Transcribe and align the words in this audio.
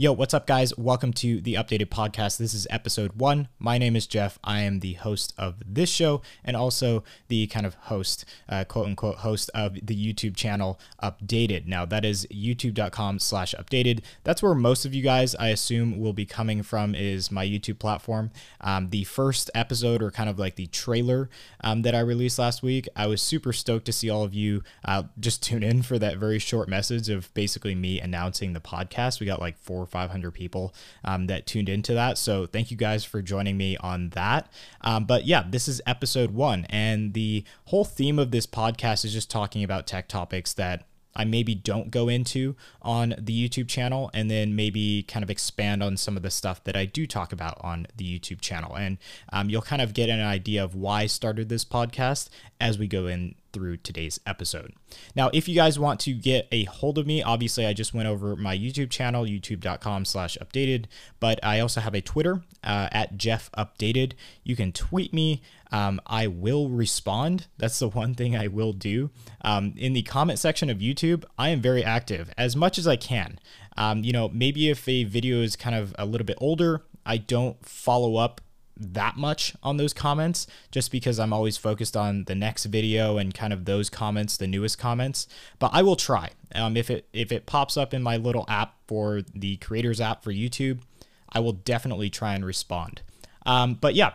Yo, 0.00 0.12
what's 0.12 0.32
up, 0.32 0.46
guys? 0.46 0.74
Welcome 0.78 1.12
to 1.12 1.42
the 1.42 1.56
updated 1.56 1.88
podcast. 1.88 2.38
This 2.38 2.54
is 2.54 2.66
episode 2.70 3.12
one. 3.16 3.48
My 3.58 3.76
name 3.76 3.94
is 3.94 4.06
Jeff. 4.06 4.38
I 4.42 4.60
am 4.60 4.80
the 4.80 4.94
host 4.94 5.34
of 5.36 5.56
this 5.66 5.90
show 5.90 6.22
and 6.42 6.56
also 6.56 7.04
the 7.28 7.46
kind 7.48 7.66
of 7.66 7.74
host, 7.74 8.24
uh, 8.48 8.64
quote 8.64 8.86
unquote, 8.86 9.16
host 9.16 9.50
of 9.54 9.74
the 9.74 9.94
YouTube 9.94 10.36
channel 10.36 10.80
Updated. 11.02 11.66
Now, 11.66 11.84
that 11.84 12.06
is 12.06 12.26
youtube.com 12.32 13.18
slash 13.18 13.54
updated. 13.58 14.00
That's 14.24 14.42
where 14.42 14.54
most 14.54 14.86
of 14.86 14.94
you 14.94 15.02
guys, 15.02 15.34
I 15.34 15.48
assume, 15.48 16.00
will 16.00 16.14
be 16.14 16.24
coming 16.24 16.62
from, 16.62 16.94
is 16.94 17.30
my 17.30 17.44
YouTube 17.44 17.78
platform. 17.78 18.30
Um, 18.62 18.88
the 18.88 19.04
first 19.04 19.50
episode, 19.54 20.02
or 20.02 20.10
kind 20.10 20.30
of 20.30 20.38
like 20.38 20.56
the 20.56 20.68
trailer 20.68 21.28
um, 21.62 21.82
that 21.82 21.94
I 21.94 22.00
released 22.00 22.38
last 22.38 22.62
week, 22.62 22.88
I 22.96 23.06
was 23.06 23.20
super 23.20 23.52
stoked 23.52 23.84
to 23.84 23.92
see 23.92 24.08
all 24.08 24.24
of 24.24 24.32
you 24.32 24.62
uh, 24.82 25.02
just 25.18 25.42
tune 25.42 25.62
in 25.62 25.82
for 25.82 25.98
that 25.98 26.16
very 26.16 26.38
short 26.38 26.70
message 26.70 27.10
of 27.10 27.34
basically 27.34 27.74
me 27.74 28.00
announcing 28.00 28.54
the 28.54 28.60
podcast. 28.60 29.20
We 29.20 29.26
got 29.26 29.42
like 29.42 29.58
four 29.58 29.89
500 29.90 30.30
people 30.32 30.74
um, 31.04 31.26
that 31.26 31.46
tuned 31.46 31.68
into 31.68 31.94
that. 31.94 32.18
So 32.18 32.46
thank 32.46 32.70
you 32.70 32.76
guys 32.76 33.04
for 33.04 33.22
joining 33.22 33.56
me 33.56 33.76
on 33.78 34.10
that. 34.10 34.50
Um, 34.80 35.04
but 35.04 35.26
yeah, 35.26 35.44
this 35.48 35.68
is 35.68 35.82
episode 35.86 36.30
one. 36.30 36.66
And 36.70 37.14
the 37.14 37.44
whole 37.66 37.84
theme 37.84 38.18
of 38.18 38.30
this 38.30 38.46
podcast 38.46 39.04
is 39.04 39.12
just 39.12 39.30
talking 39.30 39.64
about 39.64 39.86
tech 39.86 40.08
topics 40.08 40.52
that 40.54 40.86
I 41.14 41.24
maybe 41.24 41.54
don't 41.54 41.90
go 41.90 42.08
into 42.08 42.54
on 42.82 43.14
the 43.18 43.48
YouTube 43.48 43.68
channel, 43.68 44.10
and 44.14 44.30
then 44.30 44.54
maybe 44.54 45.02
kind 45.02 45.22
of 45.22 45.30
expand 45.30 45.82
on 45.82 45.96
some 45.96 46.16
of 46.16 46.22
the 46.22 46.30
stuff 46.30 46.62
that 46.64 46.76
I 46.76 46.84
do 46.84 47.06
talk 47.06 47.32
about 47.32 47.58
on 47.62 47.86
the 47.96 48.18
YouTube 48.18 48.40
channel. 48.40 48.76
And 48.76 48.98
um, 49.32 49.50
you'll 49.50 49.62
kind 49.62 49.82
of 49.82 49.92
get 49.92 50.08
an 50.08 50.20
idea 50.20 50.62
of 50.62 50.74
why 50.74 51.02
I 51.02 51.06
started 51.06 51.48
this 51.48 51.64
podcast 51.64 52.28
as 52.60 52.78
we 52.78 52.86
go 52.86 53.06
in 53.06 53.34
through 53.52 53.78
today's 53.78 54.20
episode. 54.26 54.72
Now, 55.14 55.30
if 55.32 55.48
you 55.48 55.54
guys 55.54 55.78
want 55.78 56.00
to 56.00 56.12
get 56.12 56.48
a 56.52 56.64
hold 56.64 56.98
of 56.98 57.06
me, 57.06 57.22
obviously 57.22 57.66
I 57.66 57.72
just 57.72 57.94
went 57.94 58.08
over 58.08 58.36
my 58.36 58.56
YouTube 58.56 58.90
channel, 58.90 59.24
youtube.com 59.24 60.04
slash 60.04 60.36
updated, 60.40 60.86
but 61.18 61.38
I 61.42 61.60
also 61.60 61.80
have 61.80 61.94
a 61.94 62.00
Twitter 62.00 62.42
uh, 62.64 62.88
at 62.92 63.16
Jeff 63.16 63.50
Updated. 63.56 64.12
You 64.44 64.56
can 64.56 64.72
tweet 64.72 65.12
me. 65.12 65.42
Um, 65.72 66.00
I 66.06 66.26
will 66.26 66.68
respond. 66.68 67.46
That's 67.58 67.78
the 67.78 67.88
one 67.88 68.14
thing 68.14 68.36
I 68.36 68.48
will 68.48 68.72
do. 68.72 69.10
Um, 69.42 69.74
in 69.76 69.92
the 69.92 70.02
comment 70.02 70.38
section 70.38 70.68
of 70.68 70.78
YouTube, 70.78 71.24
I 71.38 71.50
am 71.50 71.60
very 71.60 71.84
active 71.84 72.32
as 72.36 72.56
much 72.56 72.78
as 72.78 72.88
I 72.88 72.96
can. 72.96 73.38
Um, 73.76 74.02
you 74.02 74.12
know, 74.12 74.28
maybe 74.28 74.68
if 74.68 74.88
a 74.88 75.04
video 75.04 75.42
is 75.42 75.56
kind 75.56 75.76
of 75.76 75.94
a 75.98 76.04
little 76.04 76.26
bit 76.26 76.38
older, 76.40 76.82
I 77.06 77.18
don't 77.18 77.64
follow 77.64 78.16
up 78.16 78.40
that 78.80 79.16
much 79.16 79.54
on 79.62 79.76
those 79.76 79.92
comments 79.92 80.46
just 80.70 80.90
because 80.90 81.18
I'm 81.18 81.32
always 81.32 81.56
focused 81.56 81.96
on 81.96 82.24
the 82.24 82.34
next 82.34 82.64
video 82.64 83.18
and 83.18 83.34
kind 83.34 83.52
of 83.52 83.64
those 83.64 83.90
comments, 83.90 84.36
the 84.36 84.46
newest 84.46 84.78
comments. 84.78 85.28
But 85.58 85.70
I 85.72 85.82
will 85.82 85.96
try. 85.96 86.30
Um, 86.54 86.76
if 86.76 86.90
it 86.90 87.06
if 87.12 87.30
it 87.30 87.46
pops 87.46 87.76
up 87.76 87.94
in 87.94 88.02
my 88.02 88.16
little 88.16 88.44
app 88.48 88.74
for 88.86 89.22
the 89.34 89.56
creators 89.58 90.00
app 90.00 90.24
for 90.24 90.32
YouTube, 90.32 90.80
I 91.28 91.40
will 91.40 91.52
definitely 91.52 92.10
try 92.10 92.34
and 92.34 92.44
respond. 92.44 93.02
Um, 93.46 93.74
but 93.74 93.94
yeah, 93.94 94.12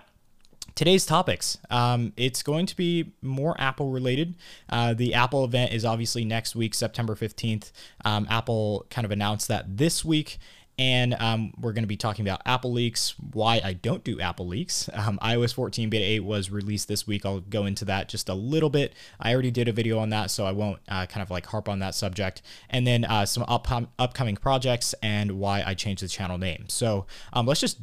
today's 0.76 1.06
topics. 1.06 1.58
Um, 1.70 2.14
it's 2.18 2.44
going 2.44 2.66
to 2.68 2.76
be 2.76 3.14
more 3.22 3.56
Apple 3.60 3.90
related. 3.92 4.36
Uh, 4.70 4.94
the 4.94 5.14
Apple 5.14 5.44
event 5.46 5.74
is 5.74 5.86
obviously 5.86 6.26
next 6.26 6.56
week, 6.56 6.74
September 6.74 7.16
15th. 7.16 7.72
Um, 8.04 8.28
Apple 8.30 8.86
kind 8.90 9.06
of 9.06 9.12
announced 9.12 9.48
that 9.48 9.78
this 9.78 10.06
week. 10.06 10.38
And 10.78 11.14
um, 11.20 11.54
we're 11.60 11.72
going 11.72 11.84
to 11.84 11.88
be 11.88 11.96
talking 11.96 12.28
about 12.28 12.42
Apple 12.46 12.74
leaks, 12.74 13.16
why 13.34 13.62
I 13.64 13.74
don't 13.74 14.04
do 14.04 14.20
Apple 14.20 14.48
leaks. 14.48 14.90
Um, 14.94 15.18
iOS 15.22 15.54
14 15.54 15.90
Beta 15.90 16.04
8 16.04 16.20
was 16.22 16.52
released 16.52 16.88
this 16.88 17.08
week. 17.08 17.26
I'll 17.26 17.40
go 17.40 17.66
into 17.66 17.86
that 17.86 18.10
just 18.10 18.28
a 18.28 18.34
little 18.34 18.70
bit. 18.70 18.94
I 19.20 19.34
already 19.34 19.52
did 19.52 19.68
a 19.68 19.72
video 19.72 20.00
on 20.00 20.10
that, 20.10 20.32
so 20.32 20.46
I 20.46 20.52
won't 20.52 20.80
uh, 20.90 21.06
kind 21.06 21.24
of 21.24 21.32
like 21.32 21.46
harp 21.46 21.70
on 21.70 21.80
that 21.80 21.96
subject. 21.96 22.42
And 22.70 22.86
then 22.86 23.06
uh, 23.06 23.26
some 23.26 23.46
up- 23.48 23.68
upcoming 23.98 24.36
projects 24.36 24.94
and 25.02 25.40
why 25.40 25.64
I 25.66 25.76
changed 25.76 26.04
the 26.04 26.10
channel 26.10 26.38
name. 26.38 26.66
So 26.68 27.06
um, 27.32 27.46
let's 27.46 27.62
just 27.62 27.80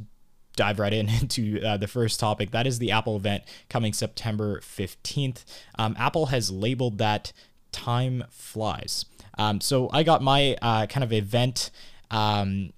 dive 0.57 0.79
right 0.79 0.93
in 0.93 1.09
into 1.21 1.63
uh, 1.65 1.77
the 1.77 1.89
first 1.89 2.21
topic. 2.21 2.51
That 2.51 2.67
is 2.67 2.79
the 2.79 2.91
Apple 2.91 3.17
event 3.17 3.45
coming 3.69 3.93
September 3.93 4.61
15th. 4.61 5.45
Um, 5.79 5.97
Apple 5.99 6.27
has 6.27 6.51
labeled 6.51 6.99
that 6.99 7.33
Time 7.73 8.25
Flies. 8.31 9.07
Um, 9.39 9.61
so 9.61 9.89
I 9.93 10.03
got 10.03 10.23
my 10.23 10.57
uh, 10.61 10.87
kind 10.87 11.03
of 11.03 11.13
event 11.13 11.71
um, 12.11 12.73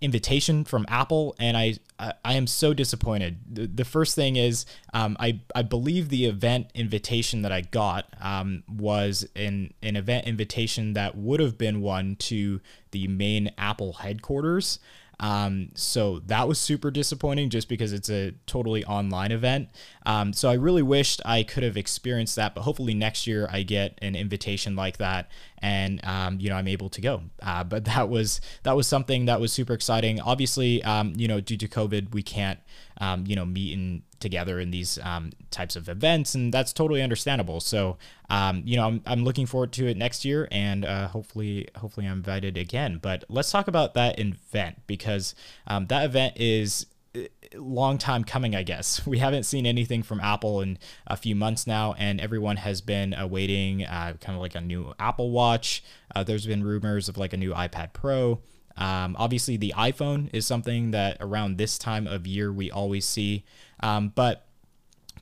invitation 0.00 0.64
from 0.64 0.86
Apple, 0.88 1.34
and 1.38 1.56
I 1.56 1.74
I 1.98 2.34
am 2.34 2.46
so 2.46 2.72
disappointed. 2.72 3.38
The, 3.50 3.66
the 3.66 3.84
first 3.84 4.14
thing 4.14 4.36
is 4.36 4.66
um, 4.92 5.16
I 5.18 5.40
I 5.54 5.62
believe 5.62 6.08
the 6.08 6.26
event 6.26 6.68
invitation 6.74 7.42
that 7.42 7.52
I 7.52 7.62
got 7.62 8.06
um, 8.20 8.62
was 8.68 9.26
an 9.34 9.74
an 9.82 9.96
event 9.96 10.26
invitation 10.26 10.92
that 10.92 11.16
would 11.16 11.40
have 11.40 11.58
been 11.58 11.80
one 11.80 12.16
to 12.16 12.60
the 12.92 13.08
main 13.08 13.50
Apple 13.58 13.94
headquarters. 13.94 14.78
Um, 15.20 15.70
so 15.74 16.20
that 16.26 16.46
was 16.46 16.58
super 16.60 16.90
disappointing 16.90 17.50
just 17.50 17.68
because 17.68 17.92
it's 17.92 18.08
a 18.08 18.32
totally 18.46 18.84
online 18.84 19.32
event. 19.32 19.68
Um, 20.06 20.32
so 20.32 20.48
I 20.48 20.54
really 20.54 20.82
wished 20.82 21.20
I 21.24 21.42
could 21.42 21.64
have 21.64 21.76
experienced 21.76 22.36
that, 22.36 22.54
but 22.54 22.62
hopefully 22.62 22.94
next 22.94 23.26
year 23.26 23.48
I 23.50 23.62
get 23.62 23.98
an 24.00 24.14
invitation 24.14 24.76
like 24.76 24.98
that 24.98 25.28
and 25.60 26.04
um, 26.04 26.38
you 26.40 26.48
know 26.48 26.56
I'm 26.56 26.68
able 26.68 26.88
to 26.90 27.00
go. 27.00 27.22
Uh, 27.42 27.64
but 27.64 27.84
that 27.86 28.08
was 28.08 28.40
that 28.62 28.76
was 28.76 28.86
something 28.86 29.26
that 29.26 29.40
was 29.40 29.52
super 29.52 29.72
exciting. 29.72 30.20
Obviously, 30.20 30.82
um, 30.84 31.12
you 31.16 31.28
know, 31.28 31.40
due 31.40 31.56
to 31.56 31.68
COVID, 31.68 32.14
we 32.14 32.22
can't 32.22 32.60
um, 33.00 33.24
you 33.26 33.36
know 33.36 33.44
meet 33.44 33.72
in 33.72 34.02
together 34.20 34.58
in 34.60 34.70
these 34.70 34.98
um, 35.02 35.30
types 35.50 35.76
of 35.76 35.88
events, 35.88 36.34
and 36.34 36.52
that's 36.52 36.72
totally 36.72 37.02
understandable. 37.02 37.60
So, 37.60 37.98
um, 38.30 38.62
you 38.64 38.76
know, 38.76 38.86
I'm, 38.86 39.02
I'm 39.06 39.24
looking 39.24 39.46
forward 39.46 39.72
to 39.72 39.86
it 39.86 39.96
next 39.96 40.24
year, 40.24 40.48
and 40.50 40.84
uh, 40.84 41.08
hopefully, 41.08 41.68
hopefully, 41.76 42.06
I'm 42.06 42.18
invited 42.18 42.56
again. 42.56 42.98
But 43.00 43.24
let's 43.28 43.50
talk 43.50 43.68
about 43.68 43.94
that 43.94 44.18
event 44.18 44.82
because 44.86 45.34
um, 45.66 45.86
that 45.86 46.04
event 46.04 46.34
is 46.36 46.86
uh, 47.16 47.20
long 47.54 47.98
time 47.98 48.24
coming, 48.24 48.54
I 48.54 48.62
guess. 48.62 49.06
We 49.06 49.18
haven't 49.18 49.44
seen 49.44 49.66
anything 49.66 50.02
from 50.02 50.20
Apple 50.20 50.60
in 50.60 50.78
a 51.06 51.16
few 51.16 51.34
months 51.34 51.66
now, 51.66 51.94
and 51.98 52.20
everyone 52.20 52.56
has 52.56 52.80
been 52.80 53.14
awaiting 53.14 53.84
uh, 53.84 54.14
kind 54.20 54.36
of 54.36 54.42
like 54.42 54.54
a 54.54 54.60
new 54.60 54.92
Apple 54.98 55.30
Watch. 55.30 55.82
Uh, 56.14 56.22
there's 56.22 56.46
been 56.46 56.62
rumors 56.62 57.08
of 57.08 57.16
like 57.16 57.32
a 57.32 57.36
new 57.36 57.52
iPad 57.52 57.92
Pro. 57.92 58.40
Um, 58.78 59.16
obviously, 59.18 59.56
the 59.56 59.74
iPhone 59.76 60.30
is 60.32 60.46
something 60.46 60.92
that 60.92 61.18
around 61.20 61.58
this 61.58 61.76
time 61.78 62.06
of 62.06 62.26
year 62.26 62.52
we 62.52 62.70
always 62.70 63.04
see. 63.04 63.44
Um, 63.80 64.12
but 64.14 64.46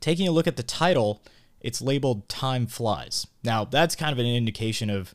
taking 0.00 0.28
a 0.28 0.30
look 0.30 0.46
at 0.46 0.56
the 0.56 0.62
title, 0.62 1.22
it's 1.60 1.80
labeled 1.80 2.28
Time 2.28 2.66
Flies. 2.66 3.26
Now, 3.42 3.64
that's 3.64 3.96
kind 3.96 4.12
of 4.12 4.18
an 4.18 4.26
indication 4.26 4.90
of 4.90 5.14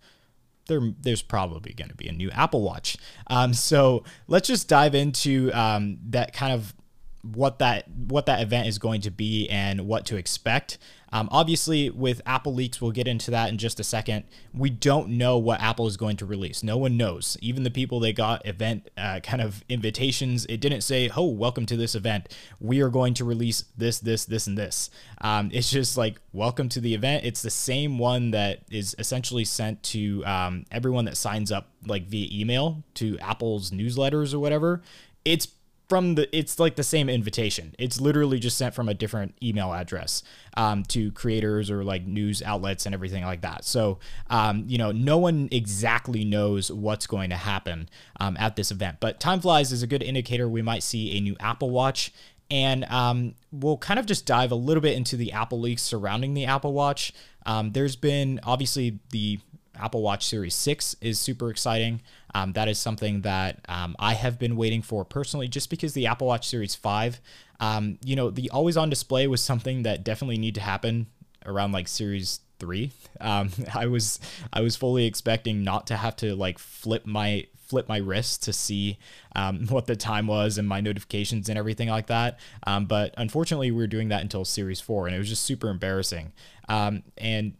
there, 0.68 0.81
there's 1.00 1.22
probably 1.22 1.74
going 1.74 1.90
to 1.90 1.96
be 1.96 2.07
a 2.07 2.12
new 2.12 2.31
Apple 2.31 2.62
Watch. 2.62 2.97
Um, 3.28 3.53
so 3.53 4.03
let's 4.28 4.47
just 4.47 4.68
dive 4.68 4.96
into 4.96 5.51
um, 5.53 6.00
that 6.09 6.34
kind 6.34 6.53
of 6.53 6.74
what 7.22 7.59
that 7.59 7.88
what 7.88 8.25
that 8.25 8.41
event 8.41 8.68
is 8.68 8.80
going 8.80 9.01
to 9.01 9.12
be 9.12 9.47
and 9.50 9.81
what 9.81 10.06
to 10.07 10.18
expect. 10.18 10.78
Um, 11.11 11.27
obviously, 11.31 11.89
with 11.89 12.22
Apple 12.25 12.53
leaks, 12.53 12.81
we'll 12.81 12.91
get 12.91 13.07
into 13.07 13.31
that 13.31 13.49
in 13.49 13.57
just 13.57 13.79
a 13.79 13.83
second. 13.83 14.23
We 14.53 14.69
don't 14.69 15.09
know 15.09 15.38
what 15.38 15.59
Apple 15.59 15.88
is 15.88 15.97
going 15.97 16.17
to 16.17 16.25
release. 16.25 16.63
No 16.63 16.77
one 16.77 16.97
knows. 16.97 17.38
Even 17.41 17.63
the 17.63 17.72
people 17.72 17.99
they 17.99 18.13
got 18.13 18.45
event 18.45 18.89
uh, 18.97 19.19
kind 19.21 19.41
of 19.41 19.63
invitations, 19.67 20.45
it 20.45 20.57
didn't 20.61 20.81
say, 20.81 21.09
"Oh, 21.16 21.27
welcome 21.27 21.66
to 21.66 21.75
this 21.75 21.95
event. 21.95 22.35
We 22.59 22.81
are 22.81 22.89
going 22.89 23.13
to 23.16 23.25
release 23.25 23.66
this, 23.77 24.00
this, 24.00 24.25
this, 24.25 24.47
and 24.47 24.57
this." 24.57 24.89
Um, 25.19 25.50
it's 25.53 25.69
just 25.69 25.97
like, 25.97 26.21
"Welcome 26.31 26.69
to 26.69 26.79
the 26.79 26.94
event." 26.94 27.25
It's 27.25 27.41
the 27.41 27.50
same 27.50 27.97
one 27.97 28.31
that 28.31 28.61
is 28.69 28.95
essentially 28.97 29.45
sent 29.45 29.83
to 29.83 30.25
um, 30.25 30.66
everyone 30.71 31.05
that 31.05 31.17
signs 31.17 31.51
up, 31.51 31.69
like 31.85 32.07
via 32.07 32.27
email 32.31 32.83
to 32.95 33.17
Apple's 33.19 33.71
newsletters 33.71 34.33
or 34.33 34.39
whatever. 34.39 34.81
It's 35.25 35.47
from 35.91 36.16
the 36.16 36.34
it's 36.34 36.57
like 36.57 36.78
the 36.78 36.84
same 36.84 37.09
invitation. 37.09 37.75
It's 37.78 38.00
literally 38.00 38.40
just 38.40 38.57
sent 38.57 38.74
from 38.74 38.88
a 38.88 38.94
different 38.94 39.35
email 39.44 39.74
address 39.74 40.24
um, 40.56 40.84
to 40.84 41.12
creators 41.12 41.69
or 41.69 41.84
like 41.84 42.06
news 42.06 42.41
outlets 42.41 42.85
and 42.85 42.96
everything 42.96 43.25
like 43.25 43.41
that. 43.41 43.66
So 43.66 44.00
um, 44.30 44.63
you 44.68 44.78
know 44.78 44.94
no 44.94 45.18
one 45.18 45.50
exactly 45.51 46.24
knows 46.24 46.72
what's 46.72 47.07
going 47.07 47.30
to 47.31 47.35
happen 47.35 47.90
um, 48.22 48.38
at 48.40 48.56
this 48.56 48.72
event. 48.72 49.00
But 49.01 49.19
time 49.19 49.41
flies 49.41 49.74
is 49.74 49.84
a 49.84 49.88
good 49.88 50.01
indicator. 50.01 50.48
We 50.48 50.62
might 50.62 50.81
see 50.81 51.18
a 51.18 51.19
new 51.19 51.36
apple 51.42 51.71
watch. 51.71 52.13
And 52.50 52.86
um, 52.86 53.36
we'll 53.51 53.77
kind 53.77 54.00
of 54.00 54.06
just 54.06 54.25
dive 54.25 54.51
a 54.51 54.56
little 54.56 54.81
bit 54.81 54.95
into 54.95 55.18
the 55.18 55.33
apple 55.33 55.60
leaks 55.60 55.81
surrounding 55.81 56.33
the 56.33 56.45
apple 56.45 56.74
watch. 56.74 57.13
Um, 57.45 57.71
there's 57.71 57.98
been 57.98 58.39
obviously 58.44 59.00
the 59.12 59.39
Apple 59.81 60.01
Watch 60.01 60.25
Series 60.25 60.56
6 60.56 60.95
is 61.01 61.19
super 61.19 61.50
exciting. 61.50 62.01
Um, 62.33 62.54
that 62.54 62.68
is 62.68 62.80
something 62.80 63.22
that 63.22 63.60
um, 63.68 63.95
I 64.00 64.13
have 64.13 64.39
been 64.39 64.56
waiting 64.56 64.81
for 64.81 65.04
personally, 65.04 65.48
just 65.48 65.69
because 65.69 65.94
the 65.94 66.07
Apple 66.07 66.28
Watch 66.28 66.48
Series 66.48 66.75
5, 66.75 67.19
um, 67.60 67.98
you 68.04 68.16
know, 68.16 68.30
the 68.30 68.50
always 68.51 68.78
on 68.78 68.89
display 68.89 69.28
was 69.28 69.42
something 69.42 69.83
that 69.83 70.04
definitely 70.04 70.38
need 70.38 70.56
to 70.56 70.62
happen 70.62 71.07
around 71.45 71.72
like 71.72 71.88
Series 71.88 72.42
three. 72.60 72.92
Um, 73.19 73.51
I 73.75 73.86
was 73.86 74.19
I 74.51 74.62
was 74.62 74.75
fully 74.75 75.06
expecting 75.06 75.63
not 75.63 75.86
to 75.88 75.95
have 75.95 76.16
to 76.18 76.36
like 76.36 76.57
flip 76.57 77.06
my 77.06 77.45
flip 77.72 77.88
my 77.88 77.98
wrist 77.98 78.42
to 78.44 78.54
see 78.54 78.98
um, 79.36 79.68
what 79.69 79.86
the 79.86 79.95
time 79.95 80.25
was 80.25 80.57
and 80.57 80.68
my 80.68 80.81
notifications 80.81 81.48
and 81.48 81.57
everything 81.57 81.88
like 81.88 82.07
that. 82.07 82.39
Um, 82.66 82.86
but 82.86 83.13
unfortunately, 83.18 83.69
we 83.69 83.77
were 83.77 83.86
doing 83.86 84.10
that 84.10 84.24
until 84.24 84.44
Series 84.44 84.81
four, 84.81 85.06
and 85.06 85.16
it 85.16 85.19
was 85.19 85.30
just 85.30 85.44
super 85.44 85.69
embarrassing. 85.69 86.34
Um, 86.68 87.04
and 87.16 87.54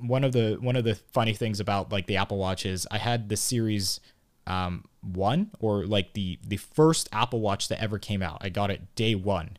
one 0.00 0.24
of 0.24 0.32
the 0.32 0.56
one 0.60 0.76
of 0.76 0.84
the 0.84 0.94
funny 0.94 1.34
things 1.34 1.60
about 1.60 1.92
like 1.92 2.06
the 2.06 2.16
Apple 2.16 2.38
Watch 2.38 2.66
is 2.66 2.86
I 2.90 2.98
had 2.98 3.28
the 3.28 3.36
series 3.36 4.00
um, 4.46 4.84
one 5.02 5.50
or 5.60 5.86
like 5.86 6.12
the 6.14 6.38
the 6.46 6.56
first 6.56 7.08
Apple 7.12 7.40
Watch 7.40 7.68
that 7.68 7.82
ever 7.82 7.98
came 7.98 8.22
out. 8.22 8.38
I 8.40 8.48
got 8.48 8.70
it 8.70 8.94
day 8.94 9.14
one. 9.14 9.56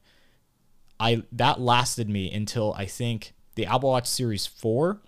I 1.00 1.24
that 1.32 1.60
lasted 1.60 2.10
me 2.10 2.32
until 2.32 2.74
I 2.74 2.86
think 2.86 3.34
the 3.56 3.66
Apple 3.66 3.90
Watch 3.90 4.08
Series 4.08 4.46
4 4.46 5.02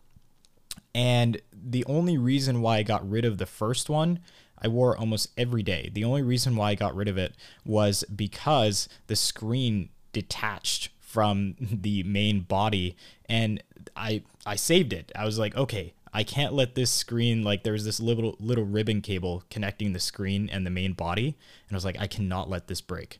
and 0.95 1.41
the 1.51 1.85
only 1.85 2.17
reason 2.17 2.61
why 2.61 2.77
I 2.77 2.83
got 2.83 3.07
rid 3.07 3.25
of 3.25 3.37
the 3.37 3.45
first 3.45 3.89
one 3.89 4.19
I 4.63 4.69
wore 4.69 4.97
almost 4.97 5.29
every 5.37 5.61
day. 5.61 5.89
The 5.93 6.05
only 6.05 6.21
reason 6.21 6.55
why 6.55 6.69
I 6.69 6.75
got 6.75 6.95
rid 6.95 7.07
of 7.09 7.17
it 7.17 7.35
was 7.65 8.03
because 8.15 8.87
the 9.07 9.15
screen 9.15 9.89
detached 10.13 10.89
from 10.99 11.55
the 11.59 12.03
main 12.03 12.41
body 12.41 12.95
and 13.27 13.61
I 13.95 14.23
I 14.45 14.55
saved 14.55 14.93
it. 14.93 15.11
I 15.15 15.25
was 15.25 15.39
like, 15.39 15.55
okay, 15.55 15.93
I 16.13 16.23
can't 16.23 16.53
let 16.53 16.75
this 16.75 16.91
screen 16.91 17.43
like 17.43 17.63
there's 17.63 17.85
this 17.85 17.99
little 17.99 18.35
little 18.39 18.65
ribbon 18.65 19.01
cable 19.01 19.43
connecting 19.49 19.93
the 19.93 19.99
screen 19.99 20.49
and 20.51 20.65
the 20.65 20.69
main 20.69 20.93
body, 20.93 21.35
and 21.67 21.75
I 21.75 21.75
was 21.75 21.85
like, 21.85 21.99
I 21.99 22.07
cannot 22.07 22.49
let 22.49 22.67
this 22.67 22.81
break. 22.81 23.19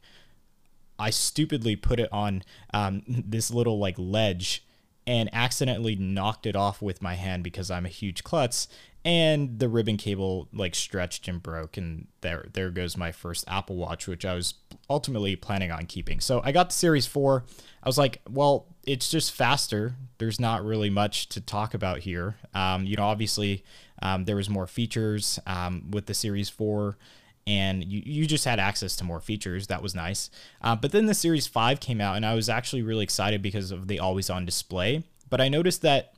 I 1.00 1.10
stupidly 1.10 1.76
put 1.76 2.00
it 2.00 2.10
on 2.12 2.44
um, 2.74 3.02
this 3.08 3.52
little 3.52 3.80
like 3.80 3.96
ledge 3.98 4.64
and 5.06 5.30
accidentally 5.34 5.96
knocked 5.96 6.46
it 6.46 6.56
off 6.56 6.82
with 6.82 7.02
my 7.02 7.16
hand 7.16 7.44
because 7.44 7.70
I'm 7.70 7.86
a 7.86 7.90
huge 7.90 8.24
klutz 8.24 8.68
and 9.06 9.60
the 9.60 9.68
ribbon 9.68 9.98
cable 9.98 10.48
like 10.54 10.76
stretched 10.76 11.28
and 11.28 11.44
broke 11.44 11.76
and 11.76 12.08
there 12.22 12.46
there 12.54 12.70
goes 12.70 12.96
my 12.96 13.12
first 13.12 13.44
Apple 13.48 13.76
Watch 13.76 14.08
which 14.08 14.24
I 14.24 14.34
was 14.34 14.54
ultimately 14.90 15.36
planning 15.36 15.72
on 15.72 15.86
keeping. 15.86 16.20
So 16.20 16.42
I 16.44 16.52
got 16.52 16.70
the 16.70 16.76
Series 16.76 17.06
4. 17.06 17.44
I 17.84 17.90
was 17.90 17.98
like, 17.98 18.22
well, 18.30 18.68
it's 18.86 19.10
just 19.10 19.32
faster. 19.32 19.96
There's 20.18 20.40
not 20.40 20.64
really 20.64 20.90
much 20.90 21.30
to 21.30 21.42
talk 21.42 21.74
about 21.74 22.00
here. 22.00 22.36
Um, 22.54 22.86
you 22.86 22.96
know, 22.96 23.04
obviously 23.04 23.64
um, 24.02 24.26
there 24.26 24.36
was 24.36 24.50
more 24.50 24.68
features 24.68 25.40
um, 25.48 25.92
with 25.92 26.06
the 26.06 26.14
Series 26.14 26.50
4 26.50 26.98
and 27.46 27.84
you, 27.84 28.02
you 28.06 28.26
just 28.26 28.46
had 28.46 28.60
access 28.60 28.96
to 28.98 29.04
more 29.04 29.20
features. 29.20 29.68
That 29.68 29.82
was 29.82 29.94
nice. 29.94 30.30
Uh, 30.62 30.76
but 30.76 30.92
then 30.92 31.06
the 31.06 31.14
Series 31.14 31.48
5 31.48 31.80
came 31.80 32.00
out, 32.00 32.16
and 32.16 32.26
I 32.26 32.36
was 32.36 32.50
actually 32.50 32.82
really 32.82 33.04
excited 33.04 33.42
because 33.42 33.72
of 33.72 33.88
the 33.88 34.00
always 34.00 34.30
on 34.30 34.46
display. 34.46 35.04
But 35.30 35.42
I 35.42 35.50
noticed 35.50 35.82
that 35.82 36.14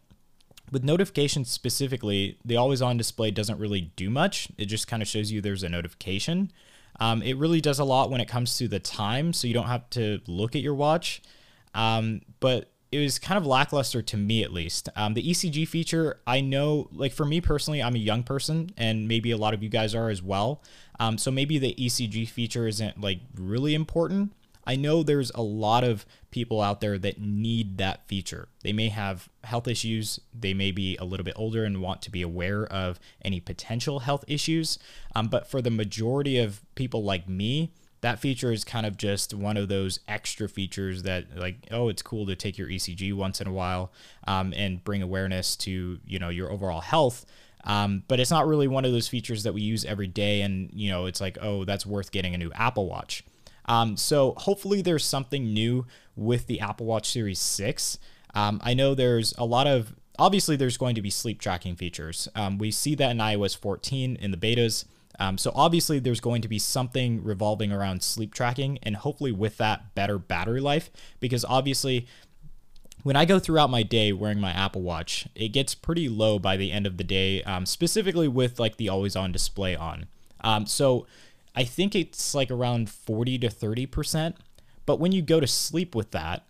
with 0.72 0.84
notifications 0.84 1.50
specifically, 1.50 2.38
the 2.44 2.58
always 2.58 2.82
on 2.82 2.98
display 2.98 3.32
doesn't 3.32 3.60
really 3.60 3.92
do 3.96 4.10
much. 4.10 4.50
It 4.58 4.66
just 4.66 4.88
kind 4.88 5.02
of 5.02 5.08
shows 5.08 5.32
you 5.32 5.42
there's 5.42 5.64
a 5.64 5.70
notification. 5.70 6.52
Um, 7.00 7.22
it 7.22 7.38
really 7.38 7.62
does 7.62 7.80
a 7.80 7.84
lot 7.84 8.10
when 8.10 8.22
it 8.22 8.28
comes 8.28 8.58
to 8.58 8.68
the 8.68 8.80
time, 8.80 9.34
so 9.34 9.48
you 9.48 9.54
don't 9.54 9.68
have 9.68 9.90
to 9.92 10.22
look 10.28 10.56
at 10.56 10.62
your 10.62 10.76
watch. 10.76 11.22
Um, 11.74 12.22
but 12.40 12.72
it 12.92 13.00
was 13.00 13.20
kind 13.20 13.38
of 13.38 13.46
lackluster 13.46 14.02
to 14.02 14.18
me 14.18 14.44
at 14.44 14.54
least. 14.54 14.88
Um, 14.96 15.14
the 15.14 15.24
ECG 15.30 15.68
feature, 15.68 16.22
I 16.26 16.42
know, 16.42 16.88
like 16.94 17.12
for 17.12 17.26
me 17.26 17.42
personally, 17.42 17.84
I'm 17.84 17.96
a 17.96 18.00
young 18.00 18.24
person, 18.24 18.70
and 18.78 19.08
maybe 19.08 19.32
a 19.32 19.38
lot 19.38 19.54
of 19.54 19.62
you 19.62 19.70
guys 19.70 19.94
are 19.94 20.10
as 20.10 20.22
well. 20.22 20.62
Um, 21.00 21.18
so 21.18 21.32
maybe 21.32 21.58
the 21.58 21.76
ECG 21.78 22.30
feature 22.30 22.68
isn't 22.68 23.02
like 23.02 23.20
really 23.36 23.76
important. 23.76 24.32
I 24.66 24.76
know 24.76 25.04
there's 25.04 25.32
a 25.36 25.42
lot 25.42 25.84
of 25.84 26.06
people 26.32 26.62
out 26.62 26.82
there 26.82 26.98
that 26.98 27.20
need 27.20 27.78
that 27.78 28.08
feature. 28.08 28.50
They 28.64 28.74
may 28.74 28.90
have 28.90 29.30
health 29.44 29.68
issues, 29.68 30.20
they 30.34 30.54
may 30.54 30.72
be 30.72 30.98
a 30.98 31.06
little 31.06 31.24
bit 31.24 31.36
older 31.38 31.64
and 31.64 31.82
want 31.82 32.02
to 32.04 32.12
be 32.12 32.22
aware 32.22 32.66
of 32.66 33.00
any 33.24 33.40
potential 33.40 34.00
health 34.00 34.26
issues. 34.28 34.80
Um, 35.16 35.28
but 35.28 35.50
for 35.50 35.62
the 35.62 35.72
majority 35.72 36.40
of 36.40 36.62
people 36.76 37.04
like 37.04 37.30
me, 37.30 37.72
that 38.02 38.20
feature 38.20 38.52
is 38.52 38.64
kind 38.64 38.86
of 38.86 38.98
just 38.98 39.34
one 39.34 39.58
of 39.58 39.68
those 39.68 40.00
extra 40.08 40.48
features 40.48 41.02
that 41.04 41.26
like 41.36 41.68
oh 41.72 41.90
it's 41.90 42.04
cool 42.04 42.28
to 42.28 42.36
take 42.36 42.56
your 42.56 42.68
ecg 42.68 43.14
once 43.14 43.42
in 43.42 43.48
a 43.48 43.52
while 43.52 43.92
um, 44.28 44.54
and 44.56 44.84
bring 44.84 45.02
awareness 45.02 45.56
to 45.56 45.98
you 46.06 46.20
know 46.20 46.30
your 46.30 46.52
overall 46.52 46.82
health 46.82 47.26
um, 47.64 48.04
but 48.08 48.20
it's 48.20 48.30
not 48.30 48.46
really 48.46 48.68
one 48.68 48.86
of 48.86 48.92
those 48.92 49.08
features 49.08 49.42
that 49.42 49.56
we 49.56 49.62
use 49.62 49.84
every 49.86 50.06
day 50.06 50.42
and 50.42 50.70
you 50.72 50.88
know 50.88 51.08
it's 51.08 51.20
like 51.20 51.40
oh 51.42 51.66
that's 51.66 51.84
worth 51.84 52.12
getting 52.12 52.36
a 52.36 52.38
new 52.38 52.52
apple 52.54 52.88
watch 52.88 53.24
um, 53.66 53.98
so 53.98 54.34
hopefully 54.38 54.82
there's 54.82 55.06
something 55.06 55.54
new 55.54 55.86
with 56.16 56.48
the 56.48 56.60
Apple 56.60 56.86
Watch 56.86 57.10
Series 57.12 57.40
6. 57.40 57.98
Um, 58.34 58.60
I 58.64 58.74
know 58.74 58.96
there's 58.96 59.34
a 59.38 59.46
lot 59.46 59.68
of, 59.68 59.96
obviously, 60.20 60.56
there's 60.56 60.78
going 60.78 60.96
to 60.96 61.02
be 61.02 61.10
sleep 61.10 61.40
tracking 61.40 61.76
features. 61.76 62.28
Um, 62.36 62.58
we 62.58 62.72
see 62.72 62.96
that 62.96 63.12
in 63.12 63.18
iOS 63.18 63.58
14 63.58 64.18
in 64.18 64.32
the 64.32 64.38
betas. 64.38 64.86
Um, 65.20 65.38
so 65.38 65.52
obviously, 65.56 66.00
there's 66.00 66.20
going 66.20 66.42
to 66.42 66.48
be 66.48 66.60
something 66.60 67.24
revolving 67.24 67.72
around 67.72 68.04
sleep 68.04 68.34
tracking, 68.34 68.80
and 68.84 68.98
hopefully, 68.98 69.32
with 69.32 69.58
that, 69.58 69.96
better 69.96 70.18
battery 70.18 70.60
life. 70.60 70.92
Because 71.22 71.46
obviously, 71.46 72.06
when 73.04 73.16
I 73.16 73.24
go 73.24 73.40
throughout 73.40 73.70
my 73.70 73.84
day 73.84 74.12
wearing 74.12 74.42
my 74.42 74.52
Apple 74.52 74.82
Watch, 74.82 75.28
it 75.34 75.50
gets 75.50 75.74
pretty 75.74 76.10
low 76.10 76.38
by 76.38 76.58
the 76.58 76.72
end 76.72 76.86
of 76.86 76.98
the 76.98 77.04
day, 77.04 77.42
um, 77.44 77.66
specifically 77.66 78.28
with 78.28 78.60
like 78.60 78.76
the 78.76 78.90
always 78.90 79.16
on 79.16 79.32
display 79.32 79.76
on. 79.76 80.08
Um, 80.42 80.66
so 80.66 81.08
I 81.56 81.64
think 81.64 81.96
it's 81.96 82.36
like 82.36 82.52
around 82.52 82.90
40 82.90 83.40
to 83.40 83.48
30%. 83.48 84.36
But 84.86 85.00
when 85.00 85.12
you 85.12 85.22
go 85.22 85.40
to 85.40 85.48
sleep 85.48 85.96
with 85.96 86.12
that 86.12 86.46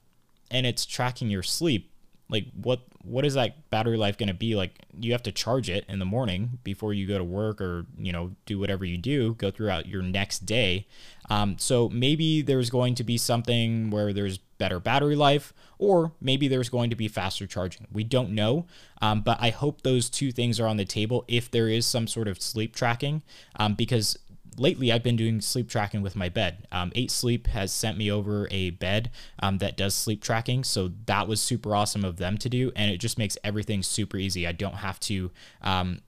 and 0.51 0.65
it's 0.65 0.85
tracking 0.85 1.29
your 1.29 1.43
sleep, 1.43 1.91
like 2.29 2.47
what 2.59 2.81
what 3.03 3.23
is 3.23 3.35
that 3.35 3.69
battery 3.69 3.97
life 3.97 4.17
going 4.17 4.29
to 4.29 4.33
be? 4.33 4.55
Like 4.55 4.71
you 4.99 5.11
have 5.11 5.21
to 5.23 5.31
charge 5.31 5.69
it 5.69 5.85
in 5.87 5.99
the 5.99 6.05
morning 6.05 6.57
before 6.63 6.91
you 6.91 7.05
go 7.05 7.19
to 7.19 7.23
work 7.23 7.61
or 7.61 7.85
you 7.97 8.11
know 8.11 8.31
do 8.47 8.57
whatever 8.57 8.83
you 8.83 8.97
do 8.97 9.35
go 9.35 9.51
throughout 9.51 9.85
your 9.85 10.01
next 10.01 10.39
day. 10.39 10.87
Um, 11.29 11.57
so 11.59 11.87
maybe 11.89 12.41
there's 12.41 12.71
going 12.71 12.95
to 12.95 13.03
be 13.03 13.17
something 13.17 13.91
where 13.91 14.11
there's 14.11 14.39
better 14.57 14.79
battery 14.79 15.15
life 15.15 15.53
or 15.77 16.13
maybe 16.19 16.47
there's 16.47 16.69
going 16.69 16.89
to 16.89 16.95
be 16.95 17.07
faster 17.07 17.45
charging. 17.45 17.85
We 17.91 18.03
don't 18.03 18.31
know 18.31 18.65
um, 19.01 19.21
but 19.21 19.37
i 19.39 19.49
hope 19.49 19.81
those 19.81 20.09
two 20.09 20.31
things 20.31 20.59
are 20.59 20.67
on 20.67 20.77
the 20.77 20.85
table 20.85 21.25
if 21.27 21.49
there 21.51 21.67
is 21.67 21.85
some 21.85 22.07
sort 22.07 22.27
of 22.27 22.41
sleep 22.41 22.75
tracking 22.75 23.21
um, 23.57 23.73
because 23.73 24.17
lately 24.57 24.91
I've 24.91 25.03
been 25.03 25.15
doing 25.15 25.41
sleep 25.41 25.69
tracking 25.69 26.01
with 26.01 26.15
my 26.15 26.29
bed. 26.29 26.67
Um, 26.71 26.91
Eight 26.95 27.11
Sleep 27.11 27.47
has 27.47 27.71
sent 27.71 27.97
me 27.97 28.11
over 28.11 28.47
a 28.51 28.71
bed 28.71 29.11
um, 29.39 29.57
that 29.59 29.77
does 29.77 29.93
sleep 29.93 30.21
tracking, 30.21 30.63
so 30.63 30.91
that 31.05 31.27
was 31.27 31.41
super 31.41 31.75
awesome 31.75 32.05
of 32.05 32.17
them 32.17 32.37
to 32.39 32.49
do, 32.49 32.71
and 32.75 32.91
it 32.91 32.97
just 32.97 33.17
makes 33.17 33.37
everything 33.43 33.83
super 33.83 34.17
easy. 34.17 34.47
I 34.47 34.51
don't 34.51 34.75
have 34.75 34.99
to, 35.01 35.31
um, 35.61 35.99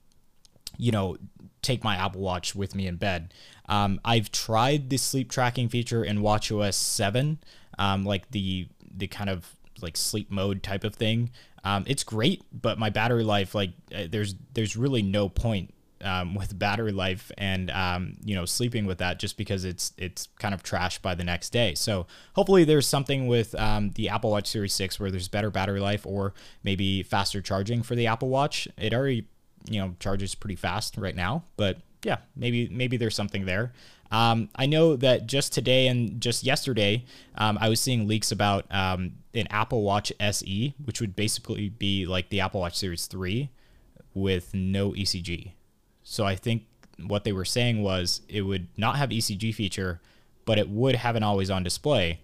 you 0.76 0.92
know, 0.92 1.16
take 1.62 1.84
my 1.84 1.96
Apple 1.96 2.20
Watch 2.20 2.54
with 2.54 2.74
me 2.74 2.86
in 2.86 2.96
bed. 2.96 3.34
Um, 3.68 4.00
I've 4.04 4.32
tried 4.32 4.90
the 4.90 4.96
sleep 4.96 5.30
tracking 5.30 5.68
feature 5.68 6.04
in 6.04 6.18
WatchOS 6.20 6.74
7, 6.74 7.38
um, 7.78 8.04
like 8.04 8.30
the 8.30 8.68
the 8.96 9.06
kind 9.06 9.30
of 9.30 9.54
like 9.80 9.96
sleep 9.96 10.30
mode 10.30 10.62
type 10.62 10.84
of 10.84 10.94
thing. 10.94 11.30
Um, 11.64 11.84
it's 11.86 12.04
great, 12.04 12.42
but 12.52 12.78
my 12.78 12.90
battery 12.90 13.24
life, 13.24 13.54
like, 13.54 13.70
uh, 13.94 14.04
there's 14.10 14.34
there's 14.54 14.76
really 14.76 15.02
no 15.02 15.28
point 15.28 15.74
um, 16.02 16.34
with 16.34 16.58
battery 16.58 16.92
life 16.92 17.30
and 17.38 17.70
um, 17.70 18.16
you 18.24 18.34
know 18.34 18.44
sleeping 18.44 18.86
with 18.86 18.98
that 18.98 19.18
just 19.18 19.36
because 19.36 19.64
it's 19.64 19.92
it's 19.96 20.28
kind 20.38 20.54
of 20.54 20.62
trashed 20.62 21.02
by 21.02 21.14
the 21.14 21.24
next 21.24 21.50
day. 21.50 21.74
So 21.74 22.06
hopefully 22.34 22.64
there's 22.64 22.86
something 22.86 23.26
with 23.26 23.54
um, 23.54 23.90
the 23.90 24.08
Apple 24.08 24.30
Watch 24.30 24.48
Series 24.48 24.72
6 24.74 25.00
where 25.00 25.10
there's 25.10 25.28
better 25.28 25.50
battery 25.50 25.80
life 25.80 26.06
or 26.06 26.34
maybe 26.62 27.02
faster 27.02 27.40
charging 27.40 27.82
for 27.82 27.94
the 27.94 28.06
Apple 28.06 28.28
Watch. 28.28 28.68
It 28.76 28.94
already 28.94 29.26
you 29.68 29.80
know 29.80 29.94
charges 30.00 30.34
pretty 30.34 30.56
fast 30.56 30.96
right 30.96 31.16
now, 31.16 31.44
but 31.56 31.78
yeah, 32.04 32.18
maybe 32.36 32.68
maybe 32.68 32.96
there's 32.96 33.16
something 33.16 33.46
there. 33.46 33.72
Um, 34.10 34.48
I 34.54 34.66
know 34.66 34.96
that 34.96 35.26
just 35.26 35.52
today 35.52 35.88
and 35.88 36.20
just 36.20 36.42
yesterday, 36.42 37.04
um, 37.36 37.58
I 37.60 37.68
was 37.68 37.80
seeing 37.80 38.08
leaks 38.08 38.32
about 38.32 38.64
um, 38.70 39.12
an 39.34 39.46
Apple 39.50 39.82
Watch 39.82 40.12
SE, 40.18 40.74
which 40.84 41.00
would 41.00 41.14
basically 41.14 41.68
be 41.68 42.06
like 42.06 42.30
the 42.30 42.40
Apple 42.40 42.60
Watch 42.60 42.78
Series 42.78 43.06
3 43.06 43.50
with 44.14 44.54
no 44.54 44.92
ECG. 44.92 45.52
So 46.10 46.24
I 46.24 46.36
think 46.36 46.64
what 47.06 47.24
they 47.24 47.32
were 47.32 47.44
saying 47.44 47.82
was 47.82 48.22
it 48.30 48.40
would 48.40 48.66
not 48.78 48.96
have 48.96 49.10
ECG 49.10 49.54
feature, 49.54 50.00
but 50.46 50.58
it 50.58 50.70
would 50.70 50.94
have 50.94 51.16
an 51.16 51.22
always 51.22 51.50
on 51.50 51.62
display. 51.62 52.20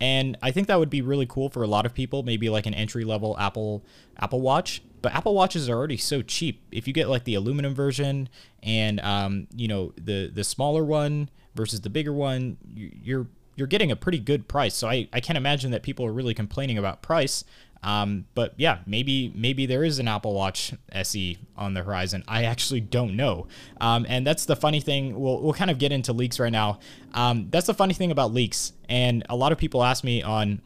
And 0.00 0.38
I 0.42 0.52
think 0.52 0.68
that 0.68 0.78
would 0.78 0.90
be 0.90 1.02
really 1.02 1.26
cool 1.26 1.48
for 1.48 1.64
a 1.64 1.66
lot 1.66 1.86
of 1.86 1.92
people, 1.92 2.22
maybe 2.22 2.48
like 2.48 2.66
an 2.66 2.74
entry 2.74 3.02
level 3.02 3.36
Apple 3.36 3.84
Apple 4.16 4.40
Watch. 4.40 4.80
But 5.02 5.12
Apple 5.12 5.34
Watches 5.34 5.68
are 5.68 5.76
already 5.76 5.96
so 5.96 6.22
cheap. 6.22 6.62
If 6.70 6.86
you 6.86 6.94
get 6.94 7.08
like 7.08 7.24
the 7.24 7.34
aluminum 7.34 7.74
version 7.74 8.28
and 8.62 9.00
um, 9.00 9.48
you 9.52 9.66
know 9.66 9.92
the 9.96 10.30
the 10.32 10.44
smaller 10.44 10.84
one 10.84 11.28
versus 11.56 11.80
the 11.80 11.90
bigger 11.90 12.12
one, 12.12 12.58
you're 12.72 13.26
you're 13.56 13.66
getting 13.66 13.90
a 13.90 13.96
pretty 13.96 14.20
good 14.20 14.46
price. 14.46 14.74
So 14.74 14.88
I, 14.88 15.08
I 15.12 15.18
can't 15.18 15.36
imagine 15.36 15.72
that 15.72 15.82
people 15.82 16.06
are 16.06 16.12
really 16.12 16.34
complaining 16.34 16.78
about 16.78 17.02
price. 17.02 17.42
Um, 17.82 18.26
but 18.34 18.54
yeah, 18.56 18.78
maybe 18.86 19.32
maybe 19.34 19.66
there 19.66 19.84
is 19.84 19.98
an 19.98 20.08
Apple 20.08 20.34
Watch 20.34 20.74
SE 20.92 21.38
on 21.56 21.74
the 21.74 21.82
horizon. 21.82 22.24
I 22.26 22.44
actually 22.44 22.80
don't 22.80 23.16
know. 23.16 23.46
Um, 23.80 24.06
and 24.08 24.26
that's 24.26 24.44
the 24.44 24.56
funny 24.56 24.80
thing. 24.80 25.18
We'll 25.18 25.40
we'll 25.40 25.54
kind 25.54 25.70
of 25.70 25.78
get 25.78 25.92
into 25.92 26.12
leaks 26.12 26.40
right 26.40 26.52
now. 26.52 26.80
Um, 27.14 27.48
that's 27.50 27.66
the 27.66 27.74
funny 27.74 27.94
thing 27.94 28.10
about 28.10 28.32
leaks. 28.32 28.72
And 28.88 29.24
a 29.28 29.36
lot 29.36 29.52
of 29.52 29.58
people 29.58 29.82
ask 29.84 30.04
me 30.04 30.22
on 30.22 30.60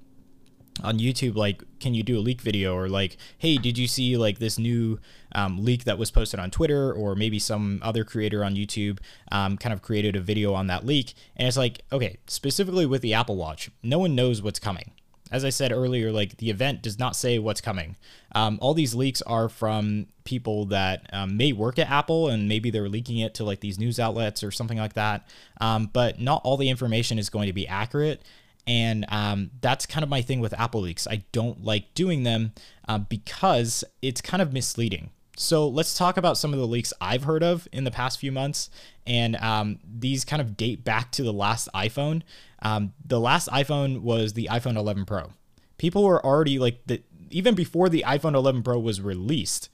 on 0.83 0.99
YouTube, 0.99 1.37
like, 1.37 1.62
can 1.79 1.95
you 1.95 2.02
do 2.02 2.19
a 2.19 2.21
leak 2.21 2.40
video? 2.40 2.75
Or 2.75 2.88
like, 2.88 3.17
hey, 3.38 3.57
did 3.59 3.79
you 3.79 3.87
see 3.87 4.17
like 4.17 4.38
this 4.38 4.59
new 4.59 4.99
um, 5.33 5.64
leak 5.64 5.85
that 5.85 5.99
was 5.99 6.11
posted 6.11 6.40
on 6.40 6.50
Twitter, 6.50 6.93
or 6.93 7.14
maybe 7.14 7.38
some 7.38 7.81
other 7.83 8.05
creator 8.05 8.45
on 8.45 8.55
YouTube 8.55 8.99
um, 9.31 9.57
kind 9.57 9.73
of 9.73 9.83
created 9.83 10.17
a 10.17 10.21
video 10.21 10.55
on 10.55 10.67
that 10.69 10.87
leak? 10.87 11.14
And 11.37 11.47
it's 11.47 11.57
like, 11.57 11.83
okay, 11.93 12.19
specifically 12.26 12.87
with 12.87 13.02
the 13.02 13.14
Apple 13.14 13.37
Watch, 13.37 13.71
no 13.83 13.99
one 13.99 14.14
knows 14.14 14.43
what's 14.43 14.59
coming. 14.59 14.93
As 15.31 15.45
I 15.45 15.51
said 15.51 15.73
earlier, 15.73 16.11
like 16.13 16.37
the 16.39 16.51
event 16.51 16.83
does 16.83 16.99
not 16.99 17.15
say 17.17 17.39
what's 17.39 17.61
coming. 17.61 17.97
Um, 18.35 18.59
all 18.61 18.75
these 18.75 18.95
leaks 18.95 19.23
are 19.23 19.49
from 19.49 20.07
people 20.25 20.67
that 20.67 21.09
um, 21.13 21.37
may 21.37 21.53
work 21.53 21.79
at 21.79 21.91
Apple 21.91 22.29
and 22.29 22.49
maybe 22.49 22.71
they're 22.71 22.89
leaking 22.89 23.19
it 23.19 23.35
to 23.35 23.45
like 23.45 23.61
these 23.61 23.79
news 23.79 23.99
outlets 24.01 24.43
or 24.43 24.51
something 24.51 24.79
like 24.79 24.95
that. 24.95 25.27
Um, 25.61 25.91
but 25.93 26.21
not 26.21 26.41
all 26.45 26.57
the 26.57 26.69
information 26.69 27.19
is 27.19 27.31
going 27.31 27.47
to 27.47 27.53
be 27.53 27.67
accurate. 27.67 28.23
And 28.67 29.05
um, 29.09 29.51
that's 29.61 29.87
kind 29.87 30.03
of 30.03 30.11
my 30.11 30.23
thing 30.23 30.41
with 30.41 30.53
Apple 30.59 30.83
leaks. 30.83 31.07
I 31.07 31.25
don't 31.33 31.65
like 31.65 31.95
doing 31.95 32.23
them 32.25 32.53
uh, 32.89 32.99
because 32.99 33.85
it's 34.03 34.21
kind 34.21 34.43
of 34.43 34.53
misleading. 34.53 35.11
So 35.40 35.66
let's 35.66 35.97
talk 35.97 36.18
about 36.18 36.37
some 36.37 36.52
of 36.52 36.59
the 36.59 36.66
leaks 36.66 36.92
I've 37.00 37.25
heard 37.25 37.42
of 37.42 37.66
in 37.73 37.85
the 37.85 37.90
past 37.90 38.20
few 38.20 38.30
months. 38.30 38.68
And 39.06 39.37
um, 39.37 39.78
these 39.82 40.23
kind 40.23 40.42
of 40.42 40.54
date 40.54 40.85
back 40.85 41.11
to 41.12 41.23
the 41.23 41.32
last 41.32 41.66
iPhone. 41.75 42.23
Um, 42.61 42.92
the 43.02 43.18
last 43.18 43.49
iPhone 43.49 44.02
was 44.02 44.35
the 44.35 44.49
iPhone 44.50 44.76
11 44.76 45.06
Pro. 45.06 45.32
People 45.78 46.04
were 46.04 46.25
already 46.25 46.59
like 46.59 46.80
the 46.87 47.02
even 47.30 47.54
before 47.54 47.88
the 47.88 48.04
iPhone 48.06 48.35
11 48.35 48.62
Pro 48.62 48.78
was 48.78 49.00
released, 49.00 49.70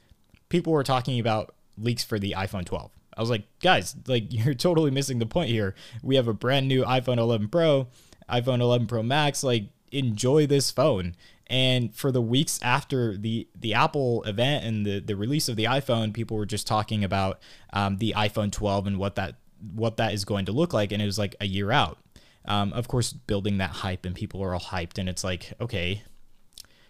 people 0.50 0.72
were 0.72 0.84
talking 0.84 1.18
about 1.18 1.52
leaks 1.76 2.04
for 2.04 2.20
the 2.20 2.36
iPhone 2.38 2.64
12. 2.64 2.92
I 3.16 3.20
was 3.20 3.30
like, 3.30 3.42
guys, 3.58 3.96
like 4.06 4.26
you're 4.32 4.54
totally 4.54 4.92
missing 4.92 5.18
the 5.18 5.26
point 5.26 5.50
here. 5.50 5.74
We 6.00 6.14
have 6.14 6.28
a 6.28 6.32
brand 6.32 6.68
new 6.68 6.84
iPhone 6.84 7.18
11 7.18 7.48
Pro, 7.48 7.88
iPhone 8.30 8.60
11 8.60 8.86
Pro 8.86 9.02
Max. 9.02 9.42
Like, 9.42 9.64
enjoy 9.90 10.46
this 10.46 10.70
phone. 10.70 11.16
And 11.48 11.94
for 11.94 12.10
the 12.10 12.20
weeks 12.20 12.58
after 12.62 13.16
the 13.16 13.48
the 13.54 13.74
Apple 13.74 14.22
event 14.24 14.64
and 14.64 14.84
the 14.84 15.00
the 15.00 15.16
release 15.16 15.48
of 15.48 15.56
the 15.56 15.64
iPhone, 15.64 16.12
people 16.12 16.36
were 16.36 16.46
just 16.46 16.66
talking 16.66 17.04
about 17.04 17.40
um, 17.72 17.98
the 17.98 18.14
iPhone 18.16 18.50
12 18.50 18.86
and 18.86 18.98
what 18.98 19.14
that 19.16 19.36
what 19.74 19.96
that 19.96 20.12
is 20.12 20.24
going 20.24 20.46
to 20.46 20.52
look 20.52 20.72
like, 20.72 20.92
and 20.92 21.00
it 21.00 21.06
was 21.06 21.18
like 21.18 21.36
a 21.40 21.46
year 21.46 21.70
out. 21.70 21.98
Um, 22.44 22.72
of 22.72 22.88
course, 22.88 23.12
building 23.12 23.58
that 23.58 23.70
hype, 23.70 24.04
and 24.04 24.14
people 24.14 24.42
are 24.42 24.54
all 24.54 24.60
hyped, 24.60 24.98
and 24.98 25.08
it's 25.08 25.24
like, 25.24 25.52
okay, 25.60 26.02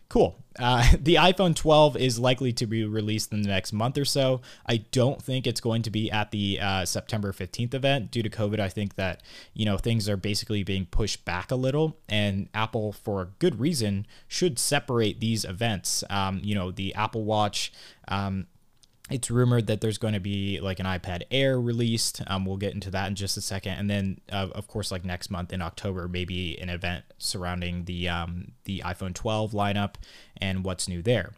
cool. 0.09 0.39
Uh, 0.59 0.87
the 1.01 1.17
iPhone 1.17 1.55
12 1.55 1.97
is 1.97 2.19
likely 2.19 2.53
to 2.53 2.67
be 2.67 2.85
released 2.85 3.33
in 3.33 3.43
the 3.43 3.49
next 3.49 3.73
month 3.73 3.99
or 3.99 4.05
so. 4.05 4.41
I 4.67 4.79
don't 4.79 5.21
think 5.21 5.47
it's 5.47 5.61
going 5.61 5.83
to 5.83 5.91
be 5.91 6.11
at 6.11 6.31
the 6.31 6.59
uh, 6.61 6.85
September 6.85 7.33
15th 7.33 7.75
event 7.75 8.11
due 8.11 8.23
to 8.23 8.31
COVID. 8.31 8.61
I 8.61 8.69
think 8.69 8.95
that 8.97 9.23
you 9.55 9.65
know 9.65 9.79
things 9.79 10.09
are 10.09 10.17
basically 10.17 10.63
being 10.63 10.87
pushed 10.87 11.25
back 11.25 11.51
a 11.51 11.57
little, 11.57 11.97
and 12.09 12.49
Apple, 12.55 12.93
for 12.93 13.23
a 13.23 13.27
good 13.39 13.61
reason, 13.61 14.07
should 14.29 14.59
separate 14.59 15.21
these 15.21 15.45
events. 15.45 16.05
Um, 16.11 16.41
you 16.43 16.55
know, 16.55 16.71
the 16.71 16.95
Apple 16.95 17.25
Watch. 17.25 17.73
Um, 18.09 18.47
it's 19.11 19.31
rumored 19.31 19.69
that 19.69 19.81
there's 19.81 19.99
going 19.99 20.15
to 20.15 20.21
be 20.21 20.59
like 20.61 20.81
an 20.81 20.87
iPad 20.87 21.23
Air 21.31 21.61
released. 21.61 22.23
Um, 22.27 22.45
we'll 22.45 22.57
get 22.57 22.75
into 22.75 22.91
that 22.91 23.07
in 23.07 23.15
just 23.15 23.37
a 23.37 23.41
second, 23.41 23.75
and 23.75 23.89
then 23.89 24.21
uh, 24.33 24.49
of 24.53 24.67
course, 24.67 24.91
like 24.91 25.05
next 25.05 25.31
month 25.31 25.53
in 25.53 25.63
October, 25.63 26.09
maybe 26.09 26.59
an 26.61 26.69
event 26.69 27.05
surrounding 27.19 27.85
the 27.85 28.09
um, 28.09 28.53
the 28.65 28.83
iPhone 28.85 29.15
12 29.15 29.53
lineup 29.53 29.95
and 30.39 30.65
what's 30.65 30.89
new 30.89 31.03
there. 31.03 31.35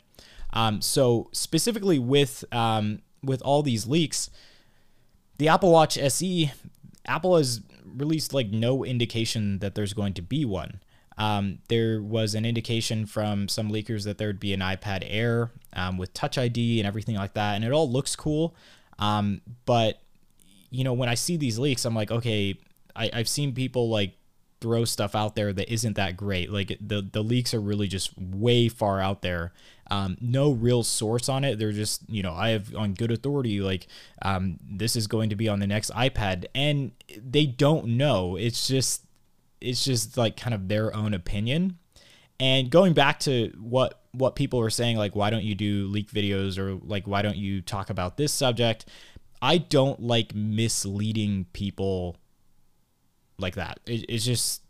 Um, 0.52 0.80
so 0.80 1.28
specifically 1.32 1.98
with 1.98 2.44
um, 2.52 3.00
with 3.22 3.42
all 3.42 3.62
these 3.62 3.86
leaks, 3.86 4.30
the 5.36 5.48
Apple 5.48 5.70
Watch 5.70 5.98
SE, 5.98 6.52
Apple 7.04 7.36
has 7.36 7.60
released 7.84 8.32
like 8.32 8.48
no 8.50 8.84
indication 8.84 9.58
that 9.58 9.74
there's 9.74 9.92
going 9.92 10.14
to 10.14 10.22
be 10.22 10.44
one. 10.44 10.80
Um, 11.18 11.58
there 11.68 12.00
was 12.00 12.34
an 12.34 12.44
indication 12.44 13.04
from 13.04 13.48
some 13.48 13.70
leakers 13.70 14.04
that 14.04 14.18
there 14.18 14.28
would 14.28 14.40
be 14.40 14.54
an 14.54 14.60
iPad 14.60 15.04
Air 15.06 15.50
um, 15.72 15.98
with 15.98 16.14
Touch 16.14 16.38
ID 16.38 16.80
and 16.80 16.86
everything 16.86 17.16
like 17.16 17.34
that, 17.34 17.56
and 17.56 17.64
it 17.64 17.72
all 17.72 17.90
looks 17.90 18.16
cool. 18.16 18.54
Um, 18.98 19.40
but 19.66 20.00
you 20.70 20.84
know, 20.84 20.92
when 20.92 21.08
I 21.08 21.14
see 21.14 21.36
these 21.36 21.58
leaks, 21.58 21.84
I'm 21.84 21.94
like, 21.94 22.10
okay, 22.10 22.58
I, 22.94 23.10
I've 23.12 23.28
seen 23.28 23.54
people 23.54 23.88
like 23.88 24.12
throw 24.60 24.84
stuff 24.84 25.14
out 25.14 25.34
there 25.34 25.52
that 25.52 25.72
isn't 25.72 25.94
that 25.94 26.16
great. 26.16 26.50
Like 26.50 26.76
the 26.80 27.02
the 27.02 27.22
leaks 27.22 27.54
are 27.54 27.60
really 27.60 27.88
just 27.88 28.16
way 28.18 28.68
far 28.68 29.00
out 29.00 29.22
there. 29.22 29.52
Um, 29.90 30.18
no 30.20 30.50
real 30.52 30.82
source 30.82 31.28
on 31.28 31.44
it. 31.44 31.58
They're 31.58 31.72
just 31.72 32.08
you 32.08 32.22
know 32.22 32.32
I 32.32 32.50
have 32.50 32.74
on 32.76 32.94
good 32.94 33.10
authority 33.10 33.60
like 33.60 33.86
um, 34.22 34.58
this 34.68 34.96
is 34.96 35.06
going 35.06 35.30
to 35.30 35.36
be 35.36 35.48
on 35.48 35.60
the 35.60 35.66
next 35.66 35.90
iPad, 35.92 36.46
and 36.54 36.92
they 37.16 37.46
don't 37.46 37.96
know. 37.96 38.36
It's 38.36 38.68
just 38.68 39.02
it's 39.60 39.84
just 39.84 40.16
like 40.16 40.36
kind 40.36 40.54
of 40.54 40.68
their 40.68 40.94
own 40.94 41.14
opinion. 41.14 41.78
And 42.40 42.70
going 42.70 42.92
back 42.92 43.20
to 43.20 43.52
what 43.58 44.02
what 44.12 44.36
people 44.36 44.60
are 44.60 44.70
saying, 44.70 44.96
like 44.96 45.16
why 45.16 45.30
don't 45.30 45.44
you 45.44 45.54
do 45.54 45.86
leak 45.86 46.10
videos 46.10 46.58
or 46.58 46.74
like 46.84 47.06
why 47.06 47.22
don't 47.22 47.36
you 47.36 47.60
talk 47.60 47.90
about 47.90 48.16
this 48.16 48.32
subject? 48.32 48.86
I 49.40 49.58
don't 49.58 50.00
like 50.00 50.34
misleading 50.34 51.46
people 51.52 52.16
like 53.38 53.54
that. 53.54 53.80
It, 53.86 54.04
it's 54.08 54.24
just 54.24 54.62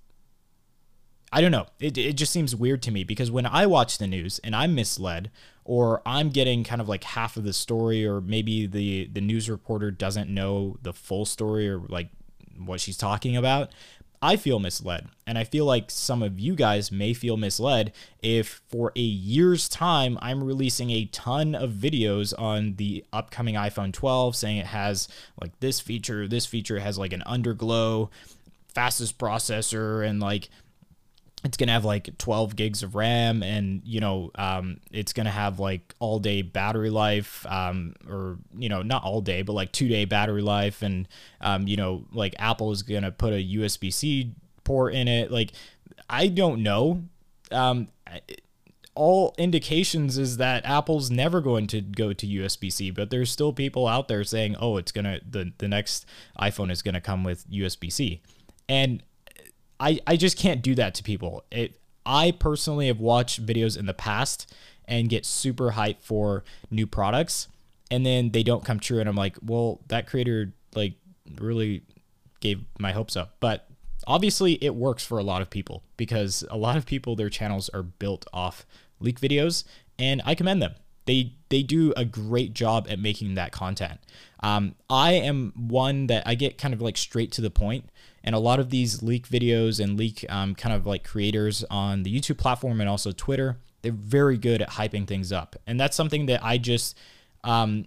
I 1.31 1.43
don't 1.43 1.53
know. 1.53 1.67
It, 1.79 1.99
it 1.99 2.15
just 2.15 2.33
seems 2.33 2.57
weird 2.57 2.83
to 2.85 2.91
me 2.91 3.05
because 3.05 3.31
when 3.31 3.45
I 3.45 3.67
watch 3.67 3.99
the 3.99 4.07
news 4.07 4.39
and 4.43 4.57
I'm 4.57 4.75
misled 4.75 5.31
or 5.65 6.01
I'm 6.07 6.31
getting 6.31 6.65
kind 6.65 6.81
of 6.81 6.89
like 6.89 7.05
half 7.05 7.37
of 7.37 7.45
the 7.45 7.53
story 7.53 8.07
or 8.07 8.23
maybe 8.23 8.67
the 8.67 9.09
the 9.13 9.21
news 9.21 9.51
reporter 9.51 9.91
doesn't 9.91 10.31
know 10.31 10.79
the 10.83 10.95
full 10.95 11.27
story 11.27 11.69
or 11.69 11.81
like 11.89 12.09
what 12.59 12.81
she's 12.81 12.97
talking 12.97 13.37
about, 13.37 13.71
I 14.21 14.37
feel 14.37 14.59
misled. 14.59 15.09
And 15.27 15.39
I 15.39 15.45
feel 15.45 15.65
like 15.65 15.91
some 15.91 16.23
of 16.23 16.41
you 16.41 16.55
guys 16.55 16.91
may 16.91 17.15
feel 17.15 17.37
misled 17.37 17.93
if 18.23 18.61
for 18.69 18.93
a 18.97 19.01
year's 19.01 19.69
time 19.69 20.19
I'm 20.21 20.43
releasing 20.43 20.91
a 20.91 21.05
ton 21.07 21.55
of 21.55 21.71
videos 21.73 22.33
on 22.39 22.75
the 22.77 23.05
upcoming 23.13 23.55
iPhone 23.55 23.93
12 23.93 24.35
saying 24.35 24.57
it 24.59 24.67
has 24.67 25.09
like 25.41 25.59
this 25.61 25.81
feature, 25.81 26.27
this 26.27 26.47
feature 26.47 26.81
has 26.81 26.99
like 26.99 27.13
an 27.13 27.23
underglow, 27.27 28.09
fastest 28.75 29.19
processor, 29.19 30.07
and 30.07 30.21
like 30.21 30.49
it's 31.45 31.57
gonna 31.57 31.73
have 31.73 31.85
like 31.85 32.17
12 32.19 32.57
gigs 32.57 32.83
of 32.83 32.95
RAM, 32.95 33.43
and 33.43 33.81
you 33.85 34.01
know, 34.01 34.31
um, 34.35 34.81
it's 34.91 35.13
gonna 35.13 35.31
have 35.31 35.61
like 35.61 35.95
all 35.99 36.19
day 36.19 36.43
battery 36.43 36.91
life, 36.91 37.47
um, 37.47 37.95
or 38.09 38.39
you 38.57 38.69
know, 38.69 38.83
not 38.83 39.05
all 39.05 39.21
day, 39.21 39.43
but 39.43 39.53
like 39.53 39.73
two 39.73 39.89
day 39.89 40.05
battery 40.05 40.43
life, 40.43 40.83
and 40.83 41.07
um, 41.41 41.69
you 41.69 41.77
know, 41.77 42.05
like 42.13 42.35
Apple 42.39 42.73
is 42.73 42.83
gonna 42.83 43.13
put 43.13 43.33
a 43.33 43.57
USB 43.57 43.93
C 43.93 44.35
port 44.65 44.95
in 44.95 45.07
it. 45.07 45.31
Like, 45.31 45.53
I 46.11 46.29
don't 46.29 46.63
know. 46.63 47.05
Um, 47.53 47.89
all 48.95 49.33
indications 49.39 50.19
is 50.19 50.39
that 50.39 50.67
Apple's 50.67 51.09
never 51.09 51.41
going 51.41 51.69
to 51.69 51.81
go 51.81 52.13
to 52.13 52.27
USB 52.27 52.73
C, 52.73 52.91
but 52.91 53.11
there's 53.11 53.31
still 53.31 53.53
people 53.53 53.87
out 53.87 54.09
there 54.09 54.25
saying, 54.25 54.57
"Oh, 54.59 54.77
it's 54.77 54.91
gonna 54.91 55.21
the 55.29 55.53
the 55.59 55.69
next 55.69 56.05
iPhone 56.41 56.73
is 56.73 56.83
gonna 56.83 57.01
come 57.01 57.23
with 57.23 57.49
USB 57.49 57.93
C," 57.93 58.21
and 58.69 59.05
I, 59.81 60.01
I 60.07 60.17
just 60.17 60.37
can't 60.37 60.63
do 60.63 60.75
that 60.75 60.95
to 60.97 61.03
people. 61.03 61.45
It 61.51 61.79
I 62.05 62.31
personally 62.31 62.87
have 62.87 63.01
watched 63.01 63.45
videos 63.45 63.79
in 63.79 63.87
the 63.87 63.95
past 63.95 64.53
and 64.87 65.09
get 65.09 65.27
super 65.27 65.73
hyped 65.73 66.01
for 66.01 66.43
new 66.71 66.87
products 66.87 67.49
and 67.91 68.05
then 68.05 68.31
they 68.31 68.43
don't 68.43 68.65
come 68.65 68.81
true 68.81 68.99
and 69.01 69.09
I'm 69.09 69.17
like, 69.17 69.37
well, 69.43 69.81
that 69.89 70.07
creator 70.07 70.53
like 70.75 70.95
really 71.39 71.83
gave 72.41 72.65
my 72.79 72.93
hopes 72.93 73.17
up. 73.17 73.37
But 73.41 73.69
obviously 74.07 74.55
it 74.65 74.75
works 74.75 75.05
for 75.05 75.19
a 75.19 75.23
lot 75.23 75.43
of 75.43 75.51
people 75.51 75.83
because 75.97 76.45
a 76.51 76.57
lot 76.57 76.77
of 76.77 76.87
people 76.87 77.15
their 77.15 77.31
channels 77.31 77.69
are 77.71 77.83
built 77.83 78.27
off 78.33 78.67
leak 79.01 79.21
videos 79.21 79.65
and 79.99 80.23
I 80.25 80.35
commend 80.35 80.63
them. 80.63 80.75
They 81.07 81.35
they 81.49 81.63
do 81.63 81.95
a 81.97 82.05
great 82.05 82.53
job 82.53 82.87
at 82.91 82.99
making 82.99 83.35
that 83.35 83.53
content. 83.53 83.99
Um, 84.41 84.75
I 84.91 85.13
am 85.13 85.53
one 85.57 86.07
that 86.09 86.23
I 86.27 86.35
get 86.35 86.59
kind 86.59 86.75
of 86.75 86.83
like 86.83 86.99
straight 86.99 87.33
to 87.33 87.41
the 87.41 87.51
point, 87.51 87.89
and 88.25 88.35
a 88.35 88.39
lot 88.39 88.61
of 88.61 88.71
these 88.71 89.03
leak 89.03 89.29
videos 89.29 89.83
and 89.83 89.99
leak 89.99 90.25
um, 90.29 90.55
kind 90.55 90.75
of 90.75 90.87
like 90.87 91.05
creators 91.05 91.65
on 91.71 92.03
the 92.03 92.15
YouTube 92.15 92.39
platform 92.39 92.81
and 92.81 92.89
also 92.89 93.13
Twitter, 93.13 93.59
they're 93.83 93.93
very 93.93 94.37
good 94.37 94.63
at 94.63 94.71
hyping 94.71 95.07
things 95.07 95.33
up, 95.33 95.57
and 95.67 95.79
that's 95.79 95.97
something 95.97 96.27
that 96.27 96.45
I 96.45 96.59
just 96.59 96.99
um, 97.45 97.87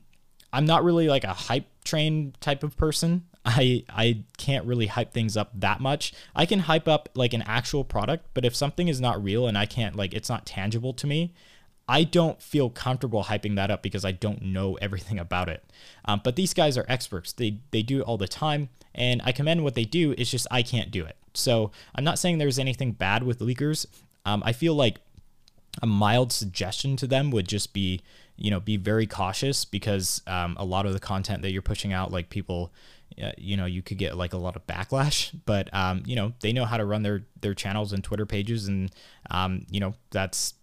I'm 0.54 0.66
not 0.66 0.84
really 0.84 1.08
like 1.08 1.24
a 1.24 1.34
hype 1.34 1.68
train 1.84 2.34
type 2.40 2.64
of 2.64 2.78
person. 2.78 3.26
I 3.46 3.84
I 3.90 4.24
can't 4.38 4.66
really 4.66 4.88
hype 4.88 5.14
things 5.14 5.36
up 5.36 5.52
that 5.60 5.80
much. 5.80 6.14
I 6.36 6.46
can 6.46 6.60
hype 6.60 6.88
up 6.88 7.10
like 7.16 7.34
an 7.34 7.42
actual 7.44 7.84
product, 7.84 8.28
but 8.34 8.46
if 8.46 8.56
something 8.56 8.88
is 8.88 9.02
not 9.02 9.24
real 9.24 9.48
and 9.48 9.58
I 9.58 9.66
can't 9.66 9.96
like 9.96 10.14
it's 10.14 10.30
not 10.30 10.46
tangible 10.46 10.94
to 10.94 11.08
me, 11.08 11.34
I 11.92 12.06
don't 12.06 12.42
feel 12.42 12.70
comfortable 12.70 13.26
hyping 13.26 13.58
that 13.58 13.70
up 13.70 13.84
because 13.84 14.06
I 14.06 14.14
don't 14.14 14.42
know 14.44 14.76
everything 14.76 15.20
about 15.20 15.50
it. 15.50 15.62
Um, 16.06 16.22
but 16.24 16.38
these 16.38 16.54
guys 16.54 16.78
are 16.78 16.86
experts. 16.88 17.34
They 17.34 17.58
they 17.72 17.84
do 17.84 18.00
it 18.00 18.04
all 18.04 18.18
the 18.18 18.30
time, 18.30 18.70
and 18.96 19.22
I 19.26 19.34
commend 19.34 19.66
what 19.66 19.76
they 19.76 19.84
do. 19.84 20.16
It's 20.18 20.32
just 20.32 20.48
I 20.50 20.64
can't 20.64 20.90
do 20.90 21.04
it. 21.04 21.18
So 21.34 21.72
I'm 21.94 22.06
not 22.06 22.18
saying 22.18 22.38
there's 22.38 22.60
anything 22.60 22.94
bad 22.94 23.24
with 23.24 23.40
leakers. 23.40 23.86
Um, 24.26 24.42
I 24.46 24.54
feel 24.54 24.74
like 24.74 25.00
a 25.82 25.86
mild 25.86 26.32
suggestion 26.32 26.96
to 26.96 27.08
them 27.08 27.30
would 27.30 27.50
just 27.50 27.74
be 27.74 28.00
you 28.38 28.50
know 28.50 28.62
be 28.62 28.78
very 28.78 29.06
cautious 29.06 29.66
because 29.66 30.22
um, 30.28 30.56
a 30.58 30.64
lot 30.64 30.86
of 30.86 30.94
the 30.94 31.00
content 31.00 31.42
that 31.42 31.52
you're 31.52 31.62
pushing 31.62 31.92
out 31.92 32.10
like 32.10 32.30
people 32.30 32.72
uh, 33.22 33.32
you 33.38 33.58
know 33.58 33.66
you 33.66 33.82
could 33.82 33.98
get 33.98 34.16
like 34.16 34.32
a 34.32 34.38
lot 34.38 34.56
of 34.56 34.66
backlash 34.66 35.38
but 35.46 35.74
um, 35.74 36.04
you 36.06 36.16
know 36.16 36.32
they 36.40 36.54
know 36.54 36.64
how 36.64 36.78
to 36.78 36.86
run 36.86 37.04
their 37.04 37.24
their 37.42 37.54
channels 37.54 37.92
and 37.92 38.02
twitter 38.02 38.26
pages 38.26 38.70
and 38.70 38.92
um, 39.30 39.66
you 39.70 39.82
know 39.82 39.94
that's 40.12 40.54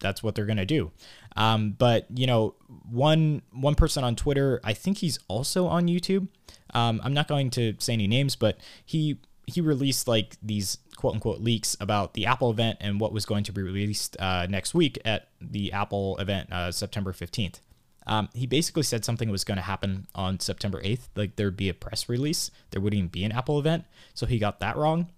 that's 0.00 0.22
what 0.22 0.34
they're 0.34 0.46
gonna 0.46 0.66
do. 0.66 0.90
Um, 1.36 1.72
but 1.78 2.06
you 2.14 2.26
know, 2.26 2.54
one 2.90 3.42
one 3.52 3.74
person 3.74 4.04
on 4.04 4.16
Twitter, 4.16 4.60
I 4.64 4.72
think 4.72 4.98
he's 4.98 5.18
also 5.28 5.66
on 5.66 5.86
YouTube. 5.86 6.28
Um, 6.74 7.00
I'm 7.04 7.14
not 7.14 7.28
going 7.28 7.50
to 7.50 7.74
say 7.78 7.92
any 7.92 8.06
names, 8.06 8.36
but 8.36 8.58
he 8.84 9.18
he 9.46 9.60
released 9.60 10.08
like 10.08 10.36
these 10.42 10.78
quote 10.96 11.14
unquote 11.14 11.40
leaks 11.40 11.76
about 11.80 12.14
the 12.14 12.26
Apple 12.26 12.50
event 12.50 12.78
and 12.80 13.00
what 13.00 13.12
was 13.12 13.24
going 13.24 13.44
to 13.44 13.52
be 13.52 13.62
released 13.62 14.16
uh, 14.20 14.46
next 14.48 14.74
week 14.74 14.98
at 15.04 15.28
the 15.40 15.72
Apple 15.72 16.18
event, 16.18 16.52
uh, 16.52 16.70
September 16.70 17.12
15th. 17.12 17.60
Um, 18.06 18.28
he 18.34 18.46
basically 18.46 18.82
said 18.82 19.04
something 19.04 19.30
was 19.30 19.44
going 19.44 19.56
to 19.56 19.62
happen 19.62 20.06
on 20.14 20.40
September 20.40 20.82
8th, 20.82 21.08
like 21.16 21.36
there'd 21.36 21.56
be 21.56 21.68
a 21.68 21.74
press 21.74 22.08
release. 22.08 22.50
There 22.70 22.80
wouldn't 22.80 22.98
even 22.98 23.08
be 23.08 23.24
an 23.24 23.32
Apple 23.32 23.58
event. 23.58 23.84
So 24.14 24.26
he 24.26 24.38
got 24.38 24.60
that 24.60 24.76
wrong. 24.76 25.10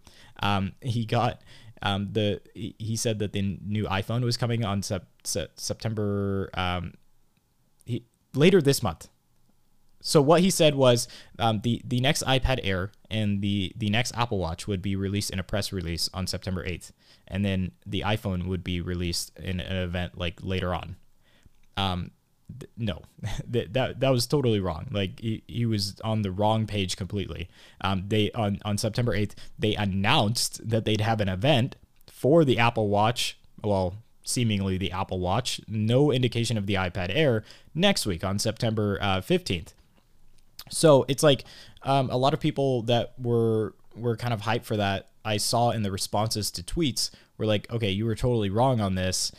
Um, 0.42 0.72
he 0.80 1.04
got 1.04 1.40
um, 1.82 2.08
the 2.12 2.40
he 2.54 2.96
said 2.96 3.18
that 3.18 3.32
the 3.32 3.58
new 3.64 3.84
iPhone 3.84 4.22
was 4.22 4.36
coming 4.36 4.64
on 4.64 4.82
sep- 4.82 5.06
sep- 5.24 5.58
September 5.58 6.48
um, 6.54 6.94
he, 7.84 8.04
later 8.34 8.62
this 8.62 8.82
month. 8.82 9.08
So 10.00 10.20
what 10.20 10.40
he 10.40 10.50
said 10.50 10.74
was 10.74 11.06
um, 11.38 11.60
the 11.62 11.82
the 11.84 12.00
next 12.00 12.24
iPad 12.24 12.60
Air 12.62 12.92
and 13.10 13.42
the 13.42 13.72
the 13.76 13.90
next 13.90 14.12
Apple 14.16 14.38
Watch 14.38 14.66
would 14.66 14.82
be 14.82 14.96
released 14.96 15.30
in 15.30 15.38
a 15.38 15.44
press 15.44 15.72
release 15.72 16.08
on 16.14 16.26
September 16.26 16.64
8th, 16.64 16.92
and 17.28 17.44
then 17.44 17.72
the 17.84 18.02
iPhone 18.02 18.46
would 18.46 18.64
be 18.64 18.80
released 18.80 19.36
in 19.38 19.60
an 19.60 19.76
event 19.76 20.18
like 20.18 20.40
later 20.42 20.74
on. 20.74 20.96
Um, 21.76 22.10
no, 22.76 23.02
that, 23.48 23.72
that 23.72 24.00
that 24.00 24.10
was 24.10 24.26
totally 24.26 24.60
wrong. 24.60 24.88
Like 24.90 25.20
he, 25.20 25.42
he 25.46 25.66
was 25.66 26.00
on 26.04 26.22
the 26.22 26.30
wrong 26.30 26.66
page 26.66 26.96
completely. 26.96 27.48
Um, 27.80 28.04
they 28.08 28.30
on 28.32 28.58
on 28.64 28.78
September 28.78 29.16
8th 29.16 29.32
they 29.58 29.74
announced 29.74 30.68
that 30.68 30.84
they'd 30.84 31.00
have 31.00 31.20
an 31.20 31.28
event 31.28 31.76
for 32.08 32.44
the 32.44 32.58
Apple 32.58 32.88
Watch. 32.88 33.38
Well, 33.62 33.94
seemingly 34.24 34.78
the 34.78 34.92
Apple 34.92 35.20
Watch. 35.20 35.60
No 35.68 36.12
indication 36.12 36.56
of 36.56 36.66
the 36.66 36.74
iPad 36.74 37.10
Air 37.10 37.44
next 37.74 38.06
week 38.06 38.24
on 38.24 38.38
September 38.38 38.98
uh, 39.00 39.20
15th. 39.20 39.72
So 40.70 41.04
it's 41.08 41.22
like 41.22 41.44
um, 41.82 42.10
a 42.10 42.16
lot 42.16 42.34
of 42.34 42.40
people 42.40 42.82
that 42.82 43.14
were 43.18 43.74
were 43.94 44.16
kind 44.16 44.32
of 44.32 44.42
hyped 44.42 44.64
for 44.64 44.76
that. 44.76 45.08
I 45.24 45.36
saw 45.36 45.70
in 45.70 45.82
the 45.82 45.90
responses 45.90 46.50
to 46.52 46.62
tweets 46.62 47.10
were 47.36 47.46
like, 47.46 47.70
okay, 47.70 47.90
you 47.90 48.06
were 48.06 48.14
totally 48.14 48.50
wrong 48.50 48.80
on 48.80 48.94
this. 48.94 49.32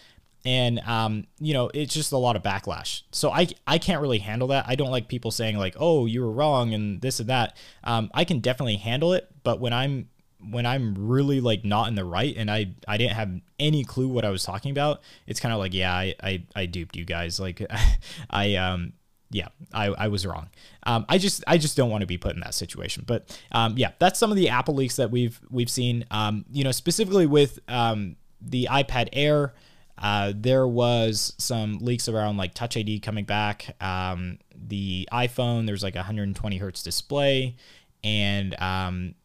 And 0.46 0.80
um, 0.82 1.26
you 1.40 1.54
know, 1.54 1.70
it's 1.74 1.94
just 1.94 2.12
a 2.12 2.18
lot 2.18 2.36
of 2.36 2.44
backlash. 2.44 3.04
So 3.12 3.32
I 3.32 3.48
I 3.66 3.78
can't 3.78 4.02
really 4.02 4.20
handle 4.20 4.50
that. 4.50 4.66
I 4.68 4.76
don't 4.76 4.92
like 4.92 5.08
people 5.08 5.32
saying 5.32 5.58
like, 5.58 5.76
"Oh, 5.80 6.06
you 6.06 6.22
were 6.22 6.32
wrong" 6.32 6.74
and 6.74 7.02
this 7.02 7.20
and 7.20 7.30
that. 7.30 7.56
Um, 7.84 8.12
I 8.14 8.26
can 8.26 8.40
definitely 8.40 8.76
handle 8.76 9.14
it, 9.14 9.30
but 9.44 9.60
when 9.60 9.74
I'm 9.74 10.10
when 10.50 10.66
I'm 10.66 10.96
really 10.98 11.40
like 11.40 11.64
not 11.64 11.88
in 11.88 11.96
the 11.96 12.04
right 12.04 12.36
and 12.36 12.52
I 12.52 12.74
I 12.88 12.98
didn't 12.98 13.14
have 13.14 13.32
any 13.60 13.84
clue 13.86 14.08
what 14.08 14.26
I 14.26 14.30
was 14.30 14.44
talking 14.44 14.72
about, 14.72 15.02
it's 15.28 15.40
kind 15.40 15.54
of 15.54 15.60
like, 15.60 15.74
yeah, 15.74 15.94
I, 15.94 16.16
I 16.22 16.44
I 16.56 16.66
duped 16.66 16.96
you 16.96 17.06
guys. 17.06 17.40
Like 17.40 17.66
I 18.30 18.56
um 18.56 18.94
yeah, 19.34 19.48
I, 19.74 19.88
I 19.88 20.08
was 20.10 20.26
wrong. 20.26 20.50
Um, 20.84 21.06
I 21.10 21.18
just 21.18 21.44
I 21.48 21.58
just 21.58 21.76
don't 21.76 21.90
want 21.90 22.02
to 22.02 22.08
be 22.08 22.18
put 22.18 22.36
in 22.36 22.42
that 22.42 22.54
situation. 22.54 23.04
But 23.06 23.38
um, 23.52 23.78
yeah, 23.78 23.92
that's 24.00 24.20
some 24.20 24.30
of 24.30 24.38
the 24.38 24.50
Apple 24.50 24.76
leaks 24.76 24.96
that 24.98 25.12
we've 25.12 25.40
we've 25.50 25.70
seen. 25.70 26.06
Um, 26.12 26.46
you 26.52 26.64
know, 26.64 26.72
specifically 26.72 27.26
with 27.26 27.60
um, 27.68 28.16
the 28.40 28.68
iPad 28.70 29.10
Air, 29.12 29.54
uh, 29.98 30.34
there 30.36 30.68
was 30.68 31.34
some 31.38 31.78
leaks 31.80 32.10
around 32.10 32.38
like 32.38 32.54
Touch 32.54 32.76
ID 32.76 33.00
coming 33.00 33.26
back. 33.26 33.76
Um, 33.82 34.40
the 34.56 35.08
iPhone, 35.12 35.66
there's 35.66 35.84
like 35.84 35.96
a 35.96 36.00
120 36.00 36.58
hertz 36.58 36.82
display, 36.82 37.56
and 38.04 38.60
um, 38.60 39.16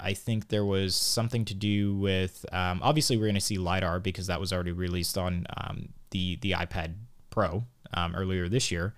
I 0.00 0.14
think 0.14 0.48
there 0.48 0.64
was 0.64 0.94
something 0.94 1.44
to 1.46 1.54
do 1.54 1.96
with. 1.96 2.46
Um, 2.50 2.80
obviously, 2.82 3.16
we're 3.16 3.26
going 3.26 3.34
to 3.34 3.40
see 3.40 3.58
lidar 3.58 4.00
because 4.00 4.26
that 4.28 4.40
was 4.40 4.52
already 4.52 4.72
released 4.72 5.18
on 5.18 5.46
um, 5.56 5.90
the 6.10 6.36
the 6.36 6.52
iPad 6.52 6.94
Pro 7.30 7.64
um, 7.92 8.14
earlier 8.16 8.48
this 8.48 8.70
year. 8.70 8.94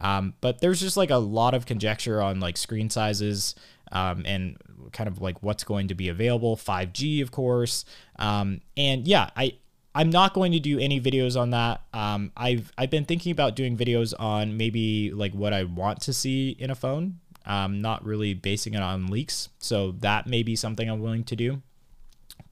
Um, 0.00 0.34
but 0.40 0.60
there's 0.60 0.80
just 0.80 0.96
like 0.96 1.10
a 1.10 1.16
lot 1.16 1.54
of 1.54 1.66
conjecture 1.66 2.20
on 2.20 2.40
like 2.40 2.56
screen 2.56 2.90
sizes 2.90 3.54
and 3.92 4.56
kind 4.92 5.06
of 5.06 5.20
like 5.20 5.42
what's 5.42 5.62
going 5.62 5.86
to 5.88 5.94
be 5.94 6.08
available. 6.08 6.56
5G, 6.56 7.22
of 7.22 7.30
course. 7.30 7.84
And 8.18 8.62
yeah, 8.76 9.30
I 9.36 9.58
I'm 9.94 10.10
not 10.10 10.32
going 10.32 10.52
to 10.52 10.60
do 10.60 10.78
any 10.78 11.00
videos 11.00 11.38
on 11.38 11.50
that. 11.50 11.82
Um, 11.92 12.32
I've 12.36 12.72
I've 12.78 12.90
been 12.90 13.04
thinking 13.04 13.32
about 13.32 13.56
doing 13.56 13.76
videos 13.76 14.14
on 14.18 14.56
maybe 14.56 15.10
like 15.10 15.34
what 15.34 15.52
I 15.52 15.64
want 15.64 16.00
to 16.02 16.12
see 16.12 16.50
in 16.58 16.70
a 16.70 16.74
phone. 16.74 17.18
Um, 17.44 17.82
not 17.82 18.04
really 18.04 18.34
basing 18.34 18.74
it 18.74 18.82
on 18.82 19.08
leaks. 19.08 19.48
So 19.58 19.92
that 20.00 20.26
may 20.26 20.42
be 20.42 20.54
something 20.56 20.88
I'm 20.88 21.00
willing 21.00 21.24
to 21.24 21.36
do. 21.36 21.62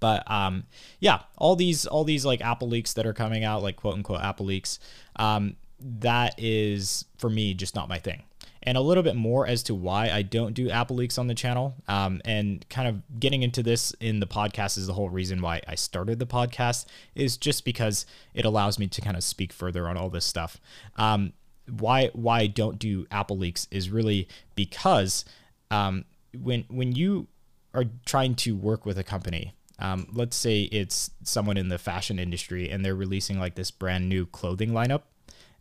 But 0.00 0.28
um, 0.30 0.64
yeah, 0.98 1.20
all 1.36 1.56
these 1.56 1.86
all 1.86 2.04
these 2.04 2.24
like 2.24 2.40
Apple 2.40 2.68
leaks 2.68 2.92
that 2.94 3.06
are 3.06 3.14
coming 3.14 3.44
out, 3.44 3.62
like 3.62 3.76
quote 3.76 3.94
unquote 3.94 4.20
Apple 4.20 4.46
leaks. 4.46 4.78
Um, 5.16 5.56
that 5.78 6.34
is 6.36 7.06
for 7.16 7.30
me 7.30 7.54
just 7.54 7.74
not 7.74 7.88
my 7.88 7.98
thing 7.98 8.22
and 8.62 8.76
a 8.76 8.80
little 8.80 9.02
bit 9.02 9.16
more 9.16 9.46
as 9.46 9.62
to 9.64 9.74
why 9.74 10.10
I 10.10 10.22
don't 10.22 10.52
do 10.52 10.68
Apple 10.68 10.96
leaks 10.96 11.18
on 11.18 11.26
the 11.26 11.34
channel. 11.34 11.74
Um, 11.88 12.20
and 12.24 12.66
kind 12.68 12.88
of 12.88 13.20
getting 13.20 13.42
into 13.42 13.62
this 13.62 13.92
in 14.00 14.20
the 14.20 14.26
podcast 14.26 14.76
is 14.76 14.86
the 14.86 14.92
whole 14.92 15.08
reason 15.08 15.40
why 15.40 15.62
I 15.66 15.74
started 15.74 16.18
the 16.18 16.26
podcast, 16.26 16.86
is 17.14 17.36
just 17.36 17.64
because 17.64 18.06
it 18.34 18.44
allows 18.44 18.78
me 18.78 18.86
to 18.88 19.00
kind 19.00 19.16
of 19.16 19.24
speak 19.24 19.52
further 19.52 19.88
on 19.88 19.96
all 19.96 20.10
this 20.10 20.24
stuff. 20.24 20.60
Um, 20.96 21.32
why 21.78 22.10
why 22.12 22.40
I 22.40 22.46
don't 22.48 22.78
do 22.78 23.06
Apple 23.10 23.38
leaks 23.38 23.68
is 23.70 23.90
really 23.90 24.28
because 24.54 25.24
um, 25.70 26.04
when 26.36 26.64
when 26.68 26.92
you 26.92 27.28
are 27.72 27.84
trying 28.04 28.34
to 28.34 28.56
work 28.56 28.84
with 28.84 28.98
a 28.98 29.04
company. 29.04 29.54
Um, 29.78 30.08
let's 30.12 30.36
say 30.36 30.64
it's 30.64 31.10
someone 31.22 31.56
in 31.56 31.68
the 31.68 31.78
fashion 31.78 32.18
industry 32.18 32.68
and 32.68 32.84
they're 32.84 32.94
releasing 32.94 33.38
like 33.38 33.54
this 33.54 33.70
brand 33.70 34.10
new 34.10 34.26
clothing 34.26 34.72
lineup 34.72 35.04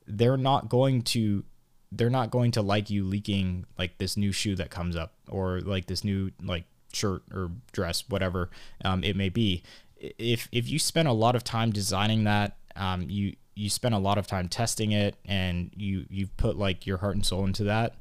they're 0.09 0.37
not 0.37 0.67
going 0.67 1.03
to 1.03 1.43
they're 1.91 2.09
not 2.09 2.31
going 2.31 2.51
to 2.51 2.61
like 2.61 2.89
you 2.89 3.03
leaking 3.03 3.65
like 3.77 3.97
this 3.97 4.15
new 4.15 4.31
shoe 4.31 4.55
that 4.55 4.69
comes 4.69 4.95
up 4.95 5.13
or 5.27 5.61
like 5.61 5.87
this 5.87 6.03
new 6.03 6.31
like 6.43 6.65
shirt 6.93 7.23
or 7.33 7.51
dress 7.71 8.03
whatever 8.09 8.49
um, 8.85 9.03
it 9.03 9.15
may 9.15 9.29
be. 9.29 9.63
If 9.97 10.47
if 10.51 10.69
you 10.69 10.79
spend 10.79 11.07
a 11.07 11.13
lot 11.13 11.35
of 11.35 11.43
time 11.43 11.71
designing 11.71 12.23
that 12.25 12.57
um, 12.75 13.05
you 13.09 13.35
you 13.59 13.69
spend 13.69 13.93
a 13.93 13.99
lot 13.99 14.17
of 14.17 14.25
time 14.25 14.47
testing 14.47 14.93
it 14.93 15.15
and 15.25 15.69
you 15.75 16.05
you've 16.09 16.35
put 16.37 16.57
like 16.57 16.87
your 16.87 16.97
heart 16.97 17.15
and 17.15 17.25
soul 17.25 17.45
into 17.45 17.65
that 17.65 17.95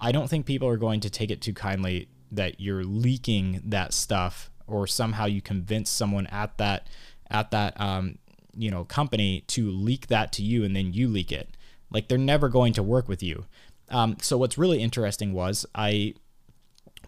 i 0.00 0.12
don't 0.12 0.28
think 0.28 0.44
people 0.44 0.68
are 0.68 0.76
going 0.76 1.00
to 1.00 1.08
take 1.08 1.30
it 1.30 1.40
too 1.40 1.54
kindly 1.54 2.08
that 2.30 2.60
you're 2.60 2.84
leaking 2.84 3.62
that 3.64 3.94
stuff 3.94 4.50
or 4.66 4.86
somehow 4.86 5.24
you 5.24 5.40
convince 5.40 5.88
someone 5.88 6.26
at 6.26 6.58
that 6.58 6.88
at 7.30 7.50
that 7.50 7.78
um, 7.80 8.18
you 8.54 8.70
know 8.70 8.84
company 8.84 9.42
to 9.46 9.70
leak 9.70 10.08
that 10.08 10.30
to 10.30 10.42
you 10.42 10.62
and 10.62 10.76
then 10.76 10.92
you 10.92 11.08
leak 11.08 11.32
it 11.32 11.55
like 11.90 12.08
they're 12.08 12.18
never 12.18 12.48
going 12.48 12.72
to 12.72 12.82
work 12.82 13.08
with 13.08 13.22
you 13.22 13.44
um, 13.90 14.16
so 14.20 14.36
what's 14.36 14.58
really 14.58 14.80
interesting 14.80 15.32
was 15.32 15.66
i 15.74 16.14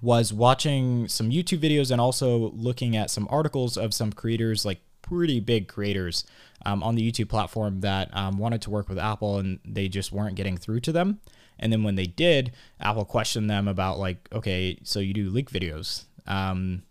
was 0.01 0.33
watching 0.33 1.09
some 1.09 1.31
youtube 1.31 1.61
videos 1.61 1.91
and 1.91 2.01
also 2.01 2.51
looking 2.53 2.97
at 2.97 3.11
some 3.11 3.27
articles 3.31 3.77
of 3.77 3.93
some 3.93 4.13
creators 4.13 4.65
like 4.65 4.81
pretty 5.03 5.41
big 5.41 5.69
creators 5.69 6.25
um, 6.67 6.83
on 6.83 6.95
the 6.95 7.11
youtube 7.11 7.29
platform 7.29 7.81
that 7.81 8.09
um, 8.15 8.39
wanted 8.39 8.61
to 8.63 8.71
work 8.71 8.89
with 8.89 8.99
apple 8.99 9.39
and 9.39 9.59
they 9.65 9.89
just 9.89 10.13
weren't 10.13 10.35
getting 10.35 10.57
through 10.57 10.81
to 10.81 10.93
them 10.93 11.21
and 11.59 11.73
then 11.73 11.83
when 11.83 11.97
they 11.97 12.07
did 12.07 12.53
apple 12.81 13.05
questioned 13.05 13.49
them 13.49 13.67
about 13.67 13.99
like 13.99 14.29
okay 14.33 14.79
so 14.83 15.01
you 15.01 15.15
do 15.15 15.31
leak 15.31 15.51
videos 15.51 16.05
um, 16.29 16.83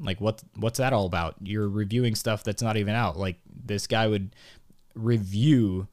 like 0.00 0.20
what 0.20 0.42
what's 0.56 0.78
that 0.78 0.92
all 0.92 1.06
about? 1.06 1.36
You're 1.42 1.68
reviewing 1.68 2.14
stuff 2.14 2.42
that's 2.42 2.62
not 2.62 2.76
even 2.76 2.94
out. 2.94 3.16
Like 3.16 3.38
this 3.46 3.86
guy 3.86 4.06
would 4.06 4.34
review 4.94 5.88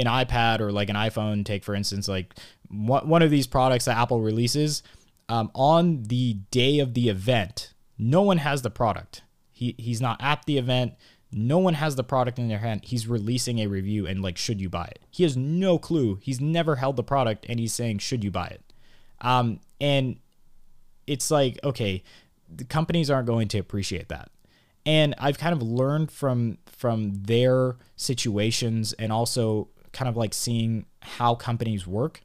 an 0.00 0.06
iPad 0.06 0.60
or 0.60 0.72
like 0.72 0.88
an 0.88 0.96
iPhone. 0.96 1.44
Take 1.44 1.64
for 1.64 1.74
instance, 1.74 2.08
like 2.08 2.34
one 2.68 3.22
of 3.22 3.30
these 3.30 3.46
products 3.46 3.86
that 3.86 3.96
Apple 3.96 4.20
releases 4.20 4.82
um, 5.28 5.50
on 5.54 6.04
the 6.04 6.34
day 6.50 6.78
of 6.78 6.94
the 6.94 7.08
event. 7.08 7.72
No 7.98 8.22
one 8.22 8.38
has 8.38 8.62
the 8.62 8.70
product. 8.70 9.22
He 9.50 9.74
he's 9.78 10.00
not 10.00 10.20
at 10.22 10.44
the 10.46 10.58
event. 10.58 10.94
No 11.32 11.58
one 11.58 11.74
has 11.74 11.94
the 11.94 12.02
product 12.02 12.38
in 12.38 12.48
their 12.48 12.58
hand. 12.58 12.84
He's 12.84 13.06
releasing 13.06 13.60
a 13.60 13.68
review 13.68 14.06
and 14.06 14.20
like, 14.20 14.36
should 14.36 14.60
you 14.60 14.68
buy 14.68 14.86
it? 14.86 14.98
He 15.10 15.22
has 15.22 15.36
no 15.36 15.78
clue. 15.78 16.18
He's 16.20 16.40
never 16.40 16.76
held 16.76 16.96
the 16.96 17.04
product 17.04 17.46
and 17.48 17.60
he's 17.60 17.72
saying, 17.72 17.98
should 17.98 18.24
you 18.24 18.32
buy 18.32 18.48
it? 18.48 18.62
Um, 19.20 19.60
and 19.80 20.16
it's 21.06 21.30
like, 21.30 21.58
okay, 21.62 22.02
the 22.48 22.64
companies 22.64 23.10
aren't 23.10 23.26
going 23.26 23.48
to 23.48 23.58
appreciate 23.58 24.08
that. 24.08 24.30
And 24.84 25.14
I've 25.18 25.38
kind 25.38 25.52
of 25.52 25.62
learned 25.62 26.10
from 26.10 26.58
from 26.66 27.12
their 27.14 27.76
situations 27.96 28.92
and 28.94 29.12
also 29.12 29.68
kind 29.92 30.08
of 30.08 30.16
like 30.16 30.34
seeing 30.34 30.86
how 31.00 31.34
companies 31.34 31.86
work. 31.86 32.22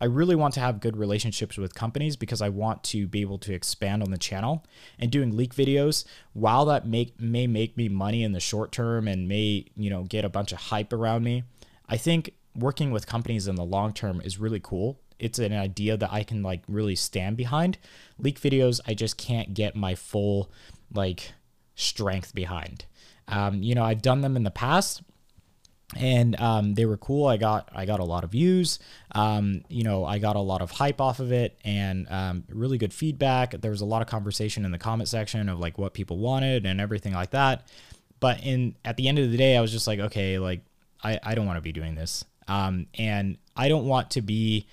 I 0.00 0.06
really 0.06 0.34
want 0.34 0.54
to 0.54 0.60
have 0.60 0.80
good 0.80 0.96
relationships 0.96 1.56
with 1.56 1.74
companies 1.74 2.16
because 2.16 2.42
I 2.42 2.48
want 2.48 2.82
to 2.84 3.06
be 3.06 3.20
able 3.20 3.38
to 3.38 3.54
expand 3.54 4.02
on 4.02 4.10
the 4.10 4.18
channel 4.18 4.66
and 4.98 5.10
doing 5.10 5.36
leak 5.36 5.54
videos. 5.54 6.04
While 6.32 6.64
that 6.66 6.86
make 6.86 7.20
may 7.20 7.46
make 7.46 7.76
me 7.76 7.88
money 7.88 8.22
in 8.22 8.32
the 8.32 8.40
short 8.40 8.72
term 8.72 9.06
and 9.06 9.28
may, 9.28 9.66
you 9.76 9.90
know, 9.90 10.02
get 10.02 10.24
a 10.24 10.28
bunch 10.28 10.52
of 10.52 10.58
hype 10.58 10.92
around 10.92 11.22
me, 11.22 11.44
I 11.88 11.96
think 11.96 12.34
working 12.56 12.90
with 12.90 13.06
companies 13.06 13.46
in 13.46 13.54
the 13.54 13.64
long 13.64 13.92
term 13.92 14.20
is 14.20 14.38
really 14.38 14.60
cool 14.60 14.98
it's 15.18 15.38
an 15.38 15.52
idea 15.52 15.96
that 15.96 16.12
I 16.12 16.22
can 16.22 16.42
like 16.42 16.62
really 16.68 16.96
stand 16.96 17.36
behind. 17.36 17.78
Leak 18.18 18.40
videos, 18.40 18.80
I 18.86 18.94
just 18.94 19.16
can't 19.16 19.54
get 19.54 19.76
my 19.76 19.94
full 19.94 20.50
like 20.92 21.32
strength 21.74 22.34
behind. 22.34 22.84
Um, 23.28 23.62
you 23.62 23.74
know, 23.74 23.84
I've 23.84 24.02
done 24.02 24.20
them 24.20 24.36
in 24.36 24.42
the 24.42 24.50
past. 24.50 25.02
And 25.96 26.38
um, 26.40 26.74
they 26.74 26.86
were 26.86 26.96
cool. 26.96 27.26
I 27.26 27.36
got 27.36 27.68
I 27.74 27.86
got 27.86 28.00
a 28.00 28.04
lot 28.04 28.24
of 28.24 28.30
views. 28.30 28.78
Um, 29.12 29.62
you 29.68 29.84
know, 29.84 30.04
I 30.04 30.18
got 30.18 30.36
a 30.36 30.40
lot 30.40 30.62
of 30.62 30.70
hype 30.70 31.00
off 31.00 31.20
of 31.20 31.32
it, 31.32 31.58
and 31.64 32.06
um, 32.10 32.44
really 32.48 32.78
good 32.78 32.92
feedback. 32.92 33.52
There 33.60 33.70
was 33.70 33.80
a 33.80 33.86
lot 33.86 34.02
of 34.02 34.08
conversation 34.08 34.64
in 34.64 34.70
the 34.70 34.78
comment 34.78 35.08
section 35.08 35.48
of 35.48 35.58
like 35.58 35.78
what 35.78 35.94
people 35.94 36.18
wanted 36.18 36.66
and 36.66 36.80
everything 36.80 37.12
like 37.12 37.30
that. 37.30 37.66
But 38.20 38.44
in 38.44 38.76
at 38.84 38.96
the 38.96 39.08
end 39.08 39.18
of 39.18 39.30
the 39.30 39.36
day, 39.36 39.56
I 39.56 39.60
was 39.60 39.72
just 39.72 39.86
like, 39.86 39.98
okay, 39.98 40.38
like 40.38 40.62
I 41.02 41.18
I 41.22 41.34
don't 41.34 41.46
want 41.46 41.56
to 41.56 41.62
be 41.62 41.72
doing 41.72 41.94
this, 41.94 42.24
um, 42.48 42.86
and 42.94 43.38
I 43.56 43.68
don't 43.68 43.86
want 43.86 44.10
to 44.12 44.22
be 44.22 44.66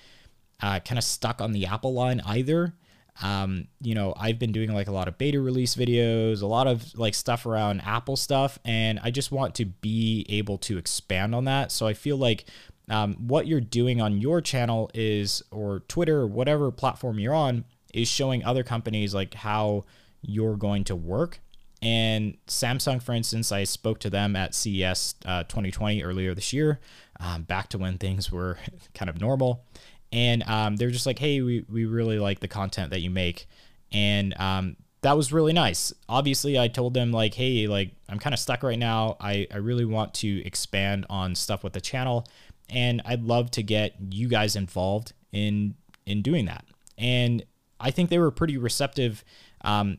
uh, 0.61 0.79
kind 0.79 0.97
of 0.97 1.03
stuck 1.03 1.41
on 1.41 1.51
the 1.51 1.65
Apple 1.65 1.93
line 1.93 2.21
either. 2.25 2.73
Um, 3.21 3.67
you 3.81 3.93
know, 3.93 4.13
I've 4.17 4.39
been 4.39 4.51
doing 4.51 4.73
like 4.73 4.87
a 4.87 4.91
lot 4.91 5.07
of 5.07 5.17
beta 5.17 5.39
release 5.39 5.75
videos, 5.75 6.41
a 6.41 6.47
lot 6.47 6.67
of 6.67 6.97
like 6.97 7.13
stuff 7.13 7.45
around 7.45 7.81
Apple 7.81 8.15
stuff, 8.15 8.57
and 8.65 8.99
I 9.03 9.11
just 9.11 9.31
want 9.31 9.55
to 9.55 9.65
be 9.65 10.25
able 10.29 10.57
to 10.59 10.77
expand 10.77 11.35
on 11.35 11.45
that. 11.45 11.71
So 11.71 11.87
I 11.87 11.93
feel 11.93 12.17
like 12.17 12.45
um, 12.89 13.13
what 13.15 13.47
you're 13.47 13.61
doing 13.61 14.01
on 14.01 14.19
your 14.19 14.41
channel 14.41 14.89
is, 14.93 15.43
or 15.51 15.81
Twitter, 15.87 16.21
or 16.21 16.27
whatever 16.27 16.71
platform 16.71 17.19
you're 17.19 17.33
on, 17.33 17.65
is 17.93 18.07
showing 18.07 18.43
other 18.43 18.63
companies 18.63 19.13
like 19.13 19.33
how 19.33 19.85
you're 20.21 20.57
going 20.57 20.83
to 20.85 20.95
work. 20.95 21.39
And 21.83 22.37
Samsung, 22.47 23.01
for 23.01 23.13
instance, 23.13 23.51
I 23.51 23.63
spoke 23.63 23.99
to 24.01 24.09
them 24.09 24.35
at 24.35 24.53
CES 24.53 25.15
uh, 25.25 25.43
2020 25.43 26.03
earlier 26.03 26.35
this 26.35 26.53
year, 26.53 26.79
um, 27.19 27.43
back 27.43 27.69
to 27.69 27.79
when 27.79 27.97
things 27.97 28.31
were 28.31 28.57
kind 28.93 29.09
of 29.09 29.19
normal 29.19 29.65
and 30.11 30.43
um, 30.43 30.75
they're 30.75 30.91
just 30.91 31.05
like, 31.05 31.19
hey, 31.19 31.41
we, 31.41 31.65
we 31.69 31.85
really 31.85 32.19
like 32.19 32.39
the 32.39 32.47
content 32.47 32.91
that 32.91 32.99
you 32.99 33.09
make. 33.09 33.47
And 33.91 34.37
um, 34.39 34.75
that 35.01 35.17
was 35.17 35.31
really 35.31 35.53
nice. 35.53 35.93
Obviously, 36.09 36.59
I 36.59 36.67
told 36.67 36.93
them, 36.93 37.11
like, 37.11 37.33
hey, 37.33 37.67
like, 37.67 37.91
I'm 38.09 38.19
kind 38.19 38.33
of 38.33 38.39
stuck 38.39 38.63
right 38.63 38.79
now. 38.79 39.17
I, 39.19 39.47
I 39.51 39.57
really 39.57 39.85
want 39.85 40.13
to 40.15 40.45
expand 40.45 41.05
on 41.09 41.35
stuff 41.35 41.63
with 41.63 41.73
the 41.73 41.81
channel. 41.81 42.27
And 42.69 43.01
I'd 43.05 43.23
love 43.23 43.51
to 43.51 43.63
get 43.63 43.95
you 44.11 44.27
guys 44.27 44.55
involved 44.55 45.13
in 45.31 45.75
in 46.05 46.21
doing 46.21 46.45
that. 46.45 46.65
And 46.97 47.43
I 47.79 47.91
think 47.91 48.09
they 48.09 48.19
were 48.19 48.31
pretty 48.31 48.57
receptive. 48.57 49.23
Um, 49.61 49.97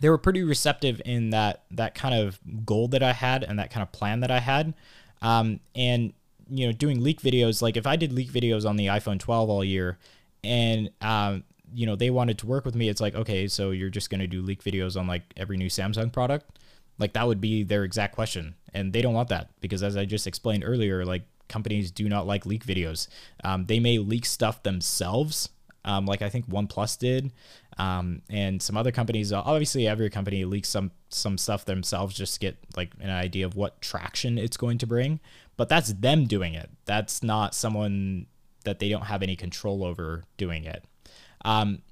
they 0.00 0.08
were 0.08 0.18
pretty 0.18 0.42
receptive 0.42 1.00
in 1.04 1.30
that 1.30 1.64
that 1.70 1.94
kind 1.94 2.14
of 2.14 2.40
goal 2.66 2.88
that 2.88 3.02
I 3.02 3.12
had 3.12 3.44
and 3.44 3.58
that 3.58 3.70
kind 3.70 3.82
of 3.82 3.92
plan 3.92 4.20
that 4.20 4.30
I 4.30 4.40
had. 4.40 4.74
Um, 5.22 5.60
and 5.74 6.12
you 6.48 6.66
know, 6.66 6.72
doing 6.72 7.02
leak 7.02 7.20
videos, 7.20 7.62
like 7.62 7.76
if 7.76 7.86
I 7.86 7.96
did 7.96 8.12
leak 8.12 8.30
videos 8.30 8.68
on 8.68 8.76
the 8.76 8.86
iPhone 8.86 9.18
12 9.18 9.50
all 9.50 9.64
year 9.64 9.98
and, 10.42 10.90
um, 11.00 11.44
you 11.72 11.86
know, 11.86 11.96
they 11.96 12.10
wanted 12.10 12.38
to 12.38 12.46
work 12.46 12.64
with 12.64 12.74
me, 12.74 12.88
it's 12.88 13.00
like, 13.00 13.14
okay, 13.14 13.48
so 13.48 13.70
you're 13.70 13.90
just 13.90 14.10
going 14.10 14.20
to 14.20 14.26
do 14.26 14.42
leak 14.42 14.62
videos 14.62 14.98
on 14.98 15.06
like 15.06 15.22
every 15.36 15.56
new 15.56 15.68
Samsung 15.68 16.12
product? 16.12 16.58
Like 16.98 17.14
that 17.14 17.26
would 17.26 17.40
be 17.40 17.64
their 17.64 17.84
exact 17.84 18.14
question. 18.14 18.54
And 18.72 18.92
they 18.92 19.02
don't 19.02 19.14
want 19.14 19.28
that 19.28 19.50
because, 19.60 19.82
as 19.82 19.96
I 19.96 20.04
just 20.04 20.26
explained 20.26 20.64
earlier, 20.64 21.04
like 21.04 21.22
companies 21.48 21.90
do 21.90 22.08
not 22.08 22.26
like 22.26 22.46
leak 22.46 22.64
videos. 22.64 23.08
Um, 23.42 23.66
they 23.66 23.80
may 23.80 23.98
leak 23.98 24.26
stuff 24.26 24.62
themselves, 24.62 25.48
um, 25.84 26.06
like 26.06 26.22
I 26.22 26.28
think 26.30 26.48
OnePlus 26.48 26.98
did, 26.98 27.32
um, 27.78 28.22
and 28.30 28.60
some 28.62 28.76
other 28.76 28.90
companies. 28.90 29.32
Obviously, 29.32 29.86
every 29.86 30.08
company 30.10 30.44
leaks 30.44 30.68
some 30.68 30.90
some 31.10 31.38
stuff 31.38 31.64
themselves 31.64 32.14
just 32.14 32.34
to 32.34 32.40
get 32.40 32.56
like 32.76 32.92
an 33.00 33.10
idea 33.10 33.46
of 33.46 33.54
what 33.54 33.80
traction 33.80 34.38
it's 34.38 34.56
going 34.56 34.78
to 34.78 34.86
bring 34.86 35.20
but 35.56 35.68
that's 35.68 35.92
them 35.92 36.26
doing 36.26 36.54
it. 36.54 36.70
That's 36.84 37.22
not 37.22 37.54
someone 37.54 38.26
that 38.64 38.78
they 38.78 38.88
don't 38.88 39.04
have 39.04 39.22
any 39.22 39.36
control 39.36 39.84
over 39.84 40.24
doing 40.36 40.64
it. 40.64 40.84
Um, 41.44 41.82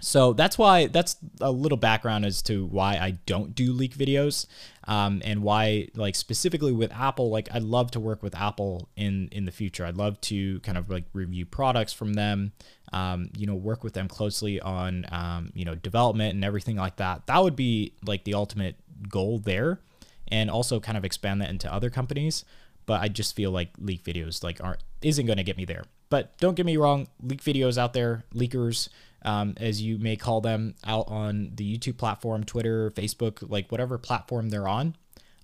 so 0.00 0.32
that's 0.32 0.56
why 0.56 0.86
that's 0.86 1.16
a 1.40 1.52
little 1.52 1.76
background 1.78 2.24
as 2.24 2.42
to 2.42 2.64
why 2.66 2.96
I 2.96 3.12
don't 3.26 3.54
do 3.54 3.72
leak 3.72 3.94
videos, 3.96 4.46
um, 4.84 5.20
and 5.24 5.42
why 5.42 5.88
like 5.94 6.16
specifically 6.16 6.72
with 6.72 6.90
Apple, 6.92 7.30
like 7.30 7.48
I'd 7.52 7.62
love 7.62 7.90
to 7.92 8.00
work 8.00 8.22
with 8.22 8.34
Apple 8.34 8.88
in 8.96 9.28
in 9.32 9.44
the 9.44 9.52
future. 9.52 9.84
I'd 9.84 9.96
love 9.96 10.20
to 10.22 10.60
kind 10.60 10.78
of 10.78 10.88
like 10.88 11.04
review 11.12 11.44
products 11.44 11.92
from 11.92 12.14
them, 12.14 12.52
um, 12.92 13.30
you 13.36 13.46
know, 13.46 13.54
work 13.54 13.84
with 13.84 13.92
them 13.92 14.08
closely 14.08 14.60
on 14.60 15.06
um, 15.12 15.50
you 15.54 15.64
know 15.64 15.74
development 15.74 16.34
and 16.34 16.44
everything 16.44 16.76
like 16.76 16.96
that. 16.96 17.26
That 17.26 17.42
would 17.42 17.56
be 17.56 17.92
like 18.04 18.24
the 18.24 18.34
ultimate 18.34 18.76
goal 19.08 19.38
there, 19.38 19.80
and 20.28 20.50
also 20.50 20.80
kind 20.80 20.96
of 20.96 21.04
expand 21.04 21.42
that 21.42 21.50
into 21.50 21.72
other 21.72 21.90
companies 21.90 22.44
but 22.86 23.00
I 23.00 23.08
just 23.08 23.34
feel 23.34 23.50
like 23.50 23.70
leak 23.78 24.04
videos 24.04 24.42
like 24.42 24.62
aren't 24.62 24.82
isn't 25.02 25.26
going 25.26 25.38
to 25.38 25.44
get 25.44 25.56
me 25.56 25.64
there. 25.64 25.84
But 26.10 26.36
don't 26.38 26.54
get 26.54 26.66
me 26.66 26.76
wrong, 26.76 27.08
leak 27.22 27.42
videos 27.42 27.78
out 27.78 27.94
there, 27.94 28.24
leakers, 28.34 28.88
um, 29.24 29.54
as 29.56 29.80
you 29.80 29.98
may 29.98 30.16
call 30.16 30.40
them, 30.40 30.74
out 30.84 31.08
on 31.08 31.52
the 31.54 31.76
YouTube 31.78 31.96
platform, 31.96 32.44
Twitter, 32.44 32.90
Facebook, 32.90 33.48
like 33.48 33.72
whatever 33.72 33.96
platform 33.98 34.50
they're 34.50 34.68
on. 34.68 34.94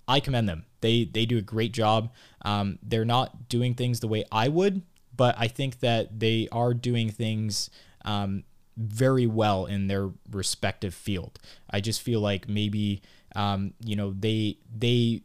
I 0.07 0.19
commend 0.19 0.49
them. 0.49 0.65
They 0.81 1.05
they 1.05 1.25
do 1.25 1.37
a 1.37 1.41
great 1.41 1.71
job. 1.71 2.11
Um, 2.43 2.79
they're 2.81 3.05
not 3.05 3.47
doing 3.49 3.75
things 3.75 3.99
the 3.99 4.07
way 4.07 4.25
I 4.31 4.47
would, 4.47 4.81
but 5.15 5.35
I 5.37 5.47
think 5.47 5.79
that 5.79 6.19
they 6.19 6.47
are 6.51 6.73
doing 6.73 7.09
things 7.09 7.69
um, 8.05 8.43
very 8.75 9.27
well 9.27 9.65
in 9.65 9.87
their 9.87 10.09
respective 10.31 10.93
field. 10.93 11.37
I 11.69 11.81
just 11.81 12.01
feel 12.01 12.21
like 12.21 12.49
maybe 12.49 13.01
um, 13.35 13.73
you 13.83 13.95
know 13.95 14.13
they 14.17 14.57
they 14.75 15.21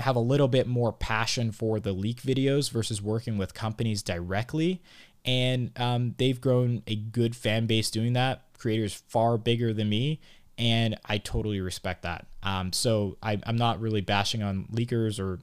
have 0.00 0.16
a 0.16 0.20
little 0.20 0.48
bit 0.48 0.66
more 0.66 0.92
passion 0.92 1.52
for 1.52 1.78
the 1.78 1.92
leak 1.92 2.22
videos 2.22 2.70
versus 2.70 3.00
working 3.00 3.38
with 3.38 3.54
companies 3.54 4.02
directly. 4.02 4.82
And 5.24 5.70
um, 5.78 6.14
they've 6.18 6.40
grown 6.40 6.82
a 6.86 6.96
good 6.96 7.36
fan 7.36 7.66
base 7.66 7.90
doing 7.90 8.14
that. 8.14 8.42
Creators 8.58 8.94
far 9.08 9.36
bigger 9.38 9.72
than 9.72 9.88
me. 9.88 10.20
And 10.58 10.98
I 11.06 11.18
totally 11.18 11.60
respect 11.60 12.02
that. 12.02 12.26
Um, 12.42 12.72
so 12.72 13.16
I, 13.22 13.38
I'm 13.44 13.56
not 13.56 13.80
really 13.80 14.00
bashing 14.00 14.42
on 14.42 14.66
leakers 14.72 15.18
or 15.18 15.40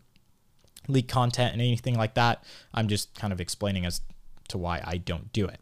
leak 0.88 1.08
content 1.08 1.54
and 1.54 1.62
anything 1.62 1.96
like 1.96 2.16
that. 2.16 2.44
I'm 2.74 2.88
just 2.88 3.14
kind 3.16 3.34
of 3.34 3.42
explaining 3.42 3.86
as 3.86 4.02
to 4.50 4.58
why 4.58 4.82
I 4.84 4.98
don't 4.98 5.32
do 5.34 5.46
it. 5.46 5.60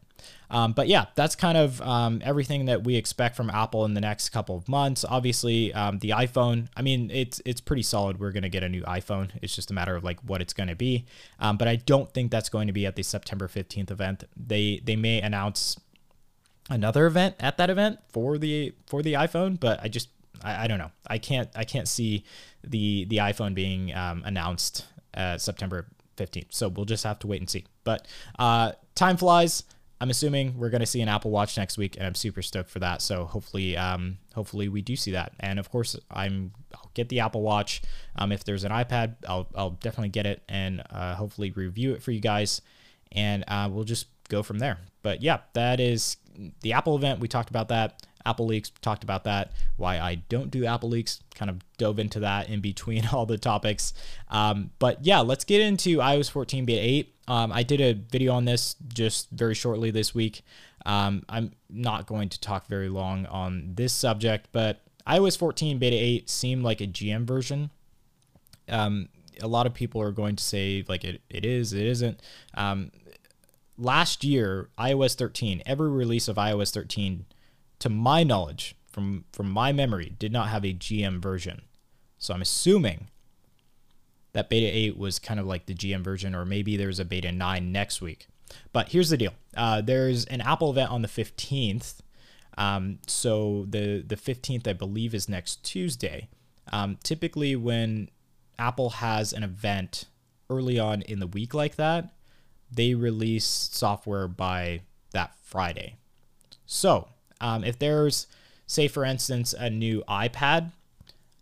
Um, 0.50 0.72
but 0.72 0.88
yeah, 0.88 1.06
that's 1.14 1.34
kind 1.34 1.58
of 1.58 1.80
um, 1.82 2.20
everything 2.24 2.66
that 2.66 2.84
we 2.84 2.96
expect 2.96 3.36
from 3.36 3.50
Apple 3.50 3.84
in 3.84 3.94
the 3.94 4.00
next 4.00 4.30
couple 4.30 4.56
of 4.56 4.68
months. 4.68 5.04
Obviously, 5.08 5.72
um, 5.74 5.98
the 5.98 6.10
iPhone. 6.10 6.68
I 6.76 6.82
mean, 6.82 7.10
it's 7.10 7.40
it's 7.44 7.60
pretty 7.60 7.82
solid. 7.82 8.20
We're 8.20 8.32
gonna 8.32 8.48
get 8.48 8.62
a 8.62 8.68
new 8.68 8.82
iPhone. 8.82 9.30
It's 9.42 9.54
just 9.54 9.70
a 9.70 9.74
matter 9.74 9.96
of 9.96 10.04
like 10.04 10.20
what 10.20 10.40
it's 10.40 10.52
gonna 10.52 10.76
be. 10.76 11.04
Um, 11.40 11.56
but 11.56 11.68
I 11.68 11.76
don't 11.76 12.12
think 12.12 12.30
that's 12.30 12.48
going 12.48 12.66
to 12.66 12.72
be 12.72 12.86
at 12.86 12.96
the 12.96 13.02
September 13.02 13.48
fifteenth 13.48 13.90
event. 13.90 14.24
They 14.36 14.80
they 14.84 14.96
may 14.96 15.20
announce 15.20 15.78
another 16.68 17.06
event 17.06 17.36
at 17.40 17.56
that 17.58 17.70
event 17.70 17.98
for 18.08 18.38
the 18.38 18.74
for 18.86 19.02
the 19.02 19.14
iPhone, 19.14 19.58
but 19.58 19.80
I 19.82 19.88
just 19.88 20.08
I, 20.42 20.64
I 20.64 20.66
don't 20.66 20.78
know. 20.78 20.90
I 21.06 21.18
can't 21.18 21.48
I 21.54 21.64
can't 21.64 21.88
see 21.88 22.24
the 22.62 23.04
the 23.06 23.18
iPhone 23.18 23.54
being 23.54 23.94
um, 23.94 24.22
announced 24.24 24.86
uh, 25.14 25.38
September 25.38 25.86
15th. 26.16 26.46
So 26.50 26.68
we'll 26.68 26.84
just 26.84 27.04
have 27.04 27.18
to 27.20 27.26
wait 27.26 27.40
and 27.40 27.48
see. 27.48 27.64
But 27.84 28.06
uh, 28.38 28.72
time 28.94 29.16
flies. 29.16 29.64
I'm 30.00 30.10
assuming 30.10 30.58
we're 30.58 30.70
going 30.70 30.80
to 30.80 30.86
see 30.86 31.00
an 31.00 31.08
Apple 31.08 31.30
Watch 31.30 31.56
next 31.56 31.78
week, 31.78 31.96
and 31.96 32.06
I'm 32.06 32.14
super 32.14 32.42
stoked 32.42 32.70
for 32.70 32.80
that. 32.80 33.00
So 33.00 33.24
hopefully, 33.24 33.76
um, 33.76 34.18
hopefully 34.34 34.68
we 34.68 34.82
do 34.82 34.94
see 34.94 35.12
that. 35.12 35.32
And 35.40 35.58
of 35.58 35.70
course, 35.70 35.96
I'm 36.10 36.52
I'll 36.74 36.90
get 36.94 37.08
the 37.08 37.20
Apple 37.20 37.42
Watch. 37.42 37.82
Um, 38.16 38.30
if 38.30 38.44
there's 38.44 38.64
an 38.64 38.72
iPad, 38.72 39.16
I'll 39.26 39.48
I'll 39.54 39.70
definitely 39.70 40.10
get 40.10 40.26
it 40.26 40.42
and 40.48 40.82
uh, 40.90 41.14
hopefully 41.14 41.50
review 41.50 41.94
it 41.94 42.02
for 42.02 42.10
you 42.10 42.20
guys, 42.20 42.60
and 43.12 43.44
uh, 43.48 43.68
we'll 43.72 43.84
just 43.84 44.06
go 44.28 44.42
from 44.42 44.58
there. 44.58 44.78
But 45.02 45.22
yeah, 45.22 45.38
that 45.54 45.80
is 45.80 46.18
the 46.60 46.74
Apple 46.74 46.96
event. 46.96 47.20
We 47.20 47.28
talked 47.28 47.50
about 47.50 47.68
that. 47.68 48.02
Apple 48.26 48.46
Leaks 48.46 48.70
talked 48.82 49.04
about 49.04 49.24
that. 49.24 49.52
Why 49.76 49.98
I 49.98 50.16
don't 50.28 50.50
do 50.50 50.66
Apple 50.66 50.88
Leaks, 50.88 51.22
kind 51.34 51.48
of 51.48 51.58
dove 51.78 51.98
into 51.98 52.20
that 52.20 52.48
in 52.48 52.60
between 52.60 53.06
all 53.12 53.24
the 53.24 53.38
topics. 53.38 53.94
Um, 54.28 54.70
but 54.78 55.04
yeah, 55.04 55.20
let's 55.20 55.44
get 55.44 55.60
into 55.60 55.98
iOS 55.98 56.30
14 56.30 56.64
Beta 56.64 56.82
8. 56.82 57.14
Um, 57.28 57.52
I 57.52 57.62
did 57.62 57.80
a 57.80 57.92
video 57.94 58.34
on 58.34 58.44
this 58.44 58.76
just 58.88 59.30
very 59.30 59.54
shortly 59.54 59.90
this 59.90 60.14
week. 60.14 60.42
Um, 60.84 61.24
I'm 61.28 61.52
not 61.68 62.06
going 62.06 62.28
to 62.28 62.40
talk 62.40 62.68
very 62.68 62.88
long 62.88 63.26
on 63.26 63.72
this 63.74 63.92
subject, 63.92 64.48
but 64.52 64.82
iOS 65.06 65.36
14 65.36 65.78
Beta 65.78 65.96
8 65.96 66.30
seemed 66.30 66.62
like 66.62 66.80
a 66.80 66.86
GM 66.86 67.24
version. 67.24 67.70
Um, 68.68 69.08
a 69.42 69.48
lot 69.48 69.66
of 69.66 69.74
people 69.74 70.00
are 70.00 70.12
going 70.12 70.36
to 70.36 70.44
say 70.44 70.84
like 70.88 71.04
it, 71.04 71.20
it 71.28 71.44
is, 71.44 71.72
it 71.72 71.86
isn't. 71.86 72.20
Um, 72.54 72.92
last 73.76 74.24
year, 74.24 74.68
iOS 74.78 75.14
13, 75.14 75.62
every 75.66 75.90
release 75.90 76.28
of 76.28 76.36
iOS 76.36 76.72
13 76.72 77.26
to 77.80 77.88
my 77.88 78.22
knowledge, 78.22 78.76
from 78.90 79.24
from 79.32 79.50
my 79.50 79.72
memory, 79.72 80.14
did 80.18 80.32
not 80.32 80.48
have 80.48 80.64
a 80.64 80.72
GM 80.72 81.20
version. 81.20 81.62
So 82.18 82.32
I'm 82.32 82.42
assuming 82.42 83.08
that 84.36 84.50
beta 84.50 84.66
8 84.66 84.98
was 84.98 85.18
kind 85.18 85.40
of 85.40 85.46
like 85.46 85.64
the 85.64 85.72
GM 85.72 86.04
version, 86.04 86.34
or 86.34 86.44
maybe 86.44 86.76
there's 86.76 87.00
a 87.00 87.06
beta 87.06 87.32
9 87.32 87.72
next 87.72 88.02
week. 88.02 88.26
But 88.70 88.90
here's 88.90 89.08
the 89.08 89.16
deal: 89.16 89.32
uh, 89.56 89.80
there's 89.80 90.26
an 90.26 90.42
Apple 90.42 90.70
event 90.70 90.90
on 90.90 91.00
the 91.00 91.08
15th. 91.08 92.00
Um, 92.58 92.98
so 93.06 93.64
the 93.70 94.04
the 94.06 94.14
15th, 94.14 94.68
I 94.68 94.74
believe, 94.74 95.14
is 95.14 95.26
next 95.26 95.64
Tuesday. 95.64 96.28
Um, 96.70 96.98
typically, 97.02 97.56
when 97.56 98.10
Apple 98.58 98.90
has 98.90 99.32
an 99.32 99.42
event 99.42 100.04
early 100.50 100.78
on 100.78 101.00
in 101.00 101.18
the 101.18 101.26
week 101.26 101.54
like 101.54 101.76
that, 101.76 102.12
they 102.70 102.92
release 102.92 103.46
software 103.46 104.28
by 104.28 104.82
that 105.12 105.34
Friday. 105.42 105.96
So 106.66 107.08
um, 107.40 107.64
if 107.64 107.78
there's, 107.78 108.26
say, 108.66 108.86
for 108.86 109.02
instance, 109.02 109.54
a 109.58 109.70
new 109.70 110.04
iPad, 110.06 110.72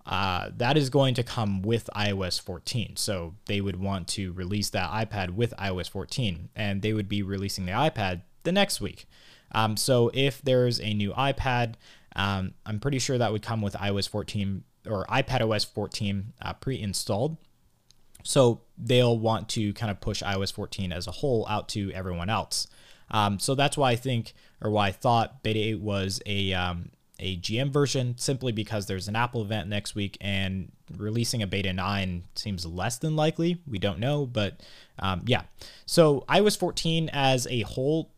uh, 0.07 0.51
that 0.57 0.77
is 0.77 0.91
going 0.91 1.15
to 1.15 1.23
come 1.23 1.63
with 1.63 1.89
iOS 1.97 2.41
14. 2.41 2.97
So 2.97 3.35
they 3.47 3.61
would 3.61 3.81
want 3.81 4.09
to 4.09 4.33
release 4.33 4.71
that 4.71 4.91
iPad 4.91 5.31
with 5.31 5.55
iOS 5.59 5.89
14, 5.89 6.51
and 6.55 6.83
they 6.83 6.93
would 6.93 7.09
be 7.09 7.23
releasing 7.23 7.67
the 7.67 7.73
iPad 7.73 8.23
the 8.43 8.53
next 8.53 8.81
week. 8.81 9.07
Um, 9.53 9.77
so 9.77 10.11
if 10.13 10.43
there's 10.43 10.81
a 10.81 10.93
new 10.93 11.13
iPad, 11.13 11.75
um, 12.17 12.55
I'm 12.67 12.81
pretty 12.81 12.99
sure 12.99 13.19
that 13.19 13.33
would 13.33 13.43
come 13.43 13.63
with 13.63 13.75
iOS 13.75 14.09
14 14.09 14.65
or 14.87 15.07
iPad 15.07 15.49
OS 15.49 15.65
14 15.65 16.35
uh, 16.43 16.53
pre 16.55 16.79
installed. 16.79 17.39
So 18.23 18.63
they'll 18.77 19.19
want 19.19 19.49
to 19.51 19.73
kind 19.75 19.91
of 19.91 20.01
push 20.01 20.23
iOS 20.23 20.53
14 20.53 20.93
as 20.93 21.07
a 21.07 21.11
whole 21.13 21.47
out 21.49 21.69
to 21.71 21.93
everyone 21.93 22.31
else. 22.31 22.67
Um, 23.11 23.39
so 23.39 23.55
that's 23.55 23.77
why 23.77 23.93
I 23.93 23.97
think, 23.97 24.35
or 24.63 24.71
why 24.71 24.89
I 24.89 24.93
thought 24.93 25.43
Beta 25.43 25.59
8 25.59 25.81
was 25.81 26.21
a 26.27 26.53
um, 26.55 26.91
a 27.25 27.39
GM 27.39 27.73
version, 27.73 28.15
simply 28.19 28.53
because 28.53 28.87
there's 28.87 29.09
an 29.09 29.17
Apple 29.17 29.41
event 29.43 29.69
next 29.69 29.95
week, 29.95 30.19
and 30.21 30.71
releasing 30.97 31.43
a 31.43 31.47
Beta 31.47 31.73
9 31.73 32.25
seems 32.35 32.67
less 32.67 32.99
than 32.99 33.17
likely. 33.17 33.63
We 33.67 33.79
don't 33.79 33.99
know, 33.99 34.27
but 34.27 34.61
um, 34.99 35.23
yeah. 35.25 35.43
So 35.87 36.25
iOS 36.29 36.59
14 36.59 37.09
as 37.13 37.47
a 37.49 37.63
whole 37.63 38.13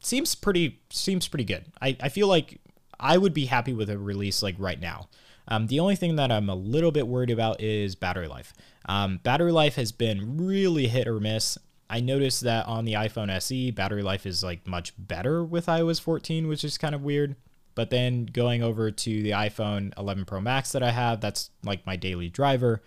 seems 0.00 0.34
pretty 0.34 0.80
seems 0.90 1.26
pretty 1.26 1.44
good. 1.44 1.64
I, 1.80 1.96
I 2.00 2.08
feel 2.10 2.28
like 2.28 2.60
I 3.00 3.16
would 3.16 3.32
be 3.32 3.46
happy 3.46 3.72
with 3.72 3.88
a 3.88 3.98
release 3.98 4.42
like 4.42 4.56
right 4.58 4.78
now. 4.78 5.08
Um, 5.48 5.66
the 5.66 5.80
only 5.80 5.96
thing 5.96 6.16
that 6.16 6.30
I'm 6.30 6.48
a 6.48 6.54
little 6.54 6.92
bit 6.92 7.08
worried 7.08 7.30
about 7.30 7.60
is 7.60 7.94
battery 7.94 8.28
life. 8.28 8.52
Um, 8.86 9.20
battery 9.22 9.52
life 9.52 9.76
has 9.76 9.90
been 9.90 10.36
really 10.36 10.86
hit 10.86 11.08
or 11.08 11.18
miss. 11.18 11.56
I 11.88 12.00
noticed 12.00 12.42
that 12.42 12.66
on 12.66 12.84
the 12.84 12.94
iPhone 12.94 13.30
SE, 13.30 13.70
battery 13.70 14.02
life 14.02 14.24
is 14.24 14.44
like 14.44 14.66
much 14.66 14.94
better 14.98 15.42
with 15.44 15.66
iOS 15.66 16.00
14, 16.00 16.46
which 16.46 16.62
is 16.62 16.78
kind 16.78 16.94
of 16.94 17.02
weird. 17.02 17.36
But 17.74 17.90
then 17.90 18.26
going 18.26 18.62
over 18.62 18.90
to 18.90 19.22
the 19.22 19.30
iPhone 19.30 19.96
11 19.98 20.24
Pro 20.24 20.40
Max 20.40 20.72
that 20.72 20.82
I 20.82 20.90
have, 20.90 21.20
that's 21.20 21.50
like 21.64 21.86
my 21.86 21.96
daily 21.96 22.28
driver. 22.28 22.82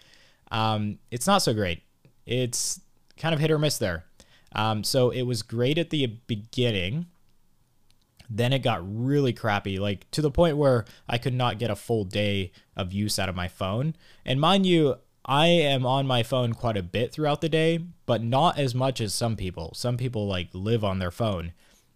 Um, 0.52 1.00
it's 1.12 1.28
not 1.28 1.40
so 1.40 1.54
great. 1.54 1.82
It's 2.26 2.80
kind 3.18 3.34
of 3.34 3.40
hit 3.40 3.52
or 3.52 3.60
miss 3.60 3.78
there. 3.78 4.06
Um, 4.56 4.84
so 4.84 5.10
it 5.10 5.24
was 5.24 5.42
great 5.42 5.78
at 5.78 5.90
the 5.90 6.06
beginning. 6.28 7.08
Then 8.30 8.54
it 8.54 8.60
got 8.60 8.82
really 8.84 9.34
crappy, 9.34 9.78
like 9.78 10.10
to 10.12 10.22
the 10.22 10.32
point 10.32 10.58
where 10.58 10.86
I 11.08 11.18
could 11.18 11.34
not 11.34 11.60
get 11.60 11.70
a 11.70 11.76
full 11.76 12.06
day 12.06 12.52
of 12.76 12.94
use 12.94 13.20
out 13.20 13.30
of 13.30 13.36
my 13.36 13.48
phone. 13.48 13.96
And 14.26 14.42
mind 14.42 14.66
you, 14.66 14.96
I 15.26 15.48
am 15.48 15.86
on 15.86 16.08
my 16.08 16.24
phone 16.24 16.54
quite 16.54 16.78
a 16.78 16.84
bit 16.84 17.12
throughout 17.12 17.42
the 17.42 17.50
day, 17.50 17.80
but 18.06 18.24
not 18.24 18.58
as 18.58 18.74
much 18.74 19.02
as 19.02 19.14
some 19.14 19.36
people. 19.36 19.72
Some 19.74 19.98
people 19.98 20.28
like 20.28 20.50
live 20.54 20.84
on 20.84 21.00
their 21.00 21.12
phone. 21.12 21.54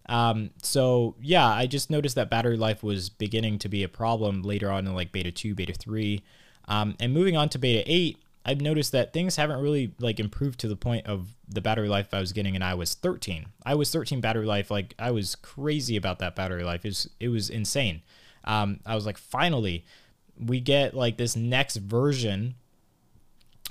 Um, 0.10 0.50
so 0.64 1.16
yeah, 1.22 1.48
I 1.48 1.68
just 1.68 1.90
noticed 1.90 2.16
that 2.16 2.30
battery 2.30 2.58
life 2.58 2.84
was 2.84 3.10
beginning 3.10 3.60
to 3.60 3.70
be 3.70 3.84
a 3.84 3.88
problem 3.88 4.42
later 4.42 4.70
on 4.72 4.88
in 4.88 4.96
like 4.96 5.12
beta 5.12 5.32
2, 5.32 5.54
beta 5.54 5.74
3. 5.74 6.22
Um, 6.68 6.96
and 7.00 7.14
moving 7.14 7.38
on 7.38 7.48
to 7.50 7.60
beta 7.60 7.84
8, 7.86 8.18
I've 8.44 8.60
noticed 8.60 8.92
that 8.94 9.14
things 9.14 9.36
haven't 9.36 9.62
really 9.62 9.94
like 10.00 10.20
improved 10.20 10.60
to 10.62 10.68
the 10.68 10.76
point 10.76 11.06
of 11.06 11.36
the 11.48 11.62
battery 11.62 11.88
life 11.88 12.08
I 12.12 12.20
was 12.20 12.34
getting 12.34 12.56
in 12.56 12.62
iOS 12.64 12.96
13. 12.96 13.46
iOS 13.68 13.94
13 13.94 14.20
battery 14.20 14.48
life, 14.48 14.72
like 14.72 14.96
I 14.98 15.12
was 15.12 15.36
crazy 15.36 15.96
about 15.96 16.18
that 16.20 16.36
battery 16.36 16.64
life. 16.64 16.84
It 16.86 16.90
was, 16.90 17.10
it 17.20 17.30
was 17.30 17.50
insane. 17.52 18.02
Um, 18.46 18.80
I 18.88 18.96
was 18.96 19.06
like, 19.06 19.18
finally, 19.18 19.86
we 20.44 20.60
get 20.60 20.96
like 20.96 21.18
this 21.18 21.36
next 21.36 21.76
version 21.76 22.56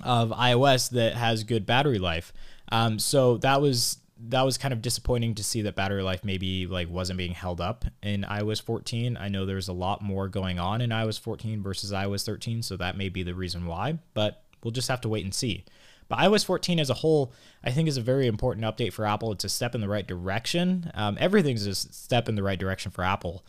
of 0.05 0.31
iOS 0.31 0.91
that 0.91 1.15
has 1.15 1.43
good 1.43 1.67
battery 1.67 1.99
life. 1.99 2.33
Um, 2.71 3.01
so 3.01 3.39
that 3.39 3.61
was 3.61 3.99
that 4.21 4.43
was 4.43 4.59
kind 4.59 4.73
of 4.73 4.83
disappointing 4.83 5.35
to 5.37 5.45
see 5.45 5.63
that 5.63 5.77
battery 5.77 6.03
life 6.03 6.25
maybe 6.25 6.67
like 6.67 6.91
wasn't 6.91 7.17
being 7.17 7.33
held 7.33 7.61
up 7.61 7.85
in 8.03 8.23
iOS 8.23 8.61
14. 8.61 9.17
I 9.17 9.29
know 9.29 9.47
there's 9.47 9.69
a 9.69 9.73
lot 9.73 10.03
more 10.03 10.29
going 10.29 10.59
on 10.59 10.81
in 10.81 10.91
iOS 10.91 11.21
14 11.21 11.63
versus 11.63 11.93
iOS 11.93 12.27
13, 12.27 12.63
so 12.63 12.77
that 12.77 12.97
may 12.97 13.09
be 13.09 13.23
the 13.23 13.35
reason 13.35 13.67
why, 13.67 13.99
but 14.15 14.43
we'll 14.63 14.73
just 14.73 14.89
have 14.89 15.01
to 15.03 15.09
wait 15.09 15.25
and 15.25 15.35
see. 15.35 15.65
But 16.09 16.19
iOS 16.19 16.45
14 16.45 16.81
as 16.81 16.91
a 16.91 16.95
whole, 16.95 17.33
I 17.63 17.71
think, 17.71 17.89
is 17.89 17.97
a 17.97 18.03
very 18.03 18.27
important 18.27 18.67
update 18.67 18.93
for 18.93 19.05
Apple. 19.05 19.31
It's 19.31 19.45
a 19.45 19.49
step 19.49 19.75
in 19.75 19.81
the 19.81 19.89
right 19.89 20.07
direction. 20.07 20.91
Um, 20.95 21.17
everything's 21.21 21.67
a 21.67 21.75
step 21.75 22.29
in 22.29 22.35
the 22.35 22.43
right 22.43 22.59
direction 22.59 22.91
for 22.91 23.05
Apple, 23.05 23.45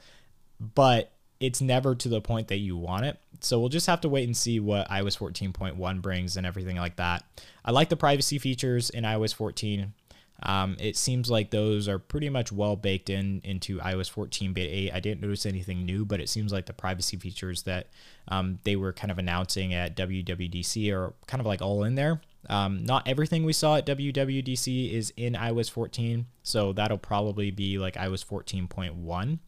but 0.60 1.14
it's 1.40 1.62
never 1.62 1.96
to 1.96 2.10
the 2.10 2.22
point 2.22 2.50
that 2.50 2.58
you 2.58 2.76
want 2.76 3.06
it. 3.06 3.18
So 3.40 3.60
we'll 3.60 3.70
just 3.70 3.88
have 3.88 4.02
to 4.02 4.10
wait 4.10 4.26
and 4.26 4.36
see 4.36 4.60
what 4.60 4.90
iOS 4.90 5.18
14.1 5.18 6.02
brings 6.02 6.36
and 6.36 6.46
everything 6.46 6.76
like 6.76 6.98
that. 6.98 7.24
I 7.64 7.72
like 7.72 7.90
the 7.90 7.96
privacy 7.96 8.38
features 8.40 8.90
in 8.90 9.06
iOS 9.06 9.34
14. 9.34 9.94
Um, 10.44 10.78
it 10.80 10.96
seems 10.96 11.30
like 11.30 11.52
those 11.52 11.88
are 11.88 12.00
pretty 12.00 12.30
much 12.30 12.52
well 12.52 12.76
baked 12.76 13.10
in 13.10 13.42
into 13.44 13.80
iOS 13.80 14.10
14 14.10 14.54
beta 14.54 14.74
8. 14.74 14.92
I 14.94 15.00
didn't 15.00 15.22
notice 15.22 15.46
anything 15.46 15.86
new, 15.86 16.06
but 16.06 16.22
it 16.22 16.30
seems 16.30 16.54
like 16.54 16.66
the 16.66 16.74
privacy 16.74 17.18
features 17.18 17.64
that 17.64 17.88
um, 18.30 18.60
they 18.64 18.76
were 18.76 18.94
kind 18.94 19.12
of 19.12 19.18
announcing 19.18 19.74
at 19.74 19.98
WWDC 19.98 20.94
are 20.94 21.14
kind 21.28 21.42
of 21.42 21.48
like 21.48 21.62
all 21.62 21.84
in 21.84 21.96
there. 21.96 22.22
Um, 22.48 22.86
not 22.86 23.08
everything 23.08 23.44
we 23.44 23.54
saw 23.54 23.76
at 23.76 23.86
WWDC 23.86 24.94
is 24.94 25.12
in 25.18 25.34
iOS 25.34 25.70
14, 25.70 26.26
so 26.42 26.72
that'll 26.72 26.98
probably 26.98 27.52
be 27.52 27.78
like 27.78 27.96
iOS 27.96 28.26
14.1. 28.26 29.40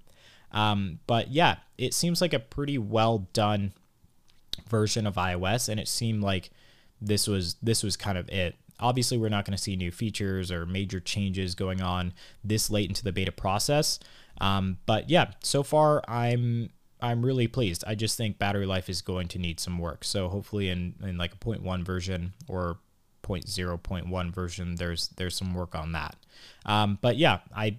Um, 0.51 0.99
but 1.07 1.29
yeah, 1.29 1.57
it 1.77 1.93
seems 1.93 2.19
like 2.19 2.33
a 2.33 2.39
pretty 2.39 2.77
well 2.77 3.29
done 3.31 3.71
version 4.67 5.07
of 5.07 5.15
iOS, 5.15 5.69
and 5.69 5.79
it 5.79 5.87
seemed 5.87 6.21
like 6.21 6.51
this 7.01 7.27
was 7.27 7.55
this 7.61 7.81
was 7.83 7.95
kind 7.95 8.17
of 8.17 8.29
it. 8.29 8.55
Obviously, 8.81 9.17
we're 9.17 9.29
not 9.29 9.45
going 9.45 9.55
to 9.55 9.61
see 9.61 9.75
new 9.75 9.91
features 9.91 10.51
or 10.51 10.65
major 10.65 10.99
changes 10.99 11.55
going 11.55 11.81
on 11.81 12.13
this 12.43 12.69
late 12.69 12.89
into 12.89 13.03
the 13.03 13.11
beta 13.11 13.31
process. 13.31 13.99
Um, 14.39 14.77
but 14.85 15.09
yeah, 15.09 15.31
so 15.43 15.63
far 15.63 16.01
I'm 16.07 16.71
I'm 17.01 17.25
really 17.25 17.47
pleased. 17.47 17.83
I 17.87 17.95
just 17.95 18.15
think 18.15 18.37
battery 18.37 18.65
life 18.65 18.89
is 18.89 19.01
going 19.01 19.27
to 19.29 19.39
need 19.39 19.59
some 19.59 19.79
work. 19.79 20.03
So 20.03 20.29
hopefully 20.29 20.69
in, 20.69 20.93
in 21.01 21.17
like 21.17 21.33
a 21.33 21.37
0.1 21.37 21.83
version 21.83 22.33
or 22.47 22.77
0.0.1 23.23 24.33
version, 24.33 24.75
there's 24.75 25.09
there's 25.09 25.35
some 25.35 25.53
work 25.53 25.75
on 25.75 25.93
that. 25.93 26.15
Um, 26.65 26.99
but 27.01 27.17
yeah, 27.17 27.39
I 27.55 27.77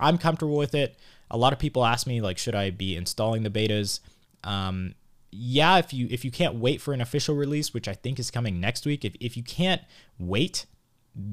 I'm 0.00 0.18
comfortable 0.18 0.56
with 0.56 0.74
it. 0.74 0.96
A 1.30 1.36
lot 1.36 1.52
of 1.52 1.58
people 1.58 1.84
ask 1.84 2.06
me 2.06 2.20
like, 2.20 2.38
should 2.38 2.54
I 2.54 2.70
be 2.70 2.96
installing 2.96 3.42
the 3.42 3.50
betas? 3.50 4.00
Um, 4.44 4.94
yeah, 5.30 5.78
if 5.78 5.92
you 5.92 6.08
if 6.10 6.24
you 6.24 6.30
can't 6.30 6.56
wait 6.56 6.80
for 6.80 6.94
an 6.94 7.00
official 7.00 7.34
release, 7.34 7.74
which 7.74 7.88
I 7.88 7.94
think 7.94 8.18
is 8.18 8.30
coming 8.30 8.60
next 8.60 8.86
week, 8.86 9.04
if, 9.04 9.14
if 9.20 9.36
you 9.36 9.42
can't 9.42 9.82
wait, 10.18 10.66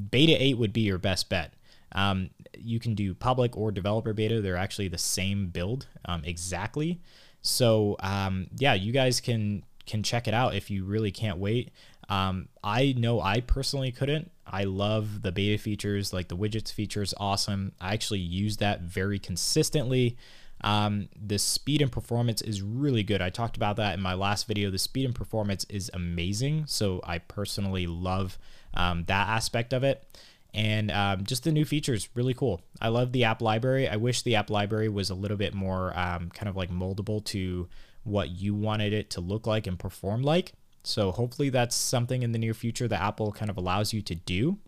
beta 0.10 0.34
8 0.34 0.58
would 0.58 0.74
be 0.74 0.82
your 0.82 0.98
best 0.98 1.30
bet. 1.30 1.54
Um, 1.94 2.30
you 2.58 2.80
can 2.80 2.94
do 2.94 3.14
public 3.14 3.56
or 3.56 3.72
developer 3.72 4.14
beta. 4.14 4.42
They're 4.42 4.58
actually 4.58 4.90
the 4.90 4.98
same 4.98 5.48
build 5.48 5.88
um, 6.06 6.24
exactly. 6.26 7.00
So 7.42 7.96
um, 8.00 8.48
yeah, 8.58 8.74
you 8.74 8.92
guys 8.92 9.22
can 9.22 9.64
can 9.86 10.04
check 10.04 10.28
it 10.28 10.34
out 10.34 10.56
if 10.56 10.70
you 10.70 10.84
really 10.84 11.12
can't 11.12 11.38
wait. 11.38 11.72
Um, 12.10 12.50
I 12.64 12.94
know 12.98 13.22
I 13.22 13.42
personally 13.42 13.92
couldn't. 13.92 14.32
I 14.46 14.64
love 14.64 15.22
the 15.22 15.32
beta 15.32 15.62
features, 15.62 16.14
like 16.14 16.28
the 16.28 16.38
widgets 16.38 16.72
features, 16.72 17.14
awesome. 17.18 17.72
I 17.82 17.94
actually 17.94 18.20
use 18.20 18.58
that 18.58 18.82
very 18.82 19.20
consistently. 19.20 20.18
Um, 20.62 21.10
the 21.20 21.38
speed 21.38 21.82
and 21.82 21.92
performance 21.92 22.42
is 22.42 22.62
really 22.62 23.04
good. 23.04 23.22
I 23.22 23.30
talked 23.30 23.58
about 23.58 23.76
that 23.76 23.94
in 23.94 24.02
my 24.02 24.14
last 24.14 24.48
video. 24.48 24.72
The 24.72 24.80
speed 24.80 25.06
and 25.06 25.14
performance 25.14 25.66
is 25.70 25.92
amazing. 25.94 26.66
So 26.68 27.02
I 27.04 27.20
personally 27.20 27.88
love 27.88 28.38
um, 28.74 29.04
that 29.06 29.28
aspect 29.28 29.74
of 29.74 29.84
it. 29.84 30.04
And 30.54 30.90
um, 30.90 31.26
just 31.26 31.44
the 31.44 31.52
new 31.52 31.66
features, 31.66 32.08
really 32.14 32.34
cool. 32.34 32.62
I 32.82 32.88
love 32.88 33.12
the 33.12 33.26
app 33.26 33.42
library. 33.42 33.90
I 33.90 33.98
wish 33.98 34.22
the 34.22 34.36
app 34.36 34.50
library 34.50 34.88
was 34.88 35.10
a 35.10 35.16
little 35.16 35.36
bit 35.36 35.54
more 35.54 35.98
um, 36.00 36.30
kind 36.30 36.48
of 36.48 36.56
like 36.56 36.72
moldable 36.72 37.24
to 37.26 37.68
what 38.04 38.30
you 38.30 38.56
wanted 38.56 38.94
it 38.94 39.10
to 39.12 39.22
look 39.22 39.46
like 39.46 39.68
and 39.68 39.78
perform 39.78 40.22
like. 40.22 40.54
So 40.84 41.12
hopefully 41.12 41.50
that's 41.50 41.76
something 41.76 42.24
in 42.24 42.32
the 42.32 42.40
near 42.40 42.54
future 42.54 42.88
that 42.88 43.02
Apple 43.02 43.32
kind 43.34 43.52
of 43.52 43.58
allows 43.58 43.92
you 43.92 44.02
to 44.04 44.16
do. 44.16 44.60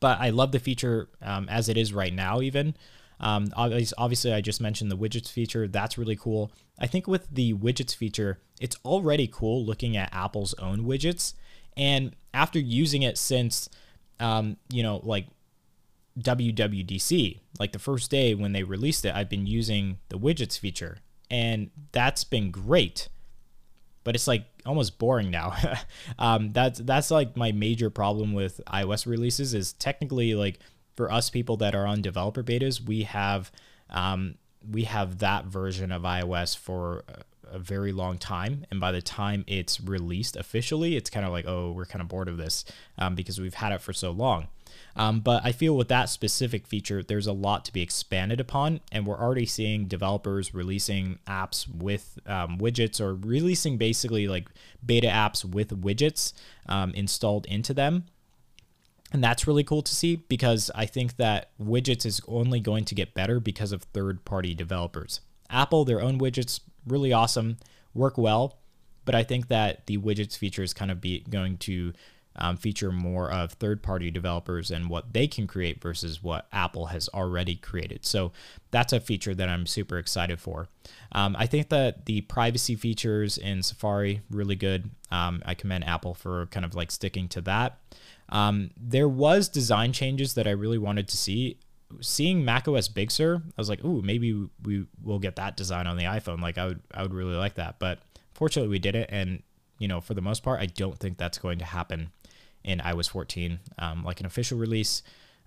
But 0.00 0.20
I 0.20 0.30
love 0.30 0.52
the 0.52 0.58
feature 0.58 1.08
um, 1.20 1.48
as 1.48 1.68
it 1.68 1.76
is 1.76 1.92
right 1.92 2.12
now, 2.12 2.40
even. 2.40 2.74
Um, 3.20 3.48
obviously, 3.56 4.32
I 4.32 4.40
just 4.40 4.60
mentioned 4.60 4.90
the 4.90 4.96
widgets 4.96 5.30
feature. 5.30 5.68
That's 5.68 5.96
really 5.96 6.16
cool. 6.16 6.52
I 6.78 6.86
think 6.86 7.06
with 7.06 7.28
the 7.30 7.54
widgets 7.54 7.94
feature, 7.94 8.38
it's 8.60 8.76
already 8.84 9.28
cool 9.30 9.64
looking 9.64 9.96
at 9.96 10.12
Apple's 10.12 10.54
own 10.54 10.84
widgets. 10.84 11.34
And 11.76 12.14
after 12.32 12.58
using 12.58 13.02
it 13.02 13.18
since, 13.18 13.68
um, 14.20 14.56
you 14.70 14.82
know, 14.82 15.00
like 15.02 15.26
WWDC, 16.18 17.40
like 17.58 17.72
the 17.72 17.78
first 17.78 18.10
day 18.10 18.34
when 18.34 18.52
they 18.52 18.62
released 18.62 19.04
it, 19.04 19.14
I've 19.14 19.28
been 19.28 19.46
using 19.46 19.98
the 20.08 20.18
widgets 20.18 20.58
feature. 20.58 20.98
And 21.30 21.70
that's 21.92 22.24
been 22.24 22.50
great. 22.50 23.08
But 24.04 24.14
it's 24.14 24.26
like 24.26 24.44
almost 24.66 24.98
boring 24.98 25.30
now. 25.30 25.54
um, 26.18 26.52
that's 26.52 26.78
that's 26.80 27.10
like 27.10 27.36
my 27.36 27.52
major 27.52 27.88
problem 27.88 28.34
with 28.34 28.60
iOS 28.66 29.06
releases 29.06 29.54
is 29.54 29.72
technically 29.72 30.34
like 30.34 30.58
for 30.94 31.10
us 31.10 31.30
people 31.30 31.56
that 31.58 31.74
are 31.74 31.86
on 31.86 32.02
developer 32.02 32.42
betas, 32.42 32.80
we 32.80 33.02
have 33.02 33.50
um, 33.90 34.36
we 34.68 34.84
have 34.84 35.18
that 35.18 35.44
version 35.44 35.92
of 35.92 36.02
iOS 36.02 36.56
for 36.56 37.04
a 37.50 37.58
very 37.58 37.92
long 37.92 38.18
time. 38.18 38.66
And 38.70 38.80
by 38.80 38.92
the 38.92 39.02
time 39.02 39.44
it's 39.46 39.80
released 39.80 40.36
officially, 40.36 40.96
it's 40.96 41.10
kind 41.10 41.24
of 41.26 41.32
like, 41.32 41.46
oh, 41.46 41.72
we're 41.72 41.84
kind 41.84 42.02
of 42.02 42.08
bored 42.08 42.28
of 42.28 42.36
this 42.36 42.64
um, 42.98 43.14
because 43.14 43.40
we've 43.40 43.54
had 43.54 43.72
it 43.72 43.80
for 43.80 43.92
so 43.92 44.10
long. 44.10 44.48
Um, 44.96 45.20
but 45.20 45.44
I 45.44 45.52
feel 45.52 45.76
with 45.76 45.88
that 45.88 46.08
specific 46.08 46.66
feature, 46.66 47.02
there's 47.02 47.26
a 47.26 47.32
lot 47.32 47.64
to 47.66 47.72
be 47.72 47.82
expanded 47.82 48.40
upon, 48.40 48.80
and 48.92 49.06
we're 49.06 49.18
already 49.18 49.46
seeing 49.46 49.86
developers 49.86 50.54
releasing 50.54 51.18
apps 51.26 51.68
with 51.68 52.18
um, 52.26 52.58
widgets 52.58 53.00
or 53.00 53.14
releasing 53.14 53.76
basically 53.76 54.28
like 54.28 54.48
beta 54.84 55.08
apps 55.08 55.44
with 55.44 55.82
widgets 55.82 56.32
um, 56.68 56.92
installed 56.92 57.46
into 57.46 57.74
them. 57.74 58.06
And 59.14 59.22
that's 59.22 59.46
really 59.46 59.62
cool 59.62 59.80
to 59.80 59.94
see 59.94 60.16
because 60.16 60.72
I 60.74 60.86
think 60.86 61.18
that 61.18 61.50
widgets 61.62 62.04
is 62.04 62.20
only 62.26 62.58
going 62.58 62.84
to 62.86 62.96
get 62.96 63.14
better 63.14 63.38
because 63.38 63.70
of 63.70 63.84
third 63.84 64.24
party 64.24 64.54
developers. 64.54 65.20
Apple, 65.48 65.84
their 65.84 66.02
own 66.02 66.18
widgets, 66.18 66.58
really 66.84 67.12
awesome, 67.12 67.58
work 67.94 68.18
well, 68.18 68.58
but 69.04 69.14
I 69.14 69.22
think 69.22 69.46
that 69.48 69.86
the 69.86 69.98
widgets 69.98 70.36
feature 70.36 70.64
is 70.64 70.74
kind 70.74 70.90
of 70.90 71.00
be 71.00 71.20
going 71.30 71.58
to 71.58 71.92
um, 72.34 72.56
feature 72.56 72.90
more 72.90 73.30
of 73.30 73.52
third 73.52 73.84
party 73.84 74.10
developers 74.10 74.72
and 74.72 74.90
what 74.90 75.12
they 75.12 75.28
can 75.28 75.46
create 75.46 75.80
versus 75.80 76.20
what 76.20 76.48
Apple 76.52 76.86
has 76.86 77.08
already 77.14 77.54
created. 77.54 78.04
So 78.04 78.32
that's 78.72 78.92
a 78.92 78.98
feature 78.98 79.32
that 79.36 79.48
I'm 79.48 79.66
super 79.66 79.98
excited 79.98 80.40
for. 80.40 80.66
Um, 81.12 81.36
I 81.38 81.46
think 81.46 81.68
that 81.68 82.06
the 82.06 82.22
privacy 82.22 82.74
features 82.74 83.38
in 83.38 83.62
Safari 83.62 84.22
really 84.28 84.56
good. 84.56 84.90
Um, 85.12 85.40
I 85.46 85.54
commend 85.54 85.84
Apple 85.84 86.14
for 86.14 86.46
kind 86.46 86.66
of 86.66 86.74
like 86.74 86.90
sticking 86.90 87.28
to 87.28 87.40
that. 87.42 87.78
Um, 88.28 88.70
there 88.76 89.08
was 89.08 89.48
design 89.48 89.92
changes 89.92 90.34
that 90.34 90.46
I 90.46 90.50
really 90.50 90.78
wanted 90.78 91.08
to 91.08 91.16
see. 91.16 91.58
Seeing 92.00 92.44
macOS 92.44 92.88
Big 92.88 93.10
Sur, 93.10 93.36
I 93.36 93.60
was 93.60 93.68
like, 93.68 93.84
"Ooh, 93.84 94.02
maybe 94.02 94.48
we 94.64 94.86
will 95.02 95.18
get 95.18 95.36
that 95.36 95.56
design 95.56 95.86
on 95.86 95.96
the 95.96 96.04
iPhone." 96.04 96.40
Like, 96.40 96.58
I 96.58 96.66
would, 96.66 96.80
I 96.92 97.02
would 97.02 97.14
really 97.14 97.36
like 97.36 97.54
that. 97.54 97.78
But 97.78 98.00
fortunately, 98.32 98.70
we 98.70 98.78
did 98.78 98.96
it, 98.96 99.08
and 99.12 99.42
you 99.78 99.88
know, 99.88 100.00
for 100.00 100.14
the 100.14 100.22
most 100.22 100.42
part, 100.42 100.60
I 100.60 100.66
don't 100.66 100.98
think 100.98 101.18
that's 101.18 101.38
going 101.38 101.58
to 101.58 101.64
happen 101.64 102.10
in 102.64 102.78
iOS 102.78 103.10
14, 103.10 103.60
um, 103.78 104.02
like 104.04 104.20
an 104.20 104.26
official 104.26 104.58
release, 104.58 105.02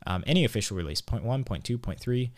um, 0.06 0.24
any 0.28 0.46
official 0.46 0.78
release, 0.78 1.02
point 1.02 1.24
one, 1.24 1.44
point 1.44 1.64
two, 1.64 1.78
point 1.78 2.00
three. 2.00 2.32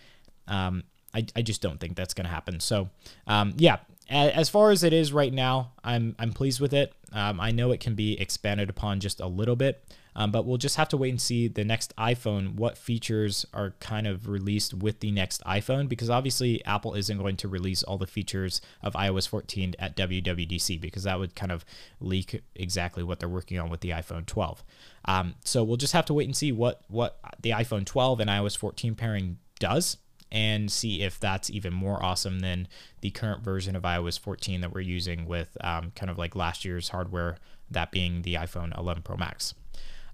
Um, 0.48 0.84
I, 1.14 1.26
I 1.36 1.42
just 1.42 1.62
don't 1.62 1.80
think 1.80 1.96
that's 1.96 2.14
going 2.14 2.26
to 2.26 2.32
happen. 2.32 2.60
So, 2.60 2.90
um, 3.28 3.54
yeah, 3.58 3.78
as 4.10 4.50
far 4.50 4.72
as 4.72 4.84
it 4.84 4.94
is 4.94 5.14
right 5.14 5.32
now, 5.32 5.74
I'm 5.84 6.16
I'm 6.18 6.34
pleased 6.34 6.60
with 6.60 6.74
it. 6.74 6.94
Um, 7.12 7.40
I 7.40 7.52
know 7.52 7.72
it 7.72 7.80
can 7.80 7.96
be 7.96 8.20
expanded 8.20 8.70
upon 8.70 9.00
just 9.00 9.20
a 9.20 9.28
little 9.28 9.56
bit, 9.56 9.84
um, 10.16 10.32
but 10.32 10.46
we'll 10.46 10.58
just 10.58 10.78
have 10.78 10.90
to 10.90 10.98
wait 10.98 11.10
and 11.10 11.22
see 11.22 11.48
the 11.48 11.64
next 11.64 11.96
iPhone 11.96 12.56
what 12.56 12.78
features 12.78 13.46
are 13.54 13.76
kind 13.80 14.08
of 14.08 14.28
released 14.28 14.74
with 14.74 15.00
the 15.00 15.12
next 15.12 15.44
iPhone 15.46 15.88
because 15.88 16.10
obviously 16.10 16.64
Apple 16.66 16.94
isn't 16.96 17.18
going 17.18 17.38
to 17.38 17.48
release 17.48 17.84
all 17.84 17.98
the 17.98 18.08
features 18.08 18.62
of 18.82 18.94
iOS 18.94 19.28
14 19.28 19.76
at 19.80 19.96
WWDC 19.96 20.80
because 20.82 21.04
that 21.04 21.20
would 21.20 21.36
kind 21.36 21.52
of 21.52 21.64
leak 22.00 22.42
exactly 22.56 23.04
what 23.04 23.20
they're 23.20 23.30
working 23.30 23.60
on 23.60 23.70
with 23.70 23.82
the 23.82 23.92
iPhone 23.92 24.26
12. 24.26 24.64
Um, 25.06 25.36
so 25.44 25.64
we'll 25.64 25.78
just 25.78 25.94
have 25.94 26.06
to 26.06 26.14
wait 26.14 26.26
and 26.26 26.36
see 26.36 26.52
what 26.52 26.82
what 26.88 27.20
the 27.42 27.52
iPhone 27.52 27.86
12 27.86 28.20
and 28.20 28.30
iOS 28.30 28.58
14 28.58 28.96
pairing 28.96 29.38
does 29.60 29.98
and 30.32 30.72
see 30.72 31.02
if 31.02 31.20
that's 31.20 31.50
even 31.50 31.74
more 31.74 32.04
awesome 32.04 32.40
than 32.40 32.68
the 33.02 33.10
current 33.12 33.44
version 33.44 33.76
of 33.76 33.84
iOS 33.84 34.20
14 34.20 34.62
that 34.62 34.74
we're 34.74 34.82
using 34.82 35.26
with 35.26 35.58
um, 35.62 35.92
kind 35.96 36.10
of 36.10 36.18
like 36.18 36.36
last 36.36 36.64
year's 36.64 36.90
hardware, 36.90 37.38
that 37.72 37.92
being 37.92 38.22
the 38.22 38.36
iPhone 38.36 38.78
11 38.78 39.04
Pro 39.04 39.18
Max. 39.18 39.54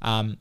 Um, 0.01 0.38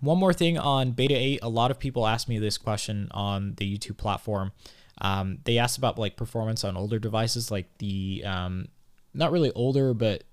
one 0.00 0.18
more 0.18 0.32
thing 0.32 0.58
on 0.58 0.92
Beta 0.92 1.14
8, 1.14 1.40
a 1.42 1.48
lot 1.48 1.70
of 1.70 1.78
people 1.78 2.06
ask 2.06 2.28
me 2.28 2.38
this 2.38 2.58
question 2.58 3.08
on 3.12 3.54
the 3.56 3.78
YouTube 3.78 3.96
platform. 3.96 4.52
Um, 5.00 5.38
they 5.44 5.58
asked 5.58 5.78
about 5.78 5.98
like 5.98 6.16
performance 6.16 6.62
on 6.62 6.76
older 6.76 6.98
devices, 6.98 7.50
like 7.50 7.66
the 7.78 8.22
um, 8.24 8.66
not 9.12 9.32
really 9.32 9.50
older, 9.52 9.94
but 9.94 10.24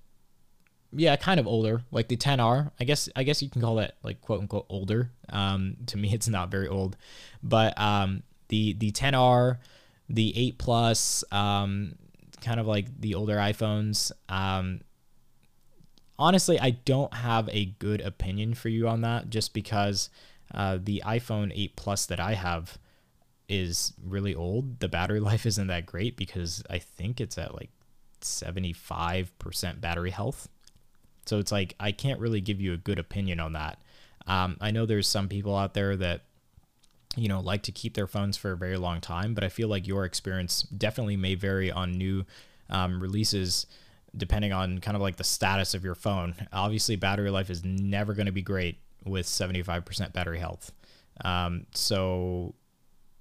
yeah, 0.92 1.16
kind 1.16 1.40
of 1.40 1.46
older, 1.46 1.82
like 1.90 2.08
the 2.08 2.16
10R. 2.16 2.70
I 2.78 2.84
guess 2.84 3.08
I 3.16 3.22
guess 3.22 3.42
you 3.42 3.48
can 3.48 3.62
call 3.62 3.76
that 3.76 3.96
like 4.02 4.20
quote 4.20 4.40
unquote 4.40 4.66
older. 4.68 5.10
Um, 5.30 5.76
to 5.86 5.96
me, 5.96 6.12
it's 6.12 6.28
not 6.28 6.50
very 6.50 6.68
old, 6.68 6.96
but 7.42 7.78
um, 7.80 8.22
the 8.52 8.74
the 8.74 8.92
10R, 8.92 9.56
the 10.10 10.36
8 10.36 10.58
Plus, 10.58 11.24
um, 11.32 11.94
kind 12.42 12.60
of 12.60 12.66
like 12.66 13.00
the 13.00 13.14
older 13.14 13.36
iPhones. 13.36 14.12
Um, 14.28 14.82
honestly, 16.18 16.60
I 16.60 16.72
don't 16.72 17.14
have 17.14 17.48
a 17.50 17.64
good 17.78 18.02
opinion 18.02 18.52
for 18.52 18.68
you 18.68 18.88
on 18.88 19.00
that, 19.00 19.30
just 19.30 19.54
because 19.54 20.10
uh, 20.52 20.78
the 20.80 21.02
iPhone 21.06 21.50
8 21.54 21.76
Plus 21.76 22.04
that 22.06 22.20
I 22.20 22.34
have 22.34 22.76
is 23.48 23.94
really 24.04 24.34
old. 24.34 24.80
The 24.80 24.88
battery 24.88 25.20
life 25.30 25.46
isn't 25.46 25.68
that 25.68 25.86
great 25.86 26.18
because 26.18 26.62
I 26.68 26.78
think 26.78 27.22
it's 27.22 27.38
at 27.38 27.54
like 27.54 27.70
75% 28.20 29.80
battery 29.80 30.10
health. 30.10 30.46
So 31.24 31.38
it's 31.38 31.52
like 31.52 31.74
I 31.80 31.90
can't 31.90 32.20
really 32.20 32.42
give 32.42 32.60
you 32.60 32.74
a 32.74 32.76
good 32.76 32.98
opinion 32.98 33.40
on 33.40 33.54
that. 33.54 33.78
Um, 34.26 34.58
I 34.60 34.72
know 34.72 34.84
there's 34.84 35.08
some 35.08 35.28
people 35.28 35.56
out 35.56 35.72
there 35.72 35.96
that 35.96 36.24
you 37.16 37.28
know 37.28 37.40
like 37.40 37.62
to 37.62 37.72
keep 37.72 37.94
their 37.94 38.06
phones 38.06 38.36
for 38.36 38.52
a 38.52 38.56
very 38.56 38.76
long 38.76 39.00
time 39.00 39.34
but 39.34 39.44
i 39.44 39.48
feel 39.48 39.68
like 39.68 39.86
your 39.86 40.04
experience 40.04 40.62
definitely 40.62 41.16
may 41.16 41.34
vary 41.34 41.70
on 41.70 41.92
new 41.92 42.24
um, 42.70 43.00
releases 43.00 43.66
depending 44.16 44.52
on 44.52 44.78
kind 44.78 44.96
of 44.96 45.00
like 45.00 45.16
the 45.16 45.24
status 45.24 45.74
of 45.74 45.84
your 45.84 45.94
phone. 45.94 46.34
Obviously 46.52 46.96
battery 46.96 47.30
life 47.30 47.50
is 47.50 47.64
never 47.64 48.12
going 48.14 48.26
to 48.26 48.32
be 48.32 48.42
great 48.42 48.78
with 49.04 49.26
75% 49.26 50.12
battery 50.12 50.38
health. 50.38 50.72
Um, 51.24 51.66
so 51.74 52.54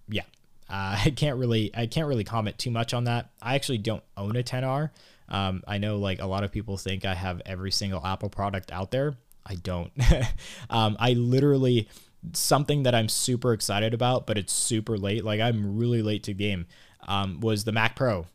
yeah 0.07 0.23
uh, 0.69 0.97
i 1.05 1.13
can't 1.15 1.37
really 1.37 1.71
i 1.75 1.85
can't 1.85 2.07
really 2.07 2.23
comment 2.23 2.57
too 2.57 2.71
much 2.71 2.93
on 2.93 3.05
that. 3.05 3.29
I 3.41 3.55
actually 3.55 3.77
don't 3.79 4.03
own 4.17 4.35
a 4.35 4.43
10r 4.43 4.89
um, 5.29 5.63
i 5.67 5.77
know 5.77 5.97
like 5.97 6.19
a 6.19 6.25
lot 6.25 6.43
of 6.43 6.51
people 6.51 6.77
think 6.77 7.05
i 7.05 7.13
have 7.13 7.41
every 7.45 7.71
single 7.71 8.05
apple 8.05 8.29
product 8.29 8.71
out 8.71 8.91
there. 8.91 9.15
I 9.45 9.55
don't. 9.55 9.91
Um, 10.69 10.95
i 10.99 11.13
literally 11.13 11.89
something 12.33 12.83
that 12.83 12.95
I'm 12.95 13.09
super 13.09 13.53
excited 13.53 13.93
about, 13.93 14.27
but 14.27 14.37
it's 14.37 14.53
super 14.53 14.97
late. 14.97 15.23
Like 15.23 15.41
I'm 15.41 15.77
really 15.77 16.01
late 16.01 16.23
to 16.23 16.33
game. 16.33 16.67
Um, 17.07 17.39
was 17.39 17.63
the 17.63 17.71
Mac 17.71 17.95
Pro. 17.95 18.27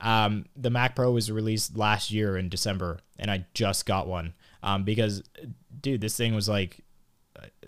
Um, 0.00 0.46
the 0.56 0.70
Mac 0.70 0.94
Pro 0.94 1.10
was 1.10 1.30
released 1.30 1.76
last 1.76 2.10
year 2.10 2.36
in 2.36 2.48
December, 2.48 3.00
and 3.18 3.30
I 3.30 3.46
just 3.54 3.86
got 3.86 4.06
one 4.06 4.34
um, 4.62 4.84
because, 4.84 5.22
dude, 5.80 6.00
this 6.00 6.16
thing 6.16 6.34
was 6.34 6.48
like, 6.48 6.80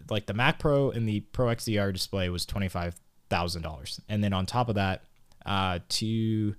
like 0.08 0.26
the 0.26 0.34
Mac 0.34 0.58
Pro 0.58 0.90
and 0.90 1.08
the 1.08 1.20
Pro 1.20 1.46
XDR 1.46 1.92
display 1.92 2.28
was 2.28 2.46
twenty 2.46 2.68
five 2.68 2.94
thousand 3.28 3.62
dollars, 3.62 4.00
and 4.08 4.22
then 4.22 4.32
on 4.32 4.46
top 4.46 4.68
of 4.68 4.76
that, 4.76 5.04
uh, 5.44 5.80
two 5.88 6.54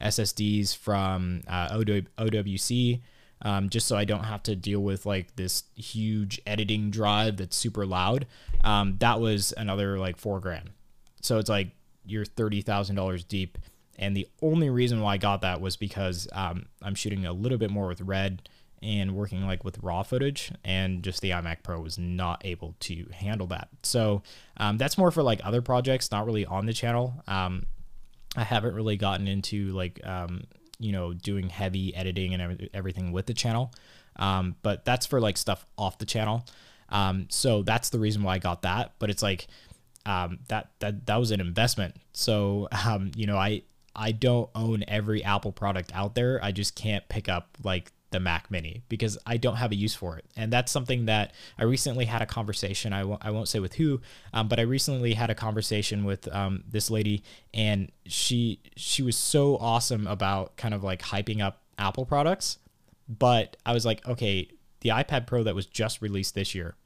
SSDs 0.00 0.76
from 0.76 1.42
uh, 1.48 1.68
OWC 1.70 3.00
um, 3.44 3.68
just 3.68 3.86
so 3.86 3.96
I 3.96 4.04
don't 4.04 4.24
have 4.24 4.42
to 4.44 4.56
deal 4.56 4.80
with 4.80 5.06
like 5.06 5.36
this 5.36 5.64
huge 5.76 6.40
editing 6.46 6.90
drive 6.90 7.36
that's 7.36 7.56
super 7.56 7.86
loud. 7.86 8.26
Um, 8.64 8.96
that 8.98 9.20
was 9.20 9.52
another 9.56 9.98
like 9.98 10.16
four 10.16 10.40
grand. 10.40 10.70
So 11.20 11.38
it's 11.38 11.50
like 11.50 11.68
you're 12.04 12.24
thirty 12.24 12.62
thousand 12.62 12.96
dollars 12.96 13.22
deep. 13.24 13.58
And 13.96 14.16
the 14.16 14.26
only 14.42 14.70
reason 14.70 15.00
why 15.00 15.14
I 15.14 15.16
got 15.18 15.42
that 15.42 15.60
was 15.60 15.76
because 15.76 16.26
um, 16.32 16.66
I'm 16.82 16.96
shooting 16.96 17.26
a 17.26 17.32
little 17.32 17.58
bit 17.58 17.70
more 17.70 17.86
with 17.86 18.00
red 18.00 18.48
and 18.82 19.14
working 19.14 19.46
like 19.46 19.64
with 19.64 19.78
raw 19.82 20.02
footage, 20.02 20.52
and 20.64 21.02
just 21.02 21.20
the 21.22 21.30
iMac 21.30 21.62
Pro 21.62 21.80
was 21.80 21.96
not 21.96 22.42
able 22.44 22.74
to 22.80 23.06
handle 23.12 23.46
that. 23.46 23.68
So 23.82 24.22
um, 24.56 24.78
that's 24.78 24.98
more 24.98 25.10
for 25.10 25.22
like 25.22 25.40
other 25.44 25.62
projects, 25.62 26.10
not 26.10 26.26
really 26.26 26.44
on 26.44 26.66
the 26.66 26.72
channel. 26.72 27.22
Um, 27.26 27.66
I 28.36 28.42
haven't 28.42 28.74
really 28.74 28.96
gotten 28.96 29.28
into 29.28 29.72
like 29.72 30.04
um, 30.04 30.42
you 30.84 30.92
know, 30.92 31.14
doing 31.14 31.48
heavy 31.48 31.94
editing 31.96 32.34
and 32.34 32.68
everything 32.74 33.10
with 33.10 33.24
the 33.24 33.32
channel. 33.32 33.72
Um, 34.16 34.56
but 34.62 34.84
that's 34.84 35.06
for 35.06 35.18
like 35.18 35.38
stuff 35.38 35.64
off 35.78 35.96
the 35.96 36.04
channel. 36.04 36.44
Um, 36.90 37.26
so 37.30 37.62
that's 37.62 37.88
the 37.88 37.98
reason 37.98 38.22
why 38.22 38.34
I 38.34 38.38
got 38.38 38.62
that. 38.62 38.92
But 38.98 39.08
it's 39.08 39.22
like 39.22 39.46
um, 40.04 40.40
that 40.48 40.70
that 40.80 41.06
that 41.06 41.16
was 41.16 41.30
an 41.30 41.40
investment. 41.40 41.96
So 42.12 42.68
um, 42.86 43.12
you 43.16 43.26
know, 43.26 43.38
I 43.38 43.62
I 43.96 44.12
don't 44.12 44.50
own 44.54 44.84
every 44.86 45.24
Apple 45.24 45.52
product 45.52 45.90
out 45.94 46.14
there. 46.14 46.38
I 46.42 46.52
just 46.52 46.74
can't 46.76 47.08
pick 47.08 47.30
up 47.30 47.56
like 47.64 47.90
the 48.14 48.20
Mac 48.20 48.48
Mini 48.48 48.84
because 48.88 49.18
I 49.26 49.36
don't 49.38 49.56
have 49.56 49.72
a 49.72 49.74
use 49.74 49.92
for 49.92 50.16
it. 50.16 50.24
And 50.36 50.52
that's 50.52 50.70
something 50.70 51.06
that 51.06 51.32
I 51.58 51.64
recently 51.64 52.04
had 52.04 52.22
a 52.22 52.26
conversation. 52.26 52.92
I 52.92 53.00
w- 53.00 53.18
I 53.20 53.32
won't 53.32 53.48
say 53.48 53.58
with 53.58 53.74
who, 53.74 54.00
um, 54.32 54.46
but 54.46 54.60
I 54.60 54.62
recently 54.62 55.14
had 55.14 55.30
a 55.30 55.34
conversation 55.34 56.04
with 56.04 56.32
um, 56.32 56.62
this 56.70 56.92
lady, 56.92 57.24
and 57.52 57.90
she 58.06 58.60
she 58.76 59.02
was 59.02 59.16
so 59.16 59.56
awesome 59.56 60.06
about 60.06 60.56
kind 60.56 60.74
of 60.74 60.84
like 60.84 61.02
hyping 61.02 61.42
up 61.42 61.62
Apple 61.76 62.06
products. 62.06 62.58
But 63.08 63.56
I 63.66 63.72
was 63.72 63.84
like, 63.84 64.06
okay, 64.06 64.48
the 64.82 64.90
iPad 64.90 65.26
Pro 65.26 65.42
that 65.42 65.56
was 65.56 65.66
just 65.66 66.00
released 66.00 66.36
this 66.36 66.54
year, 66.54 66.76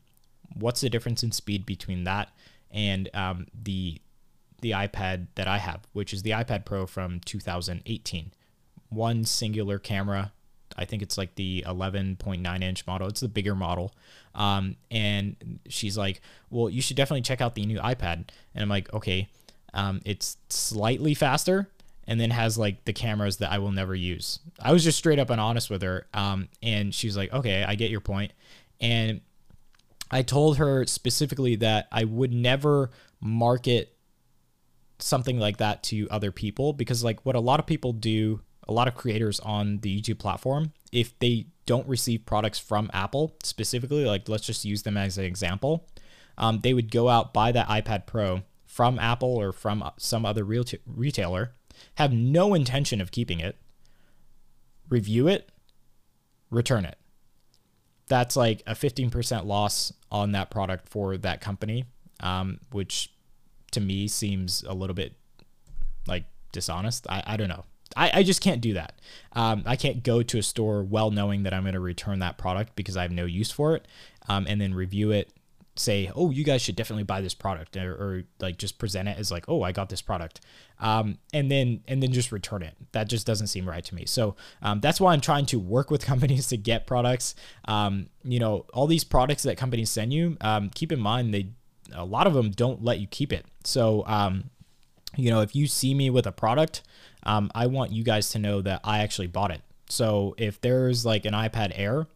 what's 0.55 0.81
the 0.81 0.89
difference 0.89 1.23
in 1.23 1.31
speed 1.31 1.67
between 1.67 2.05
that 2.05 2.31
and 2.71 3.11
um, 3.13 3.49
the 3.53 4.01
the 4.63 4.71
iPad 4.71 5.27
that 5.35 5.47
I 5.47 5.59
have, 5.59 5.87
which 5.93 6.15
is 6.15 6.23
the 6.23 6.31
iPad 6.31 6.65
Pro 6.65 6.87
from 6.87 7.21
2018? 7.21 8.33
One 8.89 9.25
singular 9.27 9.79
camera, 9.79 10.33
I 10.79 10.85
think 10.85 11.03
it's 11.03 11.19
like 11.19 11.35
the 11.35 11.65
11.9 11.67 12.63
inch 12.63 12.87
model. 12.87 13.09
It's 13.09 13.21
the 13.21 13.29
bigger 13.29 13.55
model. 13.55 13.93
Um, 14.35 14.77
and 14.91 15.59
she's 15.69 15.99
like, 15.99 16.21
well, 16.51 16.71
you 16.71 16.81
should 16.81 16.97
definitely 16.97 17.23
check 17.23 17.41
out 17.41 17.55
the 17.55 17.67
new 17.67 17.79
iPad. 17.79 18.29
And 18.55 18.63
I'm 18.63 18.69
like, 18.69 18.93
okay, 18.95 19.29
um, 19.75 20.01
it's 20.05 20.37
slightly 20.49 21.15
faster. 21.15 21.69
and 22.09 22.19
then 22.19 22.31
has 22.31 22.57
like 22.57 22.85
the 22.87 22.93
cameras 22.93 23.37
that 23.37 23.53
I 23.53 23.59
will 23.59 23.71
never 23.71 23.95
use. 23.95 24.39
I 24.59 24.73
was 24.73 24.83
just 24.83 24.97
straight 24.97 25.19
up 25.19 25.29
and 25.29 25.39
honest 25.41 25.69
with 25.69 25.83
her. 25.83 26.07
Um, 26.15 26.49
and 26.63 26.95
she's 26.95 27.17
like, 27.17 27.33
okay, 27.35 27.63
I 27.63 27.75
get 27.75 27.91
your 27.91 28.01
point. 28.01 28.33
And 28.81 29.21
I 30.11 30.23
told 30.23 30.57
her 30.57 30.87
specifically 30.87 31.57
that 31.57 31.87
I 31.93 32.05
would 32.05 32.33
never 32.33 32.91
market 33.21 33.95
something 34.99 35.39
like 35.39 35.59
that 35.59 35.83
to 35.85 36.09
other 36.11 36.33
people 36.33 36.73
because 36.73 37.05
like 37.05 37.25
what 37.27 37.37
a 37.37 37.41
lot 37.41 37.61
of 37.61 37.67
people 37.67 37.93
do, 37.93 38.41
a 38.69 38.73
lot 38.73 38.89
of 38.89 38.95
creators 38.95 39.41
on 39.41 39.79
the 39.79 40.01
YouTube 40.01 40.19
platform, 40.19 40.73
if 40.93 41.19
they 41.19 41.47
don't 41.67 41.87
receive 41.89 42.27
products 42.27 42.59
from 42.59 42.91
Apple 42.93 43.37
specifically, 43.43 44.05
like 44.05 44.29
let's 44.29 44.47
just 44.47 44.65
use 44.65 44.83
them 44.83 44.97
as 44.97 45.19
an 45.19 45.25
example, 45.25 45.87
um, 46.37 46.61
they 46.61 46.75
would 46.75 46.91
go 46.91 47.09
out 47.09 47.33
buy 47.33 47.53
that 47.53 47.69
iPad 47.69 48.07
Pro 48.07 48.43
from 48.67 48.99
Apple 48.99 49.37
or 49.37 49.53
from 49.53 49.89
some 49.97 50.25
other 50.25 50.45
real 50.45 50.65
retailer, 50.87 51.53
have 51.97 52.13
no 52.13 52.55
intention 52.55 53.01
of 53.01 53.11
keeping 53.11 53.41
it, 53.41 53.57
review 54.89 55.27
it, 55.27 55.51
return 56.51 56.85
it. 56.85 56.97
That's 58.09 58.37
like 58.37 58.63
a 58.67 58.73
15% 58.73 59.45
loss 59.45 59.93
on 60.11 60.33
that 60.33 60.51
product 60.51 60.89
for 60.89 61.17
that 61.19 61.41
company, 61.41 61.85
um, 62.21 62.61
which 62.73 63.13
to 63.73 63.81
me 63.81 64.09
seems 64.09 64.63
a 64.63 64.73
little 64.73 64.95
bit 64.95 65.15
like 66.07 66.25
dishonest. 66.53 67.07
I, 67.11 67.23
I 67.27 67.37
don't 67.37 67.49
know. 67.49 67.65
I, 67.99 68.11
I 68.15 68.23
just 68.23 68.41
can't 68.41 68.61
do 68.61 68.75
that. 68.75 69.01
Um, 69.33 69.63
I 69.67 69.77
can't 69.77 70.03
go 70.03 70.23
to 70.23 70.39
a 70.39 70.43
store 70.43 70.83
well 70.83 71.11
knowing 71.11 71.43
that 71.43 71.53
I'm 71.53 71.63
going 71.63 71.75
to 71.75 71.81
return 71.81 72.21
that 72.21 72.39
product 72.39 72.77
because 72.77 72.97
I 72.97 73.03
have 73.03 73.11
no 73.11 73.25
use 73.25 73.51
for 73.51 73.75
it 73.75 73.87
um, 74.29 74.47
and 74.49 74.61
then 74.61 74.73
review 74.73 75.11
it 75.11 75.33
say, 75.81 76.11
oh, 76.15 76.31
you 76.31 76.45
guys 76.45 76.61
should 76.61 76.77
definitely 76.77 77.05
buy 77.05 77.21
this 77.21 77.35
product, 77.35 77.77
or, 77.77 77.93
or 77.93 78.23
like 78.41 78.59
just 78.59 78.79
present 78.79 79.09
it 79.09 79.17
as 79.19 79.31
like, 79.31 79.45
oh, 79.49 79.63
I 79.63 79.73
got 79.73 79.89
this 79.89 80.03
product, 80.03 80.41
um, 80.81 81.19
and 81.33 81.51
then 81.51 81.83
and 81.87 82.03
then 82.03 82.13
just 82.13 82.33
return 82.33 82.63
it. 82.63 82.75
That 82.93 83.09
just 83.09 83.27
doesn't 83.27 83.47
seem 83.47 83.69
right 83.69 83.85
to 83.85 83.95
me. 83.95 84.05
So 84.07 84.37
um, 84.63 84.81
that's 84.81 85.01
why 85.01 85.13
I'm 85.13 85.21
trying 85.21 85.47
to 85.47 85.59
work 85.59 85.91
with 85.91 86.05
companies 86.07 86.49
to 86.49 86.57
get 86.57 86.87
products. 86.87 87.35
Um, 87.67 88.09
you 88.25 88.41
know, 88.41 88.67
all 88.75 88.87
these 88.87 89.05
products 89.05 89.45
that 89.45 89.57
companies 89.57 89.91
send 89.91 90.13
you, 90.13 90.37
um, 90.41 90.71
keep 90.71 90.93
in 90.93 91.01
mind 91.01 91.33
they 91.33 91.51
a 91.95 92.05
lot 92.05 92.27
of 92.27 92.35
them 92.35 92.51
don't 92.51 92.85
let 92.85 92.99
you 92.99 93.07
keep 93.07 93.33
it. 93.33 93.47
So 93.65 94.05
um, 94.07 94.51
you 95.17 95.31
know, 95.31 95.41
if 95.41 95.55
you 95.55 95.67
see 95.67 95.95
me 95.95 96.11
with 96.11 96.27
a 96.27 96.33
product, 96.33 96.83
um, 97.25 97.51
I 97.55 97.67
want 97.67 97.93
you 97.93 98.05
guys 98.05 98.31
to 98.31 98.39
know 98.39 98.63
that 98.63 98.81
I 98.85 99.01
actually 99.01 99.27
bought 99.27 99.51
it. 99.51 99.63
So 99.89 100.35
if 100.39 100.61
there's 100.61 101.05
like 101.05 101.25
an 101.25 101.35
iPad 101.35 101.73
Air, 101.75 102.07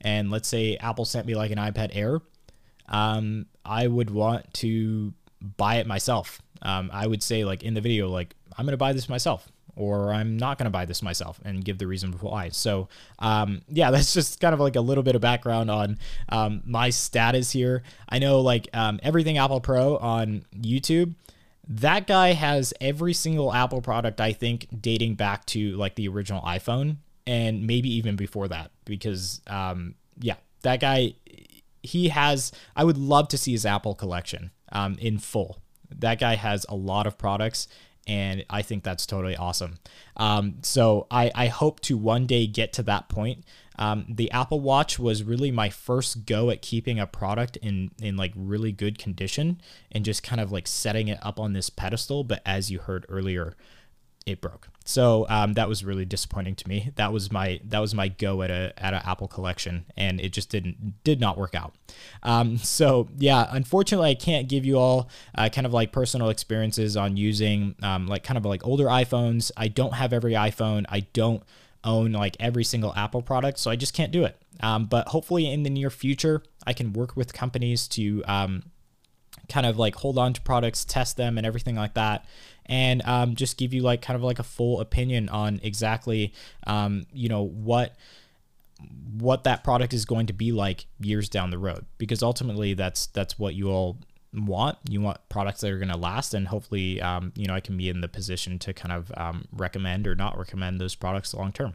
and 0.00 0.30
let's 0.30 0.48
say 0.48 0.76
Apple 0.76 1.04
sent 1.04 1.26
me 1.26 1.34
like 1.34 1.50
an 1.50 1.58
iPad 1.58 1.90
Air, 1.92 2.20
um, 2.88 3.46
I 3.64 3.86
would 3.86 4.10
want 4.10 4.52
to 4.54 5.12
buy 5.56 5.76
it 5.76 5.86
myself. 5.86 6.40
Um, 6.62 6.90
I 6.92 7.06
would 7.06 7.22
say 7.22 7.44
like 7.44 7.62
in 7.62 7.74
the 7.74 7.80
video, 7.80 8.08
like 8.08 8.34
I'm 8.56 8.64
gonna 8.64 8.76
buy 8.76 8.92
this 8.92 9.08
myself, 9.08 9.50
or 9.74 10.12
I'm 10.12 10.36
not 10.36 10.58
gonna 10.58 10.70
buy 10.70 10.84
this 10.84 11.02
myself, 11.02 11.40
and 11.44 11.64
give 11.64 11.78
the 11.78 11.86
reason 11.86 12.12
why. 12.12 12.50
So 12.50 12.88
um, 13.18 13.62
yeah, 13.68 13.90
that's 13.92 14.14
just 14.14 14.40
kind 14.40 14.54
of 14.54 14.60
like 14.60 14.76
a 14.76 14.80
little 14.80 15.02
bit 15.02 15.14
of 15.14 15.20
background 15.20 15.70
on 15.70 15.98
um, 16.28 16.62
my 16.64 16.90
status 16.90 17.50
here. 17.50 17.82
I 18.08 18.18
know 18.18 18.40
like 18.40 18.68
um, 18.72 18.98
EverythingApplePro 18.98 20.02
on 20.02 20.44
YouTube. 20.56 21.14
That 21.68 22.06
guy 22.06 22.32
has 22.32 22.72
every 22.80 23.12
single 23.12 23.52
Apple 23.52 23.82
product 23.82 24.20
I 24.20 24.32
think 24.32 24.68
dating 24.80 25.16
back 25.16 25.44
to 25.46 25.76
like 25.76 25.96
the 25.96 26.08
original 26.08 26.42
iPhone 26.42 26.98
and 27.26 27.66
maybe 27.66 27.92
even 27.94 28.14
before 28.16 28.48
that 28.48 28.70
because 28.84 29.40
um, 29.48 29.94
yeah, 30.20 30.36
that 30.62 30.80
guy 30.80 31.14
he 31.82 32.08
has. 32.08 32.52
I 32.74 32.84
would 32.84 32.98
love 32.98 33.28
to 33.28 33.38
see 33.38 33.52
his 33.52 33.64
Apple 33.64 33.94
collection 33.94 34.50
um, 34.72 34.96
in 35.00 35.18
full. 35.18 35.60
That 35.98 36.18
guy 36.18 36.34
has 36.34 36.66
a 36.68 36.74
lot 36.74 37.06
of 37.06 37.16
products, 37.16 37.68
and 38.06 38.44
I 38.48 38.62
think 38.62 38.84
that's 38.84 39.06
totally 39.06 39.36
awesome. 39.36 39.78
Um, 40.16 40.56
so 40.62 41.06
I, 41.10 41.30
I 41.34 41.46
hope 41.48 41.80
to 41.80 41.96
one 41.96 42.26
day 42.26 42.46
get 42.46 42.72
to 42.74 42.82
that 42.84 43.08
point. 43.08 43.44
Um, 43.78 44.06
the 44.08 44.30
Apple 44.30 44.60
Watch 44.60 44.98
was 44.98 45.22
really 45.22 45.50
my 45.50 45.68
first 45.68 46.24
go 46.24 46.50
at 46.50 46.62
keeping 46.62 46.98
a 46.98 47.06
product 47.06 47.56
in 47.58 47.90
in 48.00 48.16
like 48.16 48.32
really 48.34 48.72
good 48.72 48.98
condition 48.98 49.60
and 49.92 50.04
just 50.04 50.22
kind 50.22 50.40
of 50.40 50.50
like 50.50 50.66
setting 50.66 51.08
it 51.08 51.18
up 51.22 51.38
on 51.38 51.52
this 51.52 51.68
pedestal. 51.68 52.24
But 52.24 52.42
as 52.46 52.70
you 52.70 52.78
heard 52.78 53.04
earlier, 53.08 53.54
it 54.24 54.40
broke. 54.40 54.68
So 54.88 55.26
um, 55.28 55.54
that 55.54 55.68
was 55.68 55.84
really 55.84 56.04
disappointing 56.04 56.54
to 56.54 56.68
me. 56.68 56.92
That 56.94 57.12
was 57.12 57.32
my 57.32 57.60
that 57.64 57.80
was 57.80 57.92
my 57.92 58.06
go 58.06 58.42
at 58.42 58.52
a 58.52 58.72
at 58.78 58.94
an 58.94 59.02
Apple 59.04 59.26
collection, 59.26 59.84
and 59.96 60.20
it 60.20 60.32
just 60.32 60.48
didn't 60.48 61.02
did 61.02 61.20
not 61.20 61.36
work 61.36 61.56
out. 61.56 61.74
Um, 62.22 62.56
so 62.58 63.08
yeah, 63.18 63.48
unfortunately, 63.50 64.10
I 64.10 64.14
can't 64.14 64.48
give 64.48 64.64
you 64.64 64.78
all 64.78 65.10
uh, 65.34 65.48
kind 65.48 65.66
of 65.66 65.72
like 65.72 65.90
personal 65.90 66.28
experiences 66.28 66.96
on 66.96 67.16
using 67.16 67.74
um, 67.82 68.06
like 68.06 68.22
kind 68.22 68.38
of 68.38 68.44
like 68.44 68.64
older 68.64 68.86
iPhones. 68.86 69.50
I 69.56 69.66
don't 69.66 69.94
have 69.94 70.12
every 70.12 70.34
iPhone. 70.34 70.84
I 70.88 71.00
don't 71.00 71.42
own 71.82 72.12
like 72.12 72.36
every 72.38 72.64
single 72.64 72.94
Apple 72.94 73.22
product, 73.22 73.58
so 73.58 73.72
I 73.72 73.76
just 73.76 73.92
can't 73.92 74.12
do 74.12 74.24
it. 74.24 74.40
Um, 74.60 74.86
but 74.86 75.08
hopefully, 75.08 75.50
in 75.50 75.64
the 75.64 75.70
near 75.70 75.90
future, 75.90 76.44
I 76.64 76.72
can 76.72 76.92
work 76.92 77.16
with 77.16 77.32
companies 77.32 77.88
to 77.88 78.22
um, 78.26 78.62
kind 79.48 79.66
of 79.66 79.78
like 79.78 79.96
hold 79.96 80.18
on 80.18 80.32
to 80.32 80.40
products, 80.40 80.84
test 80.84 81.16
them, 81.16 81.38
and 81.38 81.46
everything 81.46 81.76
like 81.76 81.94
that, 81.94 82.24
and 82.66 83.02
um, 83.06 83.34
just 83.34 83.56
give 83.56 83.72
you 83.72 83.82
like 83.82 84.02
kind 84.02 84.16
of 84.16 84.22
like 84.22 84.38
a 84.38 84.44
full 84.44 84.80
opinion 84.80 85.28
on 85.28 85.60
exactly 85.62 86.32
um, 86.66 87.06
you 87.12 87.28
know 87.28 87.42
what 87.42 87.96
what 89.18 89.44
that 89.44 89.64
product 89.64 89.94
is 89.94 90.04
going 90.04 90.26
to 90.26 90.32
be 90.32 90.52
like 90.52 90.86
years 91.00 91.28
down 91.28 91.50
the 91.50 91.58
road. 91.58 91.86
Because 91.98 92.22
ultimately 92.22 92.74
that's 92.74 93.06
that's 93.06 93.38
what 93.38 93.54
you 93.54 93.70
all 93.70 93.98
want. 94.34 94.78
You 94.88 95.00
want 95.00 95.18
products 95.28 95.62
that 95.62 95.70
are 95.70 95.78
going 95.78 95.88
to 95.88 95.96
last 95.96 96.34
and 96.34 96.48
hopefully 96.48 97.00
um, 97.00 97.32
you 97.36 97.46
know 97.46 97.54
i 97.54 97.60
can 97.60 97.76
be 97.76 97.88
in 97.88 98.00
the 98.00 98.08
position 98.08 98.58
to 98.60 98.74
kind 98.74 98.92
of 98.92 99.12
um, 99.16 99.46
recommend 99.52 100.06
or 100.06 100.14
not 100.14 100.38
recommend 100.38 100.80
those 100.80 100.94
products 100.94 101.34
long 101.34 101.52
term. 101.52 101.74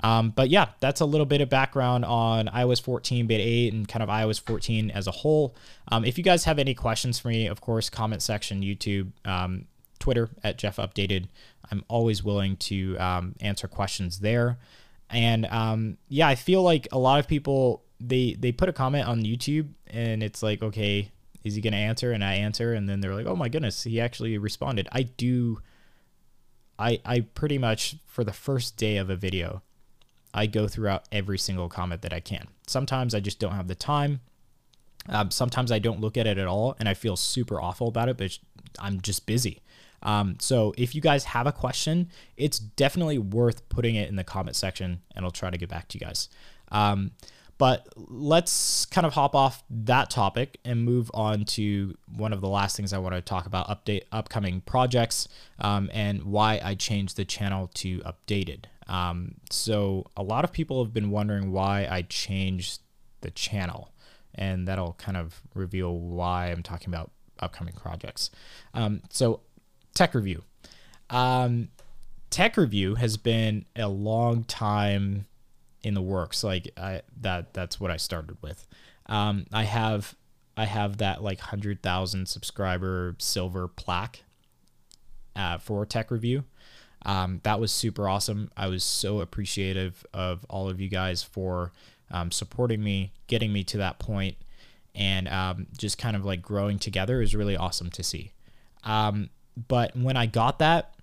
Um, 0.00 0.30
but 0.30 0.50
yeah, 0.50 0.68
that's 0.80 1.00
a 1.00 1.06
little 1.06 1.26
bit 1.26 1.40
of 1.40 1.48
background 1.48 2.04
on 2.04 2.48
iOS 2.48 2.82
14 2.82 3.26
beta 3.26 3.42
8 3.42 3.72
and 3.72 3.88
kind 3.88 4.02
of 4.02 4.08
iOS 4.08 4.40
14 4.40 4.90
as 4.90 5.06
a 5.06 5.10
whole. 5.10 5.54
Um, 5.88 6.04
if 6.04 6.18
you 6.18 6.24
guys 6.24 6.44
have 6.44 6.58
any 6.58 6.74
questions 6.74 7.18
for 7.18 7.28
me, 7.28 7.46
of 7.46 7.60
course, 7.60 7.88
comment 7.88 8.22
section, 8.22 8.60
YouTube, 8.60 9.12
um, 9.24 9.64
Twitter 10.06 10.30
at 10.44 10.56
Jeff 10.56 10.76
Updated. 10.76 11.26
I'm 11.68 11.82
always 11.88 12.22
willing 12.22 12.56
to 12.58 12.96
um, 12.98 13.34
answer 13.40 13.66
questions 13.66 14.20
there. 14.20 14.56
And 15.10 15.46
um, 15.46 15.98
yeah, 16.08 16.28
I 16.28 16.36
feel 16.36 16.62
like 16.62 16.86
a 16.92 16.98
lot 16.98 17.18
of 17.18 17.26
people 17.26 17.82
they 17.98 18.36
they 18.38 18.52
put 18.52 18.68
a 18.68 18.72
comment 18.72 19.08
on 19.08 19.22
YouTube 19.22 19.68
and 19.88 20.22
it's 20.22 20.44
like, 20.44 20.62
okay, 20.62 21.10
is 21.42 21.56
he 21.56 21.60
gonna 21.60 21.76
answer? 21.76 22.12
And 22.12 22.22
I 22.22 22.34
answer, 22.34 22.72
and 22.72 22.88
then 22.88 23.00
they're 23.00 23.16
like, 23.16 23.26
oh 23.26 23.34
my 23.34 23.48
goodness, 23.48 23.82
he 23.82 24.00
actually 24.00 24.38
responded. 24.38 24.86
I 24.92 25.02
do. 25.02 25.58
I 26.78 27.00
I 27.04 27.20
pretty 27.22 27.58
much 27.58 27.96
for 28.06 28.22
the 28.22 28.32
first 28.32 28.76
day 28.76 28.98
of 28.98 29.10
a 29.10 29.16
video, 29.16 29.62
I 30.32 30.46
go 30.46 30.68
throughout 30.68 31.08
every 31.10 31.38
single 31.38 31.68
comment 31.68 32.02
that 32.02 32.12
I 32.12 32.20
can. 32.20 32.46
Sometimes 32.68 33.12
I 33.12 33.18
just 33.18 33.40
don't 33.40 33.54
have 33.54 33.66
the 33.66 33.74
time. 33.74 34.20
Um, 35.08 35.32
sometimes 35.32 35.72
I 35.72 35.80
don't 35.80 36.00
look 36.00 36.16
at 36.16 36.28
it 36.28 36.38
at 36.38 36.46
all, 36.46 36.76
and 36.78 36.88
I 36.88 36.94
feel 36.94 37.16
super 37.16 37.60
awful 37.60 37.88
about 37.88 38.08
it, 38.08 38.16
but 38.16 38.38
I'm 38.78 39.00
just 39.00 39.26
busy. 39.26 39.62
Um, 40.02 40.36
so 40.40 40.74
if 40.76 40.94
you 40.94 41.00
guys 41.00 41.24
have 41.24 41.46
a 41.46 41.52
question, 41.52 42.10
it's 42.36 42.58
definitely 42.58 43.18
worth 43.18 43.68
putting 43.68 43.94
it 43.94 44.08
in 44.08 44.16
the 44.16 44.24
comment 44.24 44.56
section 44.56 45.00
and 45.14 45.24
I'll 45.24 45.30
try 45.30 45.50
to 45.50 45.58
get 45.58 45.68
back 45.68 45.88
to 45.88 45.98
you 45.98 46.06
guys. 46.06 46.28
Um, 46.70 47.12
but 47.58 47.88
let's 47.96 48.84
kind 48.86 49.06
of 49.06 49.14
hop 49.14 49.34
off 49.34 49.62
that 49.70 50.10
topic 50.10 50.58
and 50.64 50.84
move 50.84 51.10
on 51.14 51.44
to 51.46 51.96
one 52.14 52.32
of 52.32 52.40
the 52.40 52.48
last 52.48 52.76
things 52.76 52.92
I 52.92 52.98
want 52.98 53.14
to 53.14 53.22
talk 53.22 53.46
about 53.46 53.68
update 53.68 54.02
upcoming 54.12 54.60
projects 54.60 55.26
um, 55.58 55.88
and 55.92 56.24
why 56.24 56.60
I 56.62 56.74
changed 56.74 57.16
the 57.16 57.24
channel 57.24 57.70
to 57.74 58.00
updated. 58.00 58.64
Um, 58.88 59.36
so 59.50 60.06
a 60.16 60.22
lot 60.22 60.44
of 60.44 60.52
people 60.52 60.84
have 60.84 60.92
been 60.92 61.10
wondering 61.10 61.50
why 61.50 61.88
I 61.90 62.02
changed 62.02 62.82
the 63.22 63.30
channel, 63.30 63.92
and 64.34 64.68
that'll 64.68 64.92
kind 64.94 65.16
of 65.16 65.40
reveal 65.54 65.98
why 65.98 66.48
I'm 66.48 66.62
talking 66.62 66.90
about 66.90 67.10
upcoming 67.40 67.74
projects. 67.74 68.30
Um, 68.74 69.02
so 69.10 69.40
tech 69.96 70.14
review. 70.14 70.42
Um, 71.10 71.68
tech 72.30 72.56
review 72.56 72.94
has 72.94 73.16
been 73.16 73.64
a 73.74 73.88
long 73.88 74.44
time 74.44 75.26
in 75.82 75.94
the 75.94 76.02
works. 76.02 76.44
Like 76.44 76.68
I, 76.76 77.02
that, 77.20 77.52
that's 77.54 77.80
what 77.80 77.90
I 77.90 77.96
started 77.96 78.36
with. 78.42 78.66
Um, 79.06 79.46
I 79.52 79.64
have, 79.64 80.14
I 80.56 80.64
have 80.64 80.98
that 80.98 81.22
like 81.22 81.40
hundred 81.40 81.82
thousand 81.82 82.26
subscriber 82.28 83.16
silver 83.18 83.68
plaque 83.68 84.22
uh, 85.34 85.58
for 85.58 85.84
tech 85.84 86.10
review. 86.10 86.44
Um, 87.04 87.40
that 87.44 87.60
was 87.60 87.70
super 87.70 88.08
awesome. 88.08 88.50
I 88.56 88.66
was 88.66 88.82
so 88.82 89.20
appreciative 89.20 90.04
of 90.12 90.44
all 90.48 90.68
of 90.68 90.80
you 90.80 90.88
guys 90.88 91.22
for 91.22 91.72
um, 92.10 92.32
supporting 92.32 92.82
me, 92.82 93.12
getting 93.28 93.52
me 93.52 93.62
to 93.64 93.78
that 93.78 93.98
point, 93.98 94.36
and 94.94 95.28
um, 95.28 95.66
just 95.76 95.98
kind 95.98 96.16
of 96.16 96.24
like 96.24 96.42
growing 96.42 96.78
together 96.78 97.20
is 97.22 97.34
really 97.34 97.56
awesome 97.56 97.90
to 97.90 98.02
see. 98.02 98.32
Um, 98.82 99.30
but 99.68 99.96
when 99.96 100.16
I 100.16 100.26
got 100.26 100.58
that, 100.58 100.94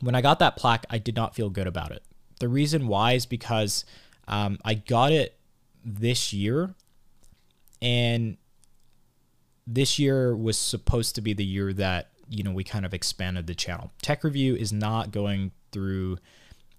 when 0.00 0.14
I 0.14 0.20
got 0.20 0.38
that 0.38 0.56
plaque, 0.56 0.86
I 0.90 0.98
did 0.98 1.16
not 1.16 1.34
feel 1.34 1.50
good 1.50 1.66
about 1.66 1.90
it. 1.90 2.02
The 2.40 2.48
reason 2.48 2.86
why 2.86 3.12
is 3.12 3.26
because 3.26 3.84
um, 4.28 4.58
I 4.64 4.74
got 4.74 5.12
it 5.12 5.38
this 5.84 6.32
year, 6.32 6.74
and 7.80 8.36
this 9.66 9.98
year 9.98 10.36
was 10.36 10.58
supposed 10.58 11.14
to 11.14 11.20
be 11.20 11.32
the 11.32 11.44
year 11.44 11.72
that 11.74 12.10
you 12.28 12.42
know 12.42 12.52
we 12.52 12.64
kind 12.64 12.84
of 12.84 12.92
expanded 12.92 13.46
the 13.46 13.54
channel. 13.54 13.92
Tech 14.02 14.24
review 14.24 14.54
is 14.54 14.72
not 14.72 15.12
going 15.12 15.52
through 15.72 16.18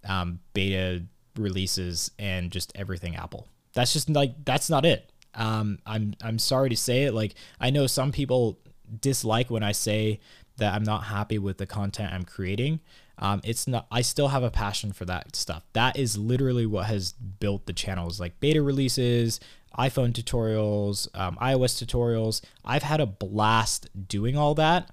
um, 0.07 0.39
beta 0.53 1.03
releases 1.35 2.11
and 2.17 2.51
just 2.51 2.71
everything 2.75 3.15
Apple. 3.15 3.47
That's 3.73 3.93
just 3.93 4.09
like 4.09 4.45
that's 4.45 4.69
not 4.69 4.85
it. 4.85 5.11
Um, 5.33 5.79
I'm 5.85 6.15
I'm 6.21 6.39
sorry 6.39 6.69
to 6.69 6.77
say 6.77 7.03
it. 7.03 7.13
Like 7.13 7.35
I 7.59 7.69
know 7.69 7.87
some 7.87 8.11
people 8.11 8.59
dislike 9.01 9.49
when 9.49 9.63
I 9.63 9.71
say 9.71 10.19
that 10.57 10.73
I'm 10.73 10.83
not 10.83 11.05
happy 11.05 11.39
with 11.39 11.57
the 11.57 11.65
content 11.65 12.13
I'm 12.13 12.23
creating. 12.23 12.79
Um, 13.19 13.41
it's 13.43 13.67
not. 13.67 13.87
I 13.91 14.01
still 14.01 14.27
have 14.27 14.43
a 14.43 14.51
passion 14.51 14.91
for 14.91 15.05
that 15.05 15.35
stuff. 15.35 15.63
That 15.73 15.97
is 15.97 16.17
literally 16.17 16.65
what 16.65 16.85
has 16.85 17.13
built 17.13 17.65
the 17.65 17.73
channels, 17.73 18.19
like 18.19 18.39
beta 18.39 18.61
releases, 18.61 19.39
iPhone 19.77 20.13
tutorials, 20.13 21.07
um, 21.17 21.37
iOS 21.41 21.83
tutorials. 21.83 22.41
I've 22.63 22.83
had 22.83 22.99
a 22.99 23.05
blast 23.05 23.89
doing 24.07 24.37
all 24.37 24.53
that. 24.55 24.91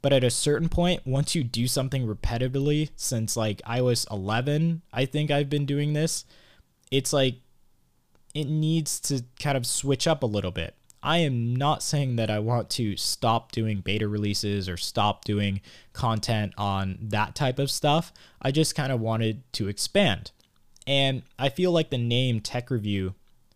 But 0.00 0.12
at 0.12 0.24
a 0.24 0.30
certain 0.30 0.68
point, 0.68 1.06
once 1.06 1.36
you 1.36 1.44
do 1.44 1.68
something 1.68 2.08
repetitively, 2.08 2.90
since 2.96 3.36
like 3.36 3.62
iOS 3.62 4.10
11, 4.10 4.82
I 4.92 5.04
think 5.04 5.30
I've 5.30 5.48
been 5.48 5.64
doing 5.64 5.92
this, 5.92 6.24
it's 6.90 7.12
like 7.12 7.36
it 8.34 8.48
needs 8.48 8.98
to 9.00 9.22
kind 9.40 9.56
of 9.56 9.64
switch 9.64 10.08
up 10.08 10.24
a 10.24 10.26
little 10.26 10.50
bit. 10.50 10.74
I 11.02 11.18
am 11.18 11.56
not 11.56 11.82
saying 11.82 12.16
that 12.16 12.30
I 12.30 12.38
want 12.38 12.70
to 12.70 12.96
stop 12.96 13.50
doing 13.50 13.80
beta 13.80 14.06
releases 14.06 14.68
or 14.68 14.76
stop 14.76 15.24
doing 15.24 15.60
content 15.92 16.54
on 16.56 16.98
that 17.00 17.34
type 17.34 17.58
of 17.58 17.70
stuff. 17.70 18.12
I 18.40 18.52
just 18.52 18.74
kind 18.74 18.92
of 18.92 19.00
wanted 19.00 19.42
to 19.54 19.68
expand. 19.68 20.30
And 20.86 21.22
I 21.38 21.48
feel 21.48 21.72
like 21.72 21.90
the 21.90 21.98
name 21.98 22.40
Tech 22.40 22.70
Review 22.70 23.14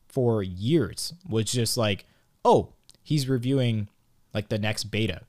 for 0.09 0.43
years 0.43 1.15
was 1.29 1.45
just 1.53 1.77
like, 1.77 2.05
oh, 2.45 2.73
he's 3.03 3.29
reviewing 3.29 3.89
like 4.35 4.49
the 4.49 4.59
next 4.59 4.85
beta. 4.85 5.23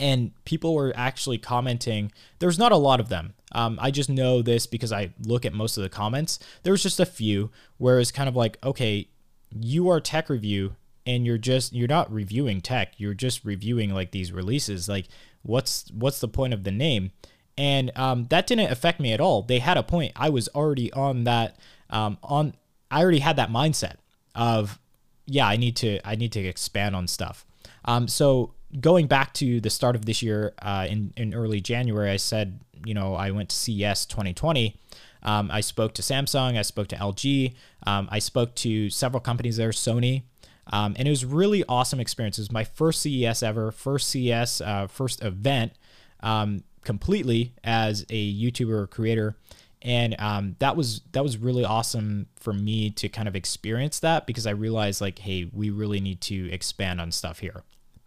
And 0.00 0.32
people 0.44 0.74
were 0.74 0.92
actually 0.96 1.38
commenting. 1.38 2.12
There's 2.38 2.58
not 2.58 2.72
a 2.72 2.76
lot 2.76 3.00
of 3.00 3.08
them. 3.08 3.34
Um, 3.52 3.78
I 3.82 3.90
just 3.90 4.08
know 4.08 4.42
this 4.42 4.66
because 4.66 4.92
I 4.92 5.12
look 5.22 5.44
at 5.44 5.52
most 5.52 5.76
of 5.76 5.82
the 5.82 5.88
comments. 5.88 6.38
There 6.62 6.72
was 6.72 6.82
just 6.82 7.00
a 7.00 7.06
few 7.06 7.50
where 7.78 7.98
it's 7.98 8.12
kind 8.12 8.28
of 8.28 8.36
like, 8.36 8.58
okay, 8.62 9.08
you 9.50 9.88
are 9.88 10.00
Tech 10.00 10.28
Review 10.28 10.76
and 11.08 11.26
you're 11.26 11.38
just 11.38 11.72
you're 11.72 11.88
not 11.88 12.12
reviewing 12.12 12.60
tech 12.60 12.92
you're 12.98 13.14
just 13.14 13.44
reviewing 13.44 13.92
like 13.92 14.12
these 14.12 14.30
releases 14.30 14.88
like 14.88 15.06
what's 15.42 15.90
what's 15.92 16.20
the 16.20 16.28
point 16.28 16.54
of 16.54 16.64
the 16.64 16.70
name? 16.70 17.12
And 17.56 17.90
um, 17.96 18.26
that 18.30 18.46
didn't 18.46 18.70
affect 18.70 19.00
me 19.00 19.12
at 19.12 19.20
all. 19.20 19.42
They 19.42 19.58
had 19.58 19.76
a 19.76 19.82
point. 19.82 20.12
I 20.14 20.28
was 20.28 20.48
already 20.48 20.92
on 20.92 21.24
that 21.24 21.56
um, 21.90 22.18
on 22.22 22.54
i 22.90 23.02
already 23.02 23.18
had 23.18 23.36
that 23.36 23.50
mindset 23.50 23.96
of 24.34 24.78
yeah 25.26 25.46
i 25.46 25.56
need 25.56 25.76
to 25.76 26.00
i 26.08 26.14
need 26.14 26.32
to 26.32 26.40
expand 26.40 26.94
on 26.94 27.08
stuff. 27.08 27.44
Um, 27.84 28.08
so 28.08 28.54
going 28.80 29.06
back 29.06 29.32
to 29.34 29.60
the 29.60 29.70
start 29.70 29.96
of 29.96 30.04
this 30.04 30.22
year 30.22 30.52
uh, 30.60 30.86
in, 30.88 31.12
in 31.16 31.32
early 31.32 31.58
january 31.58 32.10
i 32.10 32.18
said 32.18 32.60
you 32.84 32.92
know 32.92 33.14
i 33.14 33.30
went 33.30 33.48
to 33.48 33.56
ces 33.56 34.04
2020 34.04 34.76
um, 35.20 35.50
I 35.50 35.62
spoke 35.62 35.94
to 35.94 36.02
Samsung, 36.02 36.56
I 36.56 36.62
spoke 36.62 36.86
to 36.88 36.96
LG, 36.96 37.52
um, 37.84 38.08
I 38.08 38.20
spoke 38.20 38.54
to 38.56 38.88
several 38.88 39.20
companies 39.20 39.56
there, 39.56 39.70
Sony, 39.70 40.22
um, 40.70 40.94
and 40.98 41.08
it 41.08 41.10
was 41.10 41.24
really 41.24 41.64
awesome 41.68 42.00
experience. 42.00 42.38
It 42.38 42.42
was 42.42 42.52
my 42.52 42.64
first 42.64 43.00
CES 43.00 43.42
ever, 43.42 43.70
first 43.70 44.08
CES, 44.08 44.60
uh, 44.60 44.86
first 44.86 45.22
event 45.24 45.72
um, 46.20 46.64
completely 46.84 47.54
as 47.64 48.04
a 48.10 48.34
YouTuber 48.34 48.72
or 48.72 48.86
creator. 48.86 49.36
And 49.80 50.16
um, 50.18 50.56
that 50.58 50.76
was 50.76 51.02
that 51.12 51.22
was 51.22 51.38
really 51.38 51.64
awesome 51.64 52.26
for 52.36 52.52
me 52.52 52.90
to 52.90 53.08
kind 53.08 53.28
of 53.28 53.36
experience 53.36 54.00
that 54.00 54.26
because 54.26 54.46
I 54.46 54.50
realized 54.50 55.00
like, 55.00 55.20
hey, 55.20 55.48
we 55.52 55.70
really 55.70 56.00
need 56.00 56.20
to 56.22 56.50
expand 56.52 57.00
on 57.00 57.12
stuff 57.12 57.38
here. 57.38 57.62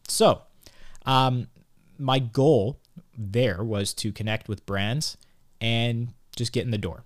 So, 0.07 0.41
um, 1.05 1.47
my 1.97 2.19
goal 2.19 2.79
there 3.17 3.63
was 3.63 3.93
to 3.93 4.11
connect 4.11 4.49
with 4.49 4.65
brands 4.65 5.17
and 5.61 6.13
just 6.35 6.51
get 6.51 6.65
in 6.65 6.71
the 6.71 6.77
door. 6.77 7.05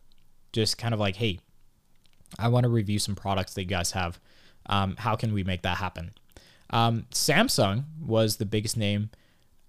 Just 0.51 0.77
kind 0.79 0.93
of 0.93 0.99
like, 0.99 1.17
hey, 1.17 1.39
I 2.39 2.47
want 2.47 2.63
to 2.63 2.69
review 2.69 2.97
some 2.97 3.15
products 3.15 3.53
that 3.53 3.61
you 3.61 3.67
guys 3.67 3.91
have 3.91 4.19
um, 4.67 4.95
how 4.97 5.15
can 5.15 5.33
we 5.33 5.43
make 5.43 5.61
that 5.63 5.77
happen? 5.77 6.11
Um, 6.69 7.05
Samsung 7.11 7.85
was 8.03 8.37
the 8.37 8.45
biggest 8.45 8.77
name. 8.77 9.09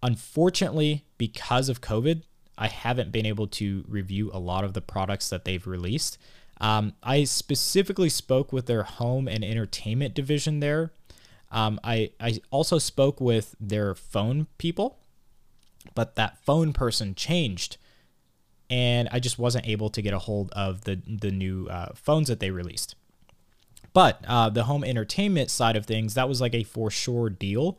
Unfortunately, 0.03 1.05
because 1.18 1.68
of 1.68 1.80
COVID, 1.80 2.22
I 2.59 2.68
haven't 2.68 3.12
been 3.12 3.26
able 3.26 3.47
to 3.49 3.84
review 3.88 4.30
a 4.32 4.38
lot 4.38 4.64
of 4.64 4.72
the 4.72 4.80
products 4.80 5.28
that 5.28 5.44
they've 5.44 5.66
released. 5.66 6.18
Um, 6.61 6.94
I 7.03 7.24
specifically 7.24 8.09
spoke 8.09 8.53
with 8.53 8.66
their 8.66 8.82
home 8.82 9.28
and 9.28 9.44
entertainment 9.44 10.14
division 10.14 10.61
there. 10.61 10.92
Um, 11.51 11.78
I, 11.84 12.11
I 12.18 12.40
also 12.51 12.78
spoke 12.78 13.20
with 13.20 13.55
their 13.61 13.94
phone 13.94 14.47
people, 14.59 14.99
but 15.94 16.16
that 16.16 16.42
phone 16.44 16.72
person 16.72 17.14
changed, 17.14 17.76
and 18.68 19.09
I 19.12 19.20
just 19.20 19.38
wasn't 19.38 19.68
able 19.68 19.90
to 19.90 20.03
get 20.03 20.12
a 20.12 20.18
hold 20.18 20.51
of 20.53 20.84
the 20.84 21.01
the 21.07 21.30
new 21.30 21.68
uh, 21.68 21.92
phones 21.94 22.28
that 22.28 22.40
they 22.40 22.51
released. 22.51 22.97
But 23.97 24.22
uh, 24.28 24.51
the 24.51 24.64
home 24.64 24.84
entertainment 24.84 25.51
side 25.51 25.74
of 25.74 25.86
things, 25.86 26.12
that 26.12 26.28
was 26.28 26.38
like 26.38 26.55
a 26.55 26.64
for 26.64 26.90
sure 26.90 27.30
deal. 27.30 27.78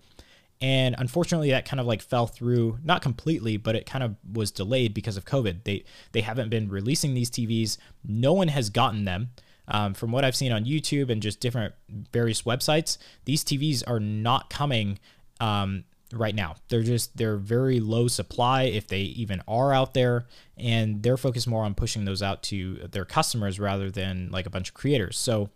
And 0.60 0.96
unfortunately, 0.98 1.52
that 1.52 1.66
kind 1.66 1.80
of 1.80 1.86
like 1.86 2.02
fell 2.02 2.26
through, 2.26 2.80
not 2.84 3.04
completely, 3.04 3.56
but 3.58 3.76
it 3.76 3.86
kind 3.86 4.04
of 4.04 4.16
was 4.34 4.50
delayed 4.50 4.96
because 4.96 5.16
of 5.16 5.26
COVID. 5.26 5.64
They 5.64 5.84
they 6.14 6.22
haven't 6.22 6.50
been 6.50 6.70
releasing 6.70 7.14
these 7.14 7.30
TVs. 7.30 7.78
No 8.04 8.34
one 8.34 8.48
has 8.48 8.72
gotten 8.72 9.06
them. 9.06 9.30
Um, 9.68 9.94
from 9.94 10.12
what 10.12 10.26
I've 10.26 10.36
seen 10.36 10.52
on 10.52 10.66
YouTube 10.66 11.12
and 11.12 11.22
just 11.22 11.40
different 11.40 11.76
various 12.12 12.42
websites, 12.42 12.98
these 13.26 13.44
TVs 13.44 13.84
are 13.86 14.00
not 14.00 14.50
coming 14.50 14.98
um, 15.40 15.84
right 16.12 16.34
now. 16.34 16.56
They're 16.70 16.82
just 16.82 17.16
they're 17.16 17.38
very 17.38 17.80
low 17.80 18.08
supply 18.08 18.64
if 18.64 18.88
they 18.88 19.02
even 19.02 19.44
are 19.48 19.72
out 19.72 19.94
there, 19.94 20.26
and 20.58 21.04
they're 21.04 21.16
focused 21.16 21.48
more 21.48 21.64
on 21.64 21.76
pushing 21.76 22.06
those 22.06 22.24
out 22.24 22.42
to 22.44 22.88
their 22.92 23.06
customers 23.06 23.60
rather 23.60 23.92
than 23.92 24.32
like 24.32 24.48
a 24.48 24.50
bunch 24.50 24.70
of 24.70 24.74
creators. 24.74 25.16
So 25.16 25.52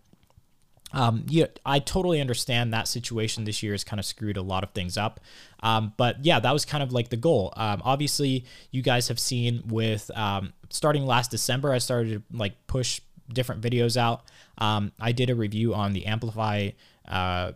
um, 0.94 1.26
yeah, 1.28 1.46
I 1.66 1.80
totally 1.80 2.20
understand 2.20 2.74
that 2.74 2.88
situation 2.88 3.44
this 3.44 3.64
year 3.64 3.74
has 3.74 3.84
kind 3.84 4.00
of 4.00 4.06
screwed 4.06 4.38
a 4.38 4.42
lot 4.42 4.64
of 4.64 4.72
things 4.72 4.98
up. 4.98 5.20
Um, 5.64 5.94
but 5.98 6.24
yeah, 6.26 6.40
that 6.40 6.52
was 6.52 6.66
kind 6.66 6.84
of 6.84 6.92
like 6.92 7.10
the 7.10 7.18
goal. 7.18 7.54
Um, 7.56 7.82
obviously, 7.86 8.46
you 8.72 8.82
guys 8.82 9.08
have 9.08 9.20
seen 9.20 9.64
with 9.68 10.10
um, 10.16 10.54
starting 10.70 11.06
last 11.06 11.32
December, 11.32 11.72
I 11.72 11.78
started 11.78 12.10
to 12.12 12.38
like 12.38 12.68
push 12.68 13.02
different 13.32 13.62
videos 13.62 13.96
out. 13.96 14.24
Um, 14.58 14.92
I 15.00 15.12
did 15.12 15.30
a 15.30 15.36
review 15.36 15.74
on 15.74 15.94
the 15.94 16.04
AmpliFi 16.04 16.74
uh, 17.08 17.52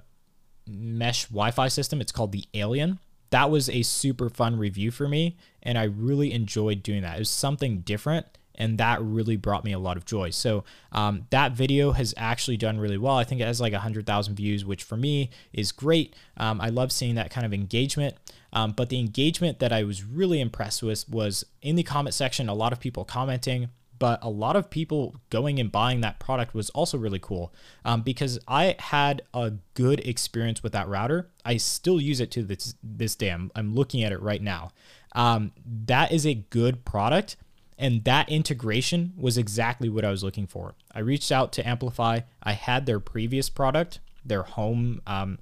mesh 0.67 1.25
Wi-Fi 1.25 1.67
system. 1.67 2.01
It's 2.01 2.11
called 2.11 2.31
the 2.31 2.45
Alien. 2.53 2.99
That 3.31 3.49
was 3.49 3.69
a 3.69 3.81
super 3.81 4.29
fun 4.29 4.57
review 4.57 4.91
for 4.91 5.09
me, 5.09 5.35
and 5.61 5.77
I 5.77 5.83
really 5.83 6.31
enjoyed 6.31 6.83
doing 6.83 7.01
that. 7.01 7.15
It 7.15 7.19
was 7.19 7.29
something 7.29 7.79
different 7.79 8.27
and 8.57 8.77
that 8.77 9.01
really 9.01 9.37
brought 9.37 9.63
me 9.63 9.71
a 9.71 9.79
lot 9.79 9.97
of 9.97 10.05
joy. 10.05 10.29
So 10.29 10.63
um, 10.91 11.27
that 11.29 11.53
video 11.53 11.91
has 11.91 12.13
actually 12.17 12.57
done 12.57 12.79
really 12.79 12.97
well. 12.97 13.15
I 13.15 13.23
think 13.23 13.41
it 13.41 13.45
has 13.45 13.61
like 13.61 13.73
100,000 13.73 14.35
views, 14.35 14.65
which 14.65 14.83
for 14.83 14.97
me 14.97 15.29
is 15.53 15.71
great. 15.71 16.15
Um, 16.37 16.59
I 16.61 16.69
love 16.69 16.91
seeing 16.91 17.15
that 17.15 17.31
kind 17.31 17.45
of 17.45 17.53
engagement. 17.53 18.15
Um, 18.53 18.71
but 18.71 18.89
the 18.89 18.99
engagement 18.99 19.59
that 19.59 19.73
I 19.73 19.83
was 19.83 20.03
really 20.03 20.39
impressed 20.39 20.81
with 20.81 21.07
was 21.09 21.45
in 21.61 21.75
the 21.75 21.83
comment 21.83 22.13
section, 22.13 22.47
a 22.47 22.53
lot 22.53 22.71
of 22.71 22.79
people 22.79 23.03
commenting, 23.03 23.69
but 23.99 24.19
a 24.21 24.29
lot 24.29 24.55
of 24.55 24.69
people 24.69 25.15
going 25.29 25.59
and 25.59 25.71
buying 25.71 26.01
that 26.01 26.19
product 26.19 26.53
was 26.53 26.69
also 26.71 26.97
really 26.97 27.19
cool 27.19 27.53
um, 27.83 28.01
because 28.01 28.39
I 28.47 28.75
had 28.79 29.21
a 29.33 29.53
good 29.73 29.99
experience 30.07 30.63
with 30.63 30.73
that 30.73 30.87
router. 30.87 31.29
I 31.43 31.57
still 31.57 32.01
use 32.01 32.19
it 32.19 32.31
to 32.31 32.43
this, 32.43 32.75
this 32.83 33.15
day. 33.15 33.29
I'm, 33.29 33.51
I'm 33.55 33.73
looking 33.73 34.03
at 34.03 34.11
it 34.11 34.21
right 34.21 34.41
now. 34.41 34.71
Um, 35.13 35.53
that 35.85 36.11
is 36.11 36.25
a 36.25 36.33
good 36.33 36.83
product 36.83 37.37
and 37.77 38.03
that 38.05 38.29
integration 38.29 39.13
was 39.17 39.37
exactly 39.37 39.89
what 39.89 40.05
I 40.05 40.11
was 40.11 40.23
looking 40.23 40.47
for. 40.47 40.75
I 40.93 40.99
reached 40.99 41.31
out 41.31 41.51
to 41.53 41.63
AmpliFi. 41.63 42.23
I 42.41 42.51
had 42.53 42.85
their 42.85 42.99
previous 42.99 43.49
product, 43.49 43.99
their 44.23 44.43
home 44.43 45.01
um, 45.05 45.39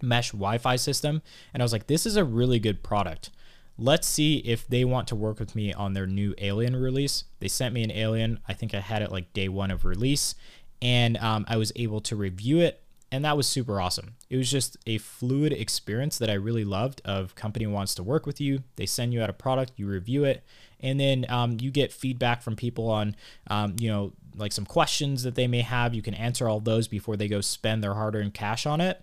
mesh 0.00 0.30
Wi 0.32 0.58
Fi 0.58 0.76
system, 0.76 1.22
and 1.52 1.62
I 1.62 1.64
was 1.64 1.72
like, 1.72 1.86
this 1.86 2.06
is 2.06 2.16
a 2.16 2.24
really 2.24 2.58
good 2.58 2.82
product. 2.82 3.30
Let's 3.78 4.06
see 4.06 4.38
if 4.38 4.66
they 4.66 4.84
want 4.84 5.06
to 5.08 5.16
work 5.16 5.38
with 5.38 5.54
me 5.54 5.72
on 5.72 5.92
their 5.92 6.06
new 6.06 6.34
Alien 6.38 6.76
release. 6.76 7.24
They 7.40 7.48
sent 7.48 7.74
me 7.74 7.82
an 7.82 7.90
Alien. 7.90 8.40
I 8.48 8.54
think 8.54 8.74
I 8.74 8.80
had 8.80 9.02
it 9.02 9.12
like 9.12 9.34
day 9.34 9.48
one 9.48 9.70
of 9.70 9.84
release, 9.84 10.34
and 10.80 11.16
um, 11.18 11.44
I 11.48 11.56
was 11.56 11.72
able 11.76 12.00
to 12.02 12.16
review 12.16 12.60
it 12.60 12.82
and 13.12 13.24
that 13.24 13.36
was 13.36 13.46
super 13.46 13.80
awesome. 13.80 14.14
It 14.28 14.36
was 14.36 14.50
just 14.50 14.76
a 14.86 14.98
fluid 14.98 15.52
experience 15.52 16.18
that 16.18 16.30
I 16.30 16.34
really 16.34 16.64
loved. 16.64 17.00
Of 17.04 17.34
company 17.34 17.66
wants 17.66 17.94
to 17.96 18.02
work 18.02 18.26
with 18.26 18.40
you, 18.40 18.62
they 18.76 18.86
send 18.86 19.12
you 19.12 19.22
out 19.22 19.30
a 19.30 19.34
product, 19.34 19.72
you 19.76 19.86
review 19.86 20.24
it, 20.24 20.42
and 20.86 21.00
then 21.00 21.26
um, 21.28 21.58
you 21.60 21.72
get 21.72 21.92
feedback 21.92 22.42
from 22.42 22.54
people 22.54 22.88
on 22.88 23.16
um, 23.48 23.74
you 23.80 23.90
know 23.90 24.12
like 24.36 24.52
some 24.52 24.64
questions 24.64 25.24
that 25.24 25.34
they 25.34 25.48
may 25.48 25.62
have. 25.62 25.94
You 25.94 26.02
can 26.02 26.14
answer 26.14 26.48
all 26.48 26.60
those 26.60 26.86
before 26.88 27.16
they 27.16 27.26
go 27.26 27.40
spend 27.40 27.82
their 27.82 27.94
hard-earned 27.94 28.34
cash 28.34 28.66
on 28.66 28.80
it. 28.80 29.02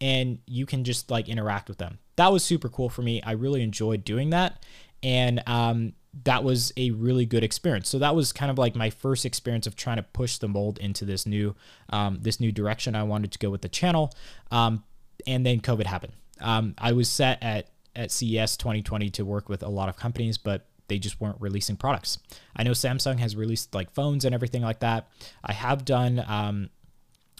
And 0.00 0.40
you 0.46 0.66
can 0.66 0.82
just 0.84 1.10
like 1.10 1.28
interact 1.28 1.68
with 1.68 1.78
them. 1.78 1.98
That 2.16 2.32
was 2.32 2.44
super 2.44 2.68
cool 2.68 2.88
for 2.88 3.02
me. 3.02 3.22
I 3.22 3.32
really 3.32 3.62
enjoyed 3.62 4.04
doing 4.04 4.30
that. 4.30 4.66
And 5.02 5.42
um, 5.46 5.92
that 6.24 6.42
was 6.42 6.72
a 6.76 6.90
really 6.90 7.24
good 7.24 7.44
experience. 7.44 7.88
So 7.88 8.00
that 8.00 8.14
was 8.14 8.32
kind 8.32 8.50
of 8.50 8.58
like 8.58 8.74
my 8.74 8.90
first 8.90 9.24
experience 9.24 9.68
of 9.68 9.76
trying 9.76 9.96
to 9.96 10.02
push 10.02 10.38
the 10.38 10.48
mold 10.48 10.78
into 10.78 11.04
this 11.04 11.24
new 11.26 11.54
um, 11.90 12.18
this 12.20 12.40
new 12.40 12.52
direction 12.52 12.94
i 12.94 13.02
wanted 13.02 13.32
to 13.32 13.38
go 13.38 13.50
with 13.50 13.62
the 13.62 13.68
channel. 13.68 14.12
Um, 14.50 14.84
and 15.26 15.46
then 15.46 15.60
covid 15.60 15.86
happened. 15.86 16.14
Um, 16.40 16.74
i 16.78 16.92
was 16.92 17.08
set 17.08 17.40
at 17.42 17.68
at 17.94 18.10
CES 18.10 18.56
2020 18.56 19.10
to 19.10 19.24
work 19.24 19.48
with 19.48 19.62
a 19.62 19.68
lot 19.68 19.88
of 19.88 19.96
companies, 19.96 20.38
but 20.38 20.66
they 20.92 20.98
just 20.98 21.18
weren't 21.22 21.40
releasing 21.40 21.74
products. 21.74 22.18
I 22.54 22.64
know 22.64 22.72
Samsung 22.72 23.18
has 23.18 23.34
released 23.34 23.74
like 23.74 23.90
phones 23.90 24.26
and 24.26 24.34
everything 24.34 24.60
like 24.60 24.80
that. 24.80 25.08
I 25.42 25.54
have 25.54 25.86
done 25.86 26.22
um, 26.28 26.68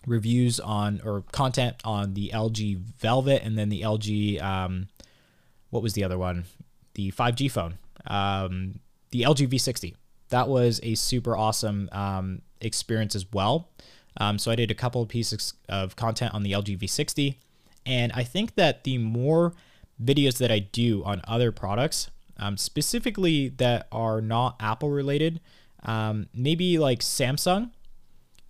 reviews 0.07 0.59
on 0.59 1.03
or 1.05 1.23
content 1.33 1.77
on 1.85 2.15
the 2.15 2.31
LG 2.33 2.79
Velvet 2.79 3.43
and 3.45 3.59
then 3.59 3.69
the 3.69 3.83
LG 3.83 4.43
um, 4.43 4.89
what 5.69 5.83
was 5.83 5.93
the 5.93 6.03
other 6.03 6.17
one? 6.17 6.45
The 6.95 7.13
5G 7.13 7.51
phone, 7.51 7.79
um, 8.07 8.81
the 9.11 9.23
LG 9.23 9.49
V60. 9.49 9.97
That 10.31 10.49
was 10.49 10.81
a 10.83 10.95
super 10.95 11.37
awesome 11.37 11.91
um, 11.93 12.41
experience 12.63 13.15
as 13.15 13.31
well. 13.33 13.69
Um, 14.17 14.39
so 14.39 14.51
I 14.51 14.55
did 14.55 14.71
a 14.71 14.75
couple 14.75 15.03
of 15.03 15.09
pieces 15.09 15.53
of 15.69 15.95
content 15.97 16.33
on 16.33 16.43
the 16.43 16.53
LG 16.53 16.79
V60, 16.79 17.37
and 17.85 18.13
I 18.13 18.25
think 18.25 18.55
that 18.55 18.85
the 18.85 18.97
more 18.97 19.53
videos 20.03 20.39
that 20.39 20.51
I 20.51 20.59
do 20.61 21.05
on 21.05 21.21
other 21.27 21.53
products, 21.53 22.11
um, 22.43 22.57
specifically 22.57 23.49
that 23.49 23.87
are 23.93 24.21
not 24.21 24.57
Apple 24.61 24.91
related, 24.91 25.41
um, 25.85 26.29
maybe 26.35 26.79
like 26.79 27.01
Samsung, 27.01 27.71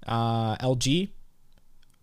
uh, 0.07 0.57
LG, 0.57 1.11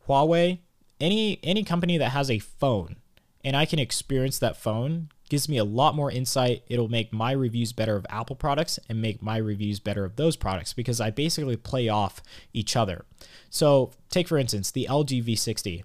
Huawei, 0.08 0.60
any 1.00 1.40
any 1.44 1.64
company 1.64 1.98
that 1.98 2.10
has 2.10 2.30
a 2.30 2.40
phone 2.40 2.98
and 3.44 3.56
I 3.56 3.66
can 3.66 3.80
experience 3.80 4.40
that 4.40 4.58
phone 4.58 5.10
gives 5.30 5.48
me 5.48 5.58
a 5.58 5.64
lot 5.64 5.96
more 5.96 6.12
insight. 6.12 6.64
It'll 6.68 6.90
make 6.90 7.14
my 7.14 7.32
reviews 7.32 7.72
better 7.72 7.96
of 7.96 8.06
Apple 8.10 8.36
products 8.36 8.80
and 8.90 9.02
make 9.02 9.22
my 9.22 9.38
reviews 9.38 9.80
better 9.80 10.04
of 10.04 10.16
those 10.16 10.36
products 10.36 10.74
because 10.74 11.00
I 11.00 11.12
basically 11.12 11.56
play 11.56 11.88
off 11.88 12.22
each 12.52 12.76
other. 12.76 13.06
So, 13.50 13.92
take 14.10 14.28
for 14.28 14.38
instance 14.38 14.72
the 14.72 14.88
LG 14.90 15.24
V60. 15.24 15.84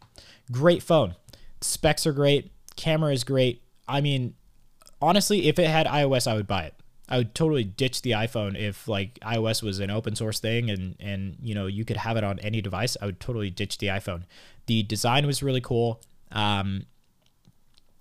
Great 0.51 0.83
phone. 0.83 1.15
Specs 1.61 2.07
are 2.07 2.13
great, 2.13 2.51
camera 2.77 3.13
is 3.13 3.25
great. 3.25 3.63
I 3.87 4.01
mean, 4.01 4.35
honestly, 5.01 5.49
if 5.49 5.59
it 5.59 5.69
had 5.69 5.87
iOS, 5.87 6.27
I 6.27 6.35
would 6.35 6.47
buy 6.47 6.65
it. 6.65 6.75
I 7.09 7.19
would 7.19 7.35
totally 7.35 7.65
ditch 7.65 8.03
the 8.03 8.13
iPhone 8.13 8.59
if 8.59 8.89
like 8.89 9.19
iOS 9.21 9.63
was 9.63 9.79
an 9.79 9.91
open 9.91 10.17
source 10.17 10.41
thing 10.41 10.71
and 10.71 10.97
and 10.99 11.37
you 11.43 11.55
know 11.55 11.67
you 11.67 11.85
could 11.85 11.99
have 11.99 12.17
it 12.17 12.25
on 12.25 12.39
any 12.39 12.63
device. 12.63 12.97
I 13.01 13.07
would 13.07 13.21
totally 13.21 13.51
ditch 13.51 13.79
the 13.79 13.89
iPhone. 13.89 14.23
The 14.67 14.83
design 14.83 15.27
was 15.27 15.43
really 15.43 15.61
cool. 15.61 16.01
Um, 16.33 16.87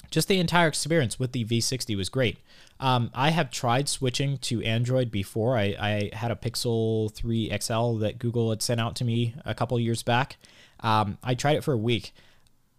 just 0.10 0.28
the 0.28 0.40
entire 0.40 0.68
experience 0.68 1.20
with 1.20 1.32
the 1.32 1.44
V60 1.44 1.98
was 1.98 2.08
great. 2.08 2.38
Um, 2.80 3.10
I 3.14 3.32
have 3.32 3.50
tried 3.50 3.90
switching 3.90 4.38
to 4.40 4.62
Android 4.62 5.10
before. 5.10 5.58
I, 5.58 5.76
I, 5.80 6.10
had 6.14 6.32
a 6.32 6.36
Pixel 6.36 7.12
3 7.14 7.52
XL 7.60 7.94
that 7.98 8.20
Google 8.20 8.50
had 8.50 8.62
sent 8.62 8.80
out 8.80 8.96
to 8.98 9.06
me 9.06 9.36
a 9.46 9.56
couple 9.56 9.80
years 9.80 10.04
back. 10.04 10.38
Um, 10.82 11.18
I 11.24 11.34
tried 11.34 11.56
it 11.58 11.64
for 11.64 11.74
a 11.74 11.78
week. 11.78 12.14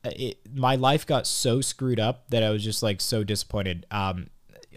It, 0.04 0.38
my 0.54 0.76
life 0.76 1.06
got 1.06 1.26
so 1.26 1.60
screwed 1.60 2.00
up 2.00 2.28
that 2.30 2.42
I 2.42 2.50
was 2.50 2.62
just 2.62 2.82
like 2.82 3.00
so 3.00 3.24
disappointed. 3.24 3.86
Um, 3.90 4.28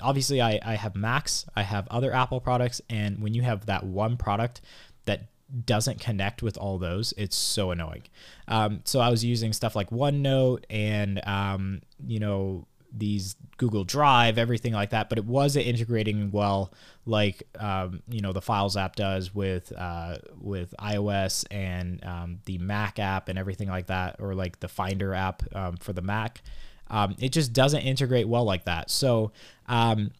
obviously, 0.02 0.42
I, 0.42 0.60
I 0.66 0.76
have 0.76 0.96
Macs, 0.96 1.46
I 1.56 1.64
have 1.64 1.88
other 1.90 2.14
Apple 2.14 2.40
products, 2.40 2.82
and 2.90 3.20
when 3.20 3.34
you 3.34 3.42
have 3.42 3.66
that 3.66 3.84
one 3.84 4.18
product 4.18 4.62
that 5.06 5.28
doesn't 5.66 6.00
connect 6.00 6.42
with 6.42 6.58
all 6.58 6.78
those, 6.78 7.14
it's 7.18 7.36
so 7.36 7.72
annoying. 7.72 8.04
Um, 8.48 8.82
so 8.84 9.00
I 9.00 9.10
was 9.10 9.24
using 9.24 9.54
stuff 9.54 9.76
like 9.76 9.90
OneNote 9.90 10.64
and 10.70 11.26
um, 11.28 11.82
you 12.06 12.20
know 12.20 12.68
these 12.98 13.36
Google 13.58 13.84
Drive, 13.84 14.38
everything 14.38 14.74
like 14.74 14.92
that, 14.92 15.10
but 15.10 15.18
it 15.18 15.26
wasn't 15.26 15.66
integrating 15.66 16.32
well 16.32 16.74
like 17.06 17.44
um, 17.60 18.02
you 18.10 18.22
know 18.22 18.34
the 18.34 18.42
Files 18.42 18.78
app 18.78 18.96
does 18.96 19.34
with 19.34 19.72
uh, 19.78 20.18
with 20.40 20.74
iOS 20.80 21.46
and 21.52 22.04
um, 22.06 22.40
the 22.46 22.58
Mac 22.58 23.00
app 23.00 23.30
and 23.30 23.38
everything 23.38 23.68
like 23.68 23.88
that, 23.88 24.18
or 24.20 24.36
like 24.36 24.60
the 24.60 24.68
Finder 24.68 25.14
app 25.14 25.44
um, 25.56 25.78
for 25.78 25.94
the 25.94 26.02
Mac. 26.02 26.42
Um, 26.90 27.16
it 27.20 27.34
just 27.34 27.52
doesn't 27.54 27.82
integrate 27.82 28.28
well 28.28 28.46
like 28.46 28.66
that. 28.66 28.90
So 28.90 29.32
um, 29.68 30.12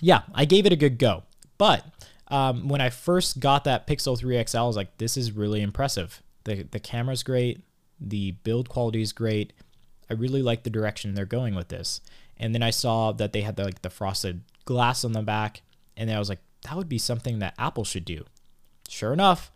yeah, 0.00 0.22
I 0.34 0.44
gave 0.44 0.66
it 0.66 0.72
a 0.72 0.76
good 0.76 0.98
go, 0.98 1.24
but 1.56 1.84
um, 2.28 2.68
when 2.68 2.80
I 2.80 2.90
first 2.90 3.40
got 3.40 3.64
that 3.64 3.86
Pixel 3.86 4.18
3 4.18 4.44
XL, 4.46 4.58
I 4.58 4.62
was 4.62 4.76
like, 4.76 4.98
this 4.98 5.16
is 5.16 5.32
really 5.32 5.62
impressive. 5.62 6.22
The, 6.44 6.62
the 6.62 6.80
camera's 6.80 7.22
great, 7.22 7.62
the 8.00 8.32
build 8.32 8.68
quality 8.68 9.02
is 9.02 9.12
great. 9.12 9.52
I 10.10 10.14
really 10.14 10.42
like 10.42 10.62
the 10.62 10.70
direction 10.70 11.14
they're 11.14 11.26
going 11.26 11.54
with 11.54 11.68
this. 11.68 12.00
And 12.36 12.54
then 12.54 12.62
I 12.62 12.70
saw 12.70 13.12
that 13.12 13.32
they 13.32 13.42
had 13.42 13.56
the, 13.56 13.64
like 13.64 13.82
the 13.82 13.90
frosted 13.90 14.42
glass 14.64 15.04
on 15.04 15.12
the 15.12 15.22
back, 15.22 15.62
and 15.96 16.10
I 16.10 16.18
was 16.18 16.28
like, 16.28 16.40
that 16.62 16.76
would 16.76 16.88
be 16.88 16.98
something 16.98 17.38
that 17.40 17.54
Apple 17.58 17.84
should 17.84 18.04
do. 18.04 18.24
Sure 18.88 19.12
enough, 19.12 19.50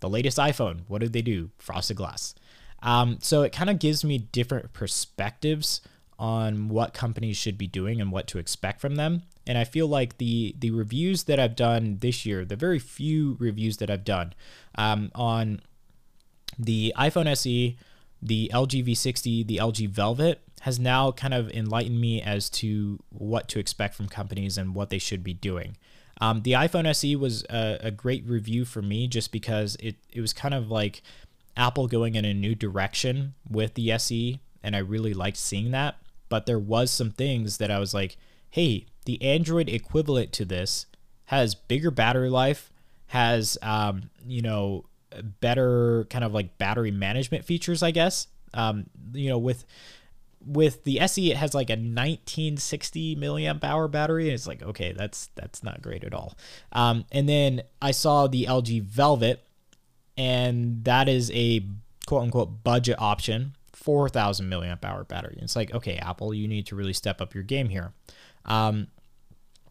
the 0.00 0.08
latest 0.08 0.38
iPhone, 0.38 0.80
what 0.88 1.00
did 1.00 1.12
they 1.12 1.22
do? 1.22 1.50
Frosted 1.58 1.96
glass. 1.96 2.34
Um, 2.82 3.18
so 3.20 3.42
it 3.42 3.52
kind 3.52 3.70
of 3.70 3.78
gives 3.78 4.04
me 4.04 4.18
different 4.18 4.72
perspectives 4.72 5.80
on 6.18 6.68
what 6.68 6.94
companies 6.94 7.36
should 7.36 7.56
be 7.56 7.66
doing 7.66 8.00
and 8.00 8.10
what 8.12 8.26
to 8.28 8.38
expect 8.38 8.80
from 8.80 8.96
them. 8.96 9.22
And 9.46 9.58
I 9.58 9.64
feel 9.64 9.88
like 9.88 10.18
the 10.18 10.54
the 10.58 10.70
reviews 10.70 11.24
that 11.24 11.40
I've 11.40 11.56
done 11.56 11.98
this 12.00 12.24
year, 12.24 12.44
the 12.44 12.56
very 12.56 12.78
few 12.78 13.36
reviews 13.40 13.78
that 13.78 13.90
I've 13.90 14.04
done 14.04 14.34
um, 14.76 15.10
on 15.14 15.60
the 16.58 16.92
iPhone 16.96 17.26
SE, 17.26 17.76
the 18.22 18.50
LG 18.54 18.86
V60, 18.86 19.46
the 19.46 19.56
LG 19.56 19.88
Velvet, 19.88 20.40
has 20.60 20.78
now 20.78 21.10
kind 21.10 21.34
of 21.34 21.50
enlightened 21.50 22.00
me 22.00 22.22
as 22.22 22.48
to 22.48 23.02
what 23.08 23.48
to 23.48 23.58
expect 23.58 23.96
from 23.96 24.08
companies 24.08 24.56
and 24.56 24.74
what 24.74 24.90
they 24.90 24.98
should 24.98 25.24
be 25.24 25.34
doing. 25.34 25.76
Um, 26.20 26.42
the 26.42 26.52
iPhone 26.52 26.86
SE 26.86 27.16
was 27.16 27.42
a, 27.50 27.78
a, 27.80 27.90
great 27.90 28.24
review 28.24 28.64
for 28.64 28.80
me 28.80 29.08
just 29.08 29.32
because 29.32 29.76
it, 29.80 29.96
it 30.12 30.20
was 30.20 30.32
kind 30.32 30.54
of 30.54 30.70
like 30.70 31.02
Apple 31.56 31.88
going 31.88 32.14
in 32.14 32.24
a 32.24 32.32
new 32.32 32.54
direction 32.54 33.34
with 33.50 33.74
the 33.74 33.90
SE, 33.92 34.38
and 34.62 34.76
I 34.76 34.78
really 34.78 35.14
liked 35.14 35.36
seeing 35.36 35.72
that. 35.72 35.96
But 36.28 36.46
there 36.46 36.60
was 36.60 36.92
some 36.92 37.10
things 37.10 37.56
that 37.56 37.72
I 37.72 37.80
was 37.80 37.92
like, 37.92 38.16
hey, 38.50 38.86
the 39.04 39.20
Android 39.20 39.68
equivalent 39.68 40.32
to 40.34 40.44
this 40.44 40.86
has 41.24 41.56
bigger 41.56 41.90
battery 41.90 42.30
life, 42.30 42.70
has 43.06 43.58
um, 43.60 44.10
you 44.24 44.42
know 44.42 44.84
better 45.40 46.06
kind 46.10 46.24
of 46.24 46.32
like 46.32 46.58
battery 46.58 46.90
management 46.90 47.44
features, 47.44 47.82
I 47.82 47.90
guess. 47.90 48.28
Um, 48.54 48.86
you 49.12 49.28
know, 49.28 49.38
with 49.38 49.64
with 50.46 50.84
the 50.84 51.00
SE, 51.00 51.30
it 51.30 51.36
has 51.36 51.54
like 51.54 51.70
a 51.70 51.74
1960 51.74 53.16
milliamp 53.16 53.64
hour 53.64 53.88
battery, 53.88 54.24
and 54.24 54.34
it's 54.34 54.46
like 54.46 54.62
okay, 54.62 54.92
that's 54.92 55.30
that's 55.34 55.62
not 55.62 55.82
great 55.82 56.04
at 56.04 56.14
all. 56.14 56.34
Um, 56.72 57.04
and 57.12 57.28
then 57.28 57.62
I 57.80 57.90
saw 57.92 58.26
the 58.26 58.46
LG 58.46 58.82
Velvet, 58.82 59.44
and 60.16 60.84
that 60.84 61.08
is 61.08 61.30
a 61.34 61.64
quote 62.06 62.22
unquote 62.22 62.64
budget 62.64 62.96
option, 62.98 63.54
4,000 63.72 64.50
milliamp 64.50 64.84
hour 64.84 65.04
battery. 65.04 65.34
And 65.34 65.44
it's 65.44 65.56
like 65.56 65.72
okay, 65.74 65.96
Apple, 65.96 66.34
you 66.34 66.48
need 66.48 66.66
to 66.66 66.76
really 66.76 66.92
step 66.92 67.20
up 67.20 67.34
your 67.34 67.44
game 67.44 67.68
here. 67.68 67.92
Um, 68.44 68.88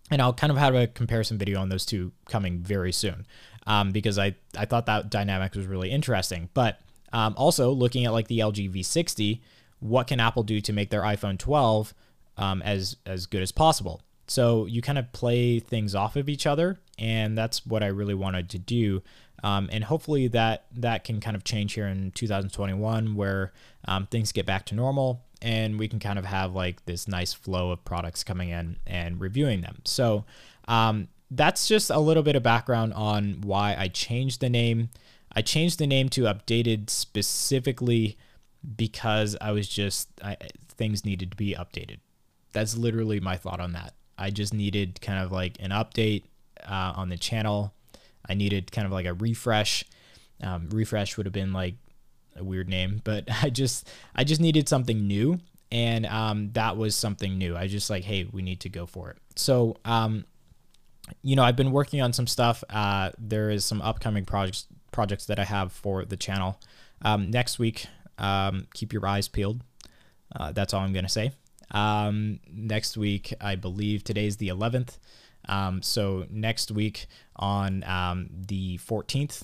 and 0.10 0.22
I'll 0.22 0.34
kind 0.34 0.52
of 0.52 0.58
have 0.58 0.76
a 0.76 0.88
comparison 0.88 1.38
video 1.38 1.60
on 1.62 1.70
those 1.70 1.86
two 1.86 2.12
coming 2.28 2.60
very 2.60 2.92
soon 2.92 3.26
um, 3.72 3.92
because 3.92 4.20
I, 4.20 4.36
I 4.58 4.66
thought 4.66 4.86
that 4.88 5.10
dynamic 5.10 5.56
was 5.56 5.66
really 5.66 5.92
interesting. 5.92 6.50
But 6.54 6.82
um, 7.14 7.34
also 7.38 7.72
looking 7.72 8.06
at 8.06 8.12
like 8.12 8.28
the 8.28 8.40
LG 8.40 8.70
V60, 8.74 9.40
what 9.80 10.08
can 10.08 10.20
Apple 10.20 10.44
do 10.44 10.60
to 10.60 10.74
make 10.74 10.90
their 10.90 11.04
iPhone 11.04 11.38
12 11.40 11.94
um, 12.38 12.62
as 12.64 12.98
as 13.06 13.26
good 13.28 13.42
as 13.42 13.54
possible? 13.54 14.02
So 14.28 14.66
you 14.66 14.82
kind 14.82 14.98
of 14.98 15.12
play 15.14 15.60
things 15.60 15.96
off 15.96 16.18
of 16.18 16.28
each 16.28 16.46
other, 16.46 16.80
and 17.00 17.38
that's 17.38 17.66
what 17.66 17.82
I 17.82 17.88
really 17.88 18.14
wanted 18.14 18.50
to 18.50 18.60
do. 18.60 19.04
Um, 19.42 19.70
and 19.72 19.86
hopefully 19.86 20.28
that 20.28 20.66
that 20.76 21.06
can 21.06 21.22
kind 21.22 21.38
of 21.38 21.46
change 21.46 21.74
here 21.74 21.88
in 21.88 22.12
2021, 22.12 23.16
where 23.16 23.54
um, 23.86 24.06
things 24.08 24.34
get 24.34 24.46
back 24.46 24.66
to 24.66 24.76
normal 24.76 25.24
and 25.42 25.80
we 25.80 25.88
can 25.88 25.98
kind 25.98 26.20
of 26.20 26.26
have 26.26 26.54
like 26.54 26.86
this 26.86 27.08
nice 27.08 27.34
flow 27.34 27.72
of 27.72 27.84
products 27.84 28.24
coming 28.24 28.50
in 28.50 28.78
and 28.86 29.20
reviewing 29.20 29.62
them. 29.62 29.78
So 29.86 30.26
um, 30.68 31.08
that's 31.32 31.68
just 31.68 31.90
a 31.90 32.00
little 32.00 32.24
bit 32.24 32.36
of 32.36 32.44
background 32.44 32.94
on 32.94 33.42
why 33.42 33.76
I 33.78 33.88
changed 33.88 34.42
the 34.42 34.50
name. 34.50 34.90
I 35.34 35.42
changed 35.42 35.80
the 35.80 35.88
name 35.88 36.10
to 36.10 36.24
updated 36.24 36.90
specifically 36.90 38.18
because 38.76 39.38
I 39.40 39.52
was 39.52 39.68
just 39.70 40.10
I, 40.22 40.36
things 40.68 41.06
needed 41.06 41.32
to 41.32 41.38
be 41.38 41.56
updated. 41.58 42.00
That's 42.52 42.76
literally 42.76 43.22
my 43.22 43.38
thought 43.38 43.62
on 43.62 43.72
that. 43.74 43.94
I 44.18 44.30
just 44.30 44.54
needed 44.54 45.00
kind 45.02 45.24
of 45.24 45.32
like 45.32 45.56
an 45.62 45.72
update 45.72 46.26
uh, 46.64 46.94
on 46.98 47.08
the 47.08 47.18
channel. 47.18 47.74
I 48.28 48.34
needed 48.34 48.72
kind 48.72 48.86
of 48.86 48.92
like 48.92 49.06
a 49.06 49.14
refresh. 49.14 49.86
Um, 50.44 50.70
refresh 50.70 51.16
would 51.16 51.26
have 51.26 51.34
been 51.34 51.54
like 51.54 51.76
a 52.36 52.44
weird 52.44 52.68
name, 52.68 53.02
but 53.06 53.30
I 53.42 53.50
just 53.50 53.90
I 54.14 54.26
just 54.26 54.42
needed 54.42 54.68
something 54.68 55.08
new, 55.08 55.40
and 55.72 56.06
um, 56.08 56.52
that 56.54 56.76
was 56.76 56.94
something 56.94 57.38
new. 57.38 57.56
I 57.56 57.68
just 57.68 57.90
like, 57.90 58.04
hey, 58.04 58.28
we 58.30 58.42
need 58.42 58.60
to 58.62 58.70
go 58.70 58.86
for 58.86 59.12
it. 59.12 59.18
So, 59.38 59.78
um, 59.86 60.26
you 61.22 61.36
know, 61.36 61.44
I've 61.44 61.56
been 61.56 61.72
working 61.72 62.02
on 62.02 62.14
some 62.14 62.28
stuff. 62.28 62.64
Uh, 62.70 63.12
there 63.18 63.50
is 63.50 63.66
some 63.66 63.82
upcoming 63.82 64.26
projects 64.26 64.68
projects 64.92 65.26
that 65.28 65.40
I 65.40 65.46
have 65.46 65.72
for 65.72 66.04
the 66.04 66.18
channel. 66.18 66.60
Um, 67.02 67.32
next 67.32 67.60
week, 67.60 67.86
um, 68.18 68.68
keep 68.74 68.92
your 68.92 69.06
eyes 69.08 69.30
peeled. 69.30 69.64
Uh, 70.36 70.52
that's 70.52 70.74
all 70.74 70.82
I'm 70.82 70.94
gonna 70.94 71.10
say. 71.10 71.32
Um, 71.72 72.40
next 72.52 72.98
week, 72.98 73.34
I 73.40 73.56
believe 73.56 74.04
today's 74.04 74.38
the 74.38 74.50
11th. 74.50 74.98
Um, 75.48 75.82
so 75.82 76.26
next 76.30 76.72
week 76.72 77.08
on 77.36 77.84
um, 77.86 78.30
the 78.32 78.78
14th, 78.80 79.44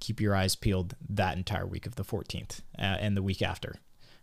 keep 0.00 0.20
your 0.20 0.34
eyes 0.34 0.56
peeled 0.56 0.94
that 1.08 1.36
entire 1.36 1.66
week 1.66 1.86
of 1.86 1.96
the 1.96 2.04
14th 2.04 2.60
uh, 2.78 2.82
and 2.82 3.16
the 3.16 3.22
week 3.22 3.42
after. 3.42 3.76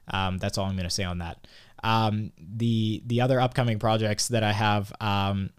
Um, 0.07 0.37
that's 0.37 0.57
all 0.57 0.65
I'm 0.65 0.77
to 0.77 0.89
say 0.89 1.03
on 1.03 1.19
that. 1.19 1.47
Um, 1.83 2.31
the 2.37 3.01
the 3.05 3.21
other 3.21 3.39
upcoming 3.39 3.79
projects 3.79 4.27
that 4.27 4.43
I 4.43 4.51
have, 4.51 4.93
um, 4.99 5.49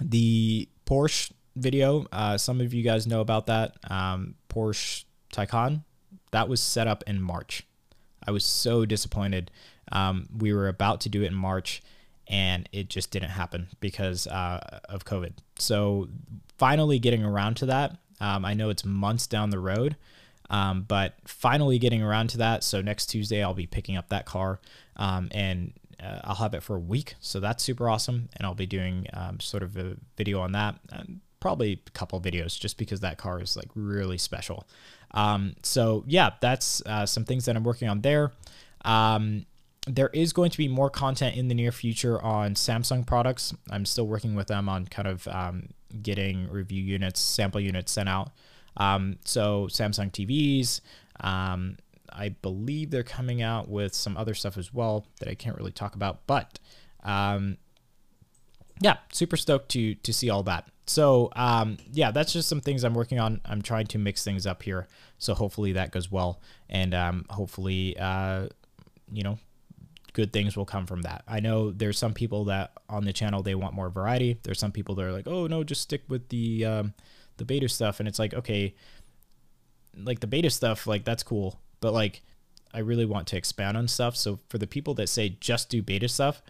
the 0.00 0.68
Porsche 0.86 1.32
video. 1.56 2.06
Uh, 2.12 2.38
some 2.38 2.60
of 2.60 2.72
you 2.72 2.82
guys 2.82 3.06
know 3.06 3.20
about 3.20 3.46
that. 3.46 3.76
Um, 3.88 4.34
Porsche 4.48 5.04
Taycan. 5.32 5.82
That 6.30 6.48
was 6.48 6.60
set 6.60 6.86
up 6.86 7.04
in 7.06 7.20
March. 7.20 7.66
I 8.26 8.30
was 8.30 8.44
so 8.44 8.84
disappointed. 8.84 9.50
Um, 9.90 10.28
we 10.36 10.52
were 10.52 10.68
about 10.68 11.00
to 11.02 11.08
do 11.08 11.22
it 11.22 11.26
in 11.26 11.34
March, 11.34 11.82
and 12.26 12.68
it 12.72 12.90
just 12.90 13.10
didn't 13.10 13.30
happen 13.30 13.68
because 13.80 14.26
uh, 14.26 14.80
of 14.88 15.04
COVID. 15.04 15.32
So 15.58 16.08
finally 16.58 16.98
getting 16.98 17.24
around 17.24 17.56
to 17.58 17.66
that. 17.66 17.96
Um, 18.20 18.44
I 18.44 18.54
know 18.54 18.68
it's 18.68 18.84
months 18.84 19.26
down 19.26 19.50
the 19.50 19.58
road, 19.58 19.96
um, 20.50 20.84
but 20.86 21.14
finally 21.24 21.78
getting 21.78 22.02
around 22.02 22.28
to 22.30 22.38
that. 22.38 22.64
So 22.64 22.82
next 22.82 23.06
Tuesday 23.06 23.42
I'll 23.42 23.54
be 23.54 23.66
picking 23.66 23.96
up 23.96 24.10
that 24.10 24.26
car, 24.26 24.60
um, 24.96 25.28
and 25.32 25.72
uh, 26.02 26.20
I'll 26.24 26.36
have 26.36 26.54
it 26.54 26.62
for 26.62 26.76
a 26.76 26.80
week. 26.80 27.14
So 27.20 27.40
that's 27.40 27.62
super 27.62 27.88
awesome, 27.88 28.28
and 28.36 28.46
I'll 28.46 28.54
be 28.54 28.66
doing 28.66 29.06
um, 29.12 29.40
sort 29.40 29.62
of 29.62 29.76
a 29.76 29.96
video 30.16 30.40
on 30.40 30.52
that. 30.52 30.76
Um, 30.92 31.20
probably 31.40 31.80
a 31.86 31.90
couple 31.90 32.20
videos 32.20 32.58
just 32.58 32.78
because 32.78 33.00
that 33.00 33.18
car 33.18 33.40
is 33.40 33.56
like 33.56 33.68
really 33.74 34.18
special. 34.18 34.66
Um, 35.12 35.54
so 35.62 36.04
yeah, 36.06 36.30
that's 36.40 36.82
uh, 36.86 37.06
some 37.06 37.24
things 37.24 37.44
that 37.46 37.56
I'm 37.56 37.64
working 37.64 37.88
on 37.88 38.00
there. 38.00 38.32
Um, 38.84 39.46
there 39.86 40.10
is 40.12 40.32
going 40.32 40.50
to 40.50 40.58
be 40.58 40.68
more 40.68 40.90
content 40.90 41.36
in 41.36 41.48
the 41.48 41.54
near 41.54 41.72
future 41.72 42.20
on 42.20 42.54
Samsung 42.54 43.06
products. 43.06 43.54
I'm 43.70 43.86
still 43.86 44.06
working 44.06 44.34
with 44.34 44.48
them 44.48 44.68
on 44.68 44.86
kind 44.86 45.08
of 45.08 45.26
um, 45.28 45.70
getting 46.02 46.48
review 46.50 46.82
units, 46.82 47.20
sample 47.20 47.60
units 47.60 47.92
sent 47.92 48.08
out. 48.08 48.30
Um, 48.76 49.18
so 49.24 49.66
Samsung 49.70 50.12
TVs, 50.12 50.80
um, 51.20 51.78
I 52.12 52.30
believe 52.30 52.90
they're 52.90 53.02
coming 53.02 53.42
out 53.42 53.68
with 53.68 53.94
some 53.94 54.16
other 54.16 54.34
stuff 54.34 54.56
as 54.56 54.72
well 54.72 55.06
that 55.20 55.28
I 55.28 55.34
can't 55.34 55.56
really 55.56 55.72
talk 55.72 55.94
about, 55.94 56.26
but 56.26 56.58
um, 57.04 57.58
yeah, 58.80 58.98
super 59.12 59.36
stoked 59.36 59.70
to 59.70 59.94
to 59.94 60.12
see 60.12 60.30
all 60.30 60.42
that. 60.44 60.68
So 60.86 61.30
um, 61.36 61.78
yeah, 61.92 62.10
that's 62.10 62.32
just 62.32 62.48
some 62.48 62.60
things 62.60 62.84
I'm 62.84 62.94
working 62.94 63.18
on. 63.18 63.40
I'm 63.44 63.62
trying 63.62 63.86
to 63.88 63.98
mix 63.98 64.24
things 64.24 64.46
up 64.46 64.62
here, 64.62 64.86
so 65.18 65.34
hopefully 65.34 65.72
that 65.72 65.90
goes 65.90 66.10
well, 66.10 66.40
and 66.68 66.94
um, 66.94 67.26
hopefully 67.30 67.96
uh, 67.98 68.48
you 69.12 69.22
know 69.22 69.38
good 70.14 70.32
things 70.32 70.56
will 70.56 70.64
come 70.64 70.86
from 70.86 71.02
that. 71.02 71.22
I 71.28 71.40
know 71.40 71.70
there's 71.70 71.98
some 71.98 72.14
people 72.14 72.46
that 72.46 72.72
on 72.88 73.04
the 73.04 73.12
channel 73.12 73.42
they 73.42 73.54
want 73.54 73.74
more 73.74 73.90
variety. 73.90 74.38
There's 74.42 74.58
some 74.58 74.72
people 74.72 74.94
that 74.96 75.04
are 75.04 75.12
like, 75.12 75.28
oh 75.28 75.46
no, 75.46 75.62
just 75.62 75.82
stick 75.82 76.02
with 76.08 76.28
the 76.28 76.64
um, 76.64 76.94
the 77.36 77.44
beta 77.44 77.68
stuff, 77.68 78.00
and 78.00 78.08
it's 78.08 78.18
like 78.18 78.34
okay, 78.34 78.74
like 79.96 80.20
the 80.20 80.26
beta 80.26 80.50
stuff, 80.50 80.86
like 80.86 81.04
that's 81.04 81.22
cool, 81.22 81.60
but 81.80 81.92
like 81.92 82.22
I 82.72 82.80
really 82.80 83.06
want 83.06 83.26
to 83.28 83.36
expand 83.36 83.76
on 83.76 83.88
stuff. 83.88 84.16
So 84.16 84.38
for 84.48 84.58
the 84.58 84.66
people 84.66 84.94
that 84.94 85.08
say 85.08 85.36
just 85.40 85.70
do 85.70 85.82
beta 85.82 86.08
stuff, 86.08 86.42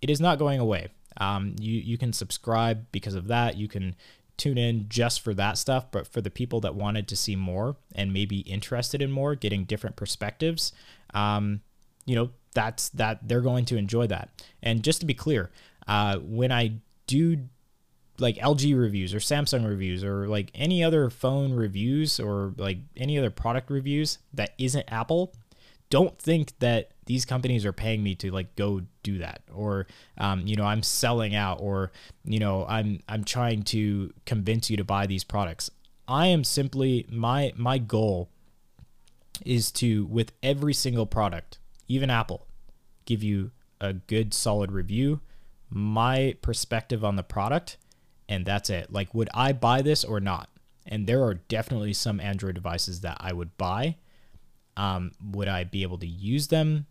it 0.00 0.10
is 0.10 0.20
not 0.20 0.38
going 0.38 0.60
away. 0.60 0.88
Um, 1.18 1.56
you 1.60 1.78
you 1.78 1.98
can 1.98 2.12
subscribe 2.12 2.86
because 2.90 3.14
of 3.14 3.28
that. 3.28 3.56
You 3.56 3.68
can 3.68 3.94
tune 4.36 4.58
in 4.58 4.86
just 4.88 5.20
for 5.20 5.34
that 5.34 5.58
stuff. 5.58 5.90
But 5.90 6.08
for 6.08 6.20
the 6.20 6.30
people 6.30 6.60
that 6.60 6.74
wanted 6.74 7.06
to 7.08 7.16
see 7.16 7.36
more 7.36 7.76
and 7.94 8.12
maybe 8.12 8.40
interested 8.40 9.02
in 9.02 9.10
more, 9.10 9.34
getting 9.34 9.64
different 9.64 9.96
perspectives, 9.96 10.72
um, 11.14 11.60
you 12.06 12.16
know, 12.16 12.30
that's 12.54 12.88
that 12.90 13.28
they're 13.28 13.40
going 13.40 13.64
to 13.66 13.76
enjoy 13.76 14.06
that. 14.08 14.44
And 14.62 14.82
just 14.82 15.00
to 15.00 15.06
be 15.06 15.14
clear, 15.14 15.50
uh, 15.86 16.18
when 16.18 16.50
I 16.52 16.74
do 17.06 17.48
like 18.22 18.36
LG 18.36 18.78
reviews 18.78 19.12
or 19.12 19.18
Samsung 19.18 19.66
reviews 19.68 20.02
or 20.02 20.28
like 20.28 20.50
any 20.54 20.82
other 20.82 21.10
phone 21.10 21.52
reviews 21.52 22.18
or 22.18 22.54
like 22.56 22.78
any 22.96 23.18
other 23.18 23.30
product 23.30 23.70
reviews 23.70 24.18
that 24.32 24.52
isn't 24.58 24.86
Apple, 24.90 25.34
don't 25.90 26.18
think 26.18 26.58
that 26.60 26.92
these 27.04 27.26
companies 27.26 27.66
are 27.66 27.72
paying 27.72 28.02
me 28.02 28.14
to 28.14 28.30
like 28.30 28.56
go 28.56 28.80
do 29.02 29.18
that 29.18 29.42
or 29.52 29.86
um, 30.16 30.46
you 30.46 30.56
know 30.56 30.64
i'm 30.64 30.82
selling 30.82 31.34
out 31.34 31.60
or 31.60 31.92
you 32.24 32.38
know 32.38 32.64
i'm 32.66 33.00
i'm 33.08 33.24
trying 33.24 33.62
to 33.62 34.10
convince 34.24 34.70
you 34.70 34.76
to 34.76 34.84
buy 34.84 35.06
these 35.06 35.24
products. 35.24 35.70
I 36.08 36.28
am 36.28 36.44
simply 36.44 37.06
my 37.10 37.52
my 37.56 37.76
goal 37.76 38.30
is 39.44 39.70
to 39.72 40.06
with 40.06 40.32
every 40.42 40.72
single 40.72 41.04
product 41.04 41.58
even 41.88 42.08
apple 42.08 42.46
give 43.04 43.22
you 43.22 43.50
a 43.82 43.92
good 43.92 44.32
solid 44.32 44.72
review. 44.72 45.20
My 45.68 46.36
perspective 46.40 47.04
on 47.04 47.16
the 47.16 47.22
product 47.22 47.76
and 48.32 48.46
that's 48.46 48.70
it 48.70 48.92
like 48.92 49.14
would 49.14 49.28
i 49.34 49.52
buy 49.52 49.82
this 49.82 50.04
or 50.04 50.20
not 50.20 50.48
and 50.86 51.06
there 51.06 51.22
are 51.22 51.34
definitely 51.34 51.92
some 51.92 52.18
android 52.20 52.54
devices 52.54 53.00
that 53.00 53.16
i 53.20 53.32
would 53.32 53.56
buy 53.56 53.96
um, 54.76 55.12
would 55.22 55.48
I 55.48 55.64
be 55.64 55.82
able 55.82 55.98
to 55.98 56.06
use 56.06 56.48
them? 56.48 56.86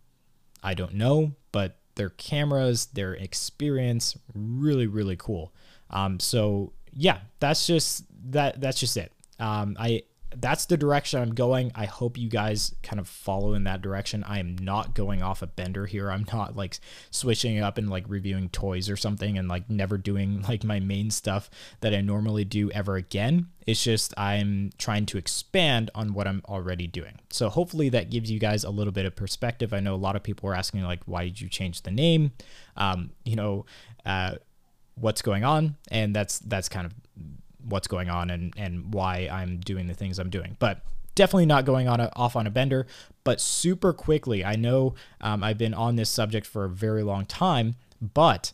I 0.62 0.74
don't 0.74 0.94
know, 0.94 1.32
but 1.50 1.76
their 1.96 2.10
cameras, 2.10 2.86
their 2.86 3.14
experience, 3.14 4.16
really, 4.34 4.86
really 4.86 5.16
cool. 5.16 5.52
Um, 5.90 6.20
so 6.20 6.72
yeah, 6.92 7.18
that's 7.40 7.66
just 7.66 8.04
that. 8.30 8.60
That's 8.60 8.78
just 8.78 8.96
it. 8.96 9.12
Um, 9.38 9.76
I 9.78 10.04
that's 10.36 10.66
the 10.66 10.76
direction 10.76 11.20
I'm 11.20 11.34
going. 11.34 11.72
I 11.74 11.86
hope 11.86 12.18
you 12.18 12.28
guys 12.28 12.74
kind 12.82 13.00
of 13.00 13.08
follow 13.08 13.54
in 13.54 13.64
that 13.64 13.82
direction. 13.82 14.24
I 14.24 14.38
am 14.38 14.56
not 14.56 14.94
going 14.94 15.22
off 15.22 15.42
a 15.42 15.46
bender 15.46 15.86
here. 15.86 16.10
I'm 16.10 16.26
not 16.32 16.56
like 16.56 16.78
switching 17.10 17.60
up 17.60 17.78
and 17.78 17.90
like 17.90 18.04
reviewing 18.08 18.48
toys 18.48 18.88
or 18.88 18.96
something 18.96 19.38
and 19.38 19.48
like 19.48 19.68
never 19.68 19.98
doing 19.98 20.42
like 20.48 20.64
my 20.64 20.80
main 20.80 21.10
stuff 21.10 21.50
that 21.80 21.94
I 21.94 22.00
normally 22.00 22.44
do 22.44 22.70
ever 22.70 22.96
again. 22.96 23.48
It's 23.66 23.82
just 23.82 24.12
I'm 24.18 24.70
trying 24.78 25.06
to 25.06 25.18
expand 25.18 25.90
on 25.94 26.14
what 26.14 26.26
I'm 26.26 26.42
already 26.48 26.86
doing. 26.86 27.20
So 27.30 27.48
hopefully 27.48 27.88
that 27.90 28.10
gives 28.10 28.30
you 28.30 28.38
guys 28.38 28.64
a 28.64 28.70
little 28.70 28.92
bit 28.92 29.06
of 29.06 29.14
perspective. 29.14 29.72
I 29.72 29.80
know 29.80 29.94
a 29.94 29.96
lot 29.96 30.16
of 30.16 30.22
people 30.22 30.48
were 30.48 30.54
asking 30.54 30.82
like, 30.82 31.00
why 31.06 31.24
did 31.24 31.40
you 31.40 31.48
change 31.48 31.82
the 31.82 31.90
name? 31.90 32.32
Um, 32.76 33.10
you 33.24 33.36
know, 33.36 33.66
uh, 34.04 34.36
what's 34.94 35.22
going 35.22 35.44
on? 35.44 35.76
And 35.90 36.14
that's 36.14 36.38
that's 36.40 36.68
kind 36.68 36.86
of 36.86 36.94
what's 37.68 37.88
going 37.88 38.10
on 38.10 38.30
and 38.30 38.52
and 38.56 38.92
why 38.92 39.28
I'm 39.30 39.58
doing 39.58 39.86
the 39.86 39.94
things 39.94 40.18
I'm 40.18 40.30
doing. 40.30 40.56
But 40.58 40.80
definitely 41.14 41.46
not 41.46 41.64
going 41.64 41.88
on 41.88 42.00
a, 42.00 42.10
off 42.16 42.36
on 42.36 42.46
a 42.46 42.50
bender. 42.50 42.86
But 43.24 43.40
super 43.40 43.92
quickly, 43.92 44.44
I 44.44 44.56
know 44.56 44.94
um, 45.20 45.44
I've 45.44 45.58
been 45.58 45.74
on 45.74 45.96
this 45.96 46.10
subject 46.10 46.46
for 46.46 46.64
a 46.64 46.68
very 46.68 47.02
long 47.02 47.26
time, 47.26 47.76
but 48.00 48.52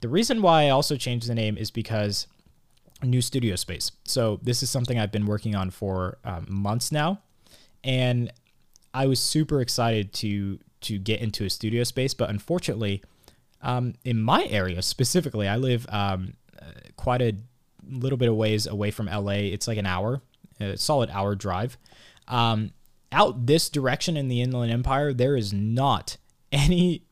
the 0.00 0.08
reason 0.08 0.42
why 0.42 0.64
I 0.64 0.70
also 0.70 0.96
changed 0.96 1.28
the 1.28 1.34
name 1.34 1.56
is 1.56 1.70
because 1.70 2.26
new 3.02 3.22
studio 3.22 3.56
space. 3.56 3.92
So 4.04 4.40
this 4.42 4.62
is 4.62 4.70
something 4.70 4.98
I've 4.98 5.12
been 5.12 5.26
working 5.26 5.54
on 5.54 5.70
for 5.70 6.18
um, 6.24 6.46
months 6.48 6.90
now, 6.90 7.20
and 7.84 8.32
I 8.92 9.06
was 9.06 9.20
super 9.20 9.60
excited 9.60 10.12
to 10.14 10.58
to 10.82 10.98
get 10.98 11.20
into 11.20 11.44
a 11.44 11.50
studio 11.50 11.84
space, 11.84 12.14
but 12.14 12.30
unfortunately, 12.30 13.02
um, 13.60 13.94
in 14.04 14.20
my 14.20 14.46
area 14.46 14.80
specifically, 14.80 15.46
I 15.46 15.56
live 15.56 15.86
um, 15.90 16.34
uh, 16.60 16.64
quite 16.96 17.20
a 17.20 17.36
little 17.88 18.18
bit 18.18 18.28
of 18.28 18.36
ways 18.36 18.66
away 18.66 18.90
from 18.90 19.06
LA. 19.06 19.32
It's 19.32 19.68
like 19.68 19.78
an 19.78 19.86
hour, 19.86 20.22
a 20.60 20.76
solid 20.76 21.10
hour 21.10 21.34
drive. 21.34 21.78
Um, 22.28 22.72
out 23.12 23.46
this 23.46 23.68
direction 23.68 24.16
in 24.16 24.28
the 24.28 24.40
Inland 24.40 24.72
Empire, 24.72 25.12
there 25.12 25.36
is 25.36 25.52
not 25.52 26.16
any 26.52 27.04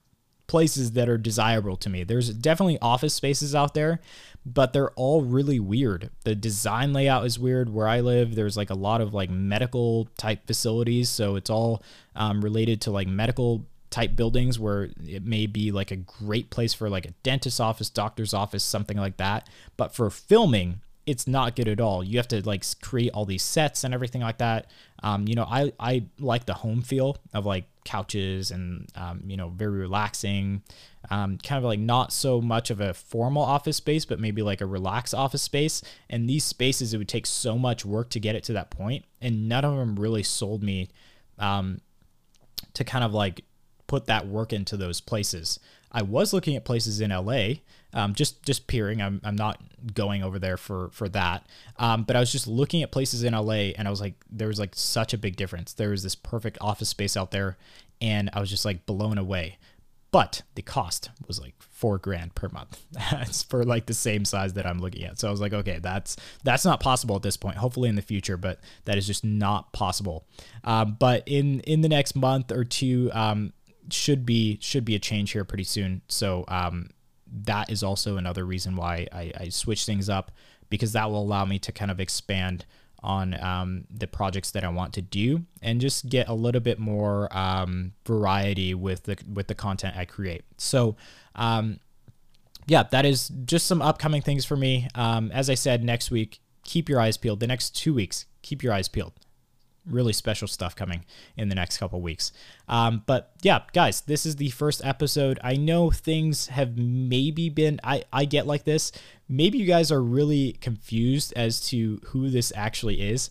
places 0.47 0.93
that 0.93 1.09
are 1.09 1.19
desirable 1.19 1.77
to 1.77 1.91
me. 1.91 2.05
There's 2.05 2.31
definitely 2.31 2.79
office 2.81 3.15
spaces 3.15 3.55
out 3.55 3.75
there, 3.75 4.01
but 4.47 4.73
they're 4.73 4.91
all 4.93 5.23
really 5.23 5.61
weird. 5.61 6.11
The 6.25 6.35
design 6.35 6.93
layout 6.93 7.27
is 7.27 7.39
weird. 7.39 7.69
Where 7.69 7.87
I 7.87 8.01
live, 8.01 8.35
there's 8.35 8.57
like 8.57 8.71
a 8.71 8.75
lot 8.75 9.01
of 9.01 9.13
like 9.13 9.31
medical 9.31 10.09
type 10.17 10.47
facilities, 10.47 11.11
so 11.11 11.37
it's 11.37 11.51
all 11.51 11.83
um, 12.17 12.41
related 12.41 12.81
to 12.83 12.91
like 12.91 13.09
medical 13.09 13.67
type 13.91 14.17
buildings 14.17 14.59
where 14.59 14.91
it 15.07 15.25
may 15.25 15.47
be 15.47 15.73
like 15.73 15.91
a 15.91 15.97
great 15.97 16.51
place 16.51 16.75
for 16.75 16.89
like 16.91 17.07
a 17.07 17.13
dentist's 17.23 17.61
office, 17.61 17.89
doctor's 17.89 18.35
office, 18.35 18.63
something 18.63 18.97
like 18.97 19.17
that. 19.17 19.49
But 19.77 19.95
for 19.95 20.11
filming, 20.11 20.81
it's 21.09 21.27
not 21.27 21.57
good 21.57 21.69
at 21.69 21.81
all. 21.81 22.05
You 22.05 22.19
have 22.19 22.29
to 22.29 22.47
like 22.47 22.65
create 22.83 23.11
all 23.13 23.25
these 23.25 23.43
sets 23.43 23.83
and 23.83 23.95
everything 23.95 24.21
like 24.21 24.39
that. 24.39 24.71
Um, 25.03 25.27
you 25.27 25.35
know, 25.35 25.45
I 25.45 25.73
I 25.81 26.05
like 26.19 26.45
the 26.45 26.53
home 26.53 26.83
feel 26.83 27.17
of 27.33 27.47
like 27.47 27.65
couches 27.85 28.51
and 28.51 28.87
um, 28.95 29.23
you 29.27 29.39
know 29.39 29.49
very 29.49 29.79
relaxing, 29.79 30.63
um, 31.11 31.39
kind 31.39 31.57
of 31.57 31.65
like 31.65 31.79
not 31.79 32.13
so 32.13 32.43
much 32.43 32.69
of 32.69 32.83
a 32.83 32.93
formal 32.93 33.43
office 33.43 33.79
space, 33.79 34.05
but 34.05 34.21
maybe 34.21 34.43
like 34.43 34.61
a 34.61 34.67
relaxed 34.67 35.15
office 35.15 35.41
space. 35.41 35.83
And 36.11 36.29
these 36.29 36.45
spaces, 36.45 36.93
it 36.93 36.99
would 36.99 37.09
take 37.09 37.25
so 37.25 37.57
much 37.57 37.87
work 37.87 38.11
to 38.11 38.21
get 38.21 38.37
it 38.37 38.45
to 38.45 38.53
that 38.53 38.69
point, 38.69 39.07
and 39.23 39.49
none 39.49 39.65
of 39.65 39.75
them 39.79 39.97
really 39.97 40.23
sold 40.23 40.63
me 40.63 40.91
um, 41.39 41.81
to 42.75 42.85
kind 42.85 43.03
of 43.03 43.15
like 43.15 43.45
put 43.89 44.07
that 44.07 44.29
work 44.29 44.53
into 44.53 44.77
those 44.77 45.01
places. 45.01 45.59
I 45.91 46.03
was 46.03 46.33
looking 46.33 46.55
at 46.55 46.65
places 46.65 47.01
in 47.01 47.11
LA, 47.11 47.55
um, 47.93 48.15
just 48.15 48.45
just 48.45 48.67
peering. 48.67 49.03
I'm, 49.03 49.21
I'm 49.25 49.37
not 49.37 49.61
going 49.95 50.23
over 50.23 50.39
there 50.39 50.57
for 50.57 50.91
for 50.93 51.09
that, 51.09 51.47
um, 51.79 52.05
but 52.05 52.15
I 52.15 52.21
was 52.21 52.31
just 52.31 52.47
looking 52.47 52.83
at 52.83 52.93
places 52.93 53.25
in 53.25 53.33
LA, 53.33 53.73
and 53.77 53.89
I 53.89 53.91
was 53.91 54.01
like, 54.01 54.15
there 54.31 54.49
was 54.49 54.61
like 54.61 54.75
such 54.75 55.15
a 55.15 55.19
big 55.19 55.37
difference. 55.37 55.73
There 55.73 55.91
was 55.91 56.03
this 56.03 56.15
perfect 56.15 56.59
office 56.61 56.91
space 56.91 57.17
out 57.17 57.31
there, 57.31 57.57
and 58.01 58.31
I 58.33 58.41
was 58.41 58.51
just 58.51 58.65
like 58.65 58.87
blown 58.87 59.19
away. 59.19 59.59
But 60.11 60.41
the 60.55 60.63
cost 60.63 61.11
was 61.27 61.39
like 61.39 61.55
four 61.59 61.99
grand 61.99 62.35
per 62.35 62.49
month. 62.49 62.81
for 63.49 63.63
like 63.65 63.87
the 63.87 63.95
same 63.95 64.25
size 64.25 64.55
that 64.55 64.67
I'm 64.67 64.79
looking 64.79 65.05
at. 65.05 65.19
So 65.19 65.29
I 65.29 65.31
was 65.31 65.41
like, 65.41 65.53
okay, 65.53 65.79
that's 65.81 66.17
that's 66.45 66.65
not 66.65 66.81
possible 66.81 67.17
at 67.17 67.23
this 67.23 67.37
point. 67.37 67.57
Hopefully 67.57 67.89
in 67.89 67.95
the 67.95 68.03
future, 68.03 68.37
but 68.37 68.61
that 68.85 68.97
is 68.97 69.07
just 69.07 69.23
not 69.23 69.73
possible. 69.73 70.27
Um, 70.65 70.97
but 70.99 71.25
in 71.27 71.61
in 71.61 71.83
the 71.83 71.89
next 71.89 72.17
month 72.17 72.53
or 72.53 72.65
two, 72.65 73.11
um, 73.13 73.53
should 73.93 74.27
be 74.27 74.59
should 74.61 74.85
be 74.85 74.95
a 74.95 74.99
change 74.99 75.33
here 75.33 75.45
pretty 75.45 75.65
soon. 75.65 76.03
So 76.09 76.45
um, 76.49 76.91
that 77.45 77.71
is 77.71 77.83
also 77.83 78.17
another 78.17 78.45
reason 78.45 78.77
why 78.77 79.07
I, 79.13 79.33
I 79.39 79.49
switch 79.49 79.85
things 79.85 80.09
up 80.09 80.33
because 80.71 80.93
that 80.93 81.11
will 81.11 81.23
allow 81.23 81.45
me 81.45 81.59
to 81.61 81.73
kind 81.73 81.91
of 81.91 82.01
expand 82.01 82.65
on 83.01 83.41
um, 83.43 83.85
the 83.91 84.07
projects 84.07 84.51
that 84.51 84.65
I 84.65 84.69
want 84.69 84.93
to 84.95 85.03
do 85.03 85.45
and 85.63 85.81
just 85.81 86.09
get 86.09 86.29
a 86.29 86.35
little 86.35 86.61
bit 86.61 86.79
more 86.79 87.29
um, 87.37 87.93
variety 88.07 88.75
with 88.75 89.05
the 89.05 89.17
with 89.33 89.47
the 89.49 89.55
content 89.55 89.97
I 89.97 90.05
create. 90.05 90.45
So. 90.57 90.97
Um, 91.35 91.81
yeah, 92.71 92.83
that 92.83 93.07
is 93.07 93.29
just 93.47 93.67
some 93.67 93.81
upcoming 93.81 94.21
things 94.21 94.45
for 94.45 94.55
me. 94.55 94.89
Um, 94.95 95.31
as 95.33 95.49
I 95.49 95.55
said, 95.55 95.83
next 95.83 96.11
week, 96.11 96.41
keep 96.65 96.87
your 96.87 97.01
eyes 97.01 97.17
peeled. 97.17 97.41
The 97.41 97.47
next 97.47 97.75
two 97.75 97.95
weeks, 97.95 98.27
keep 98.43 98.63
your 98.63 98.75
eyes 98.75 98.89
peeled 98.89 99.15
really 99.89 100.13
special 100.13 100.49
stuff 100.49 100.77
coming 100.77 101.05
in 101.37 101.49
the 101.49 101.55
next 101.55 101.79
couple 101.79 102.01
weeks. 102.01 102.33
Um, 102.69 103.03
but 103.07 103.33
yeah, 103.43 103.61
guys, 103.73 104.01
this 104.03 104.27
is 104.27 104.37
the 104.37 104.51
first 104.51 104.85
episode. 104.85 105.39
I 105.43 105.57
know 105.57 105.91
things 105.91 106.49
have 106.49 106.77
maybe 106.77 107.49
been, 107.49 107.81
I, 107.83 108.05
I 108.13 108.25
get 108.25 108.47
like 108.47 108.65
this. 108.65 108.93
Maybe 109.29 109.59
you 109.59 109.67
guys 109.67 109.93
are 109.93 110.03
really 110.03 110.53
confused 110.53 111.33
as 111.37 111.61
to 111.69 112.01
who 112.07 112.31
this 112.31 112.53
actually 112.57 113.01
is. 113.01 113.31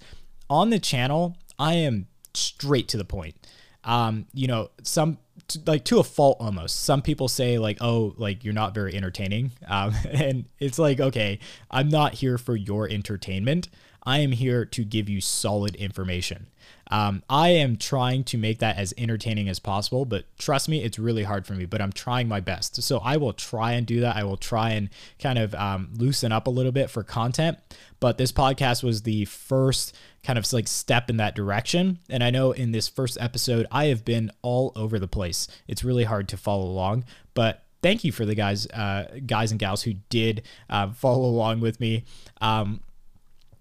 On 0.49 0.69
the 0.69 0.79
channel, 0.79 1.35
I 1.59 1.75
am 1.75 2.07
straight 2.33 2.87
to 2.89 2.97
the 2.97 3.05
point. 3.05 3.35
Um, 3.83 4.25
you 4.33 4.47
know, 4.47 4.69
some 4.83 5.17
like 5.65 5.85
to 5.85 5.99
a 5.99 6.03
fault 6.03 6.37
almost. 6.39 6.83
Some 6.83 7.01
people 7.01 7.27
say 7.27 7.57
like, 7.57 7.77
"Oh, 7.79 8.13
like 8.17 8.43
you're 8.43 8.53
not 8.53 8.73
very 8.73 8.95
entertaining," 8.95 9.51
um, 9.67 9.93
and 10.09 10.45
it's 10.59 10.77
like, 10.77 10.99
okay, 10.99 11.39
I'm 11.71 11.89
not 11.89 12.15
here 12.15 12.37
for 12.37 12.55
your 12.55 12.89
entertainment. 12.89 13.69
I 14.07 14.19
am 14.19 14.31
here 14.31 14.63
to 14.63 14.85
give 14.85 15.09
you 15.09 15.19
solid 15.19 15.75
information. 15.75 16.47
Um, 16.89 17.23
I 17.29 17.49
am 17.49 17.75
trying 17.75 18.23
to 18.23 18.37
make 18.37 18.59
that 18.59 18.77
as 18.77 18.93
entertaining 18.97 19.49
as 19.49 19.59
possible, 19.59 20.05
but 20.05 20.23
trust 20.37 20.69
me, 20.69 20.81
it's 20.81 20.97
really 20.97 21.23
hard 21.23 21.45
for 21.45 21.55
me, 21.55 21.65
but 21.65 21.81
I'm 21.81 21.91
trying 21.91 22.29
my 22.29 22.39
best. 22.39 22.81
So 22.81 22.99
I 22.99 23.17
will 23.17 23.33
try 23.33 23.73
and 23.73 23.85
do 23.85 23.99
that. 23.99 24.15
I 24.15 24.23
will 24.23 24.37
try 24.37 24.69
and 24.69 24.89
kind 25.19 25.37
of 25.37 25.53
um, 25.55 25.89
loosen 25.93 26.31
up 26.31 26.47
a 26.47 26.49
little 26.49 26.71
bit 26.71 26.89
for 26.89 27.03
content. 27.03 27.57
But 27.99 28.17
this 28.17 28.31
podcast 28.31 28.81
was 28.81 29.01
the 29.01 29.25
first 29.25 29.93
kind 30.23 30.39
of 30.39 30.53
like 30.53 30.69
step 30.69 31.09
in 31.09 31.17
that 31.17 31.35
direction. 31.35 31.99
And 32.09 32.23
I 32.23 32.29
know 32.29 32.53
in 32.53 32.71
this 32.71 32.87
first 32.87 33.17
episode, 33.19 33.67
I 33.73 33.87
have 33.87 34.05
been 34.05 34.31
all 34.41 34.71
over 34.77 34.99
the 34.99 35.07
place. 35.09 35.49
It's 35.67 35.83
really 35.83 36.05
hard 36.05 36.29
to 36.29 36.37
follow 36.37 36.63
along, 36.65 37.03
but 37.33 37.65
thank 37.81 38.05
you 38.05 38.13
for 38.13 38.25
the 38.25 38.35
guys, 38.35 38.67
uh, 38.67 39.19
guys 39.25 39.51
and 39.51 39.59
gals 39.59 39.83
who 39.83 39.95
did 40.07 40.43
uh, 40.69 40.93
follow 40.93 41.25
along 41.25 41.59
with 41.59 41.81
me. 41.81 42.05
Um, 42.39 42.79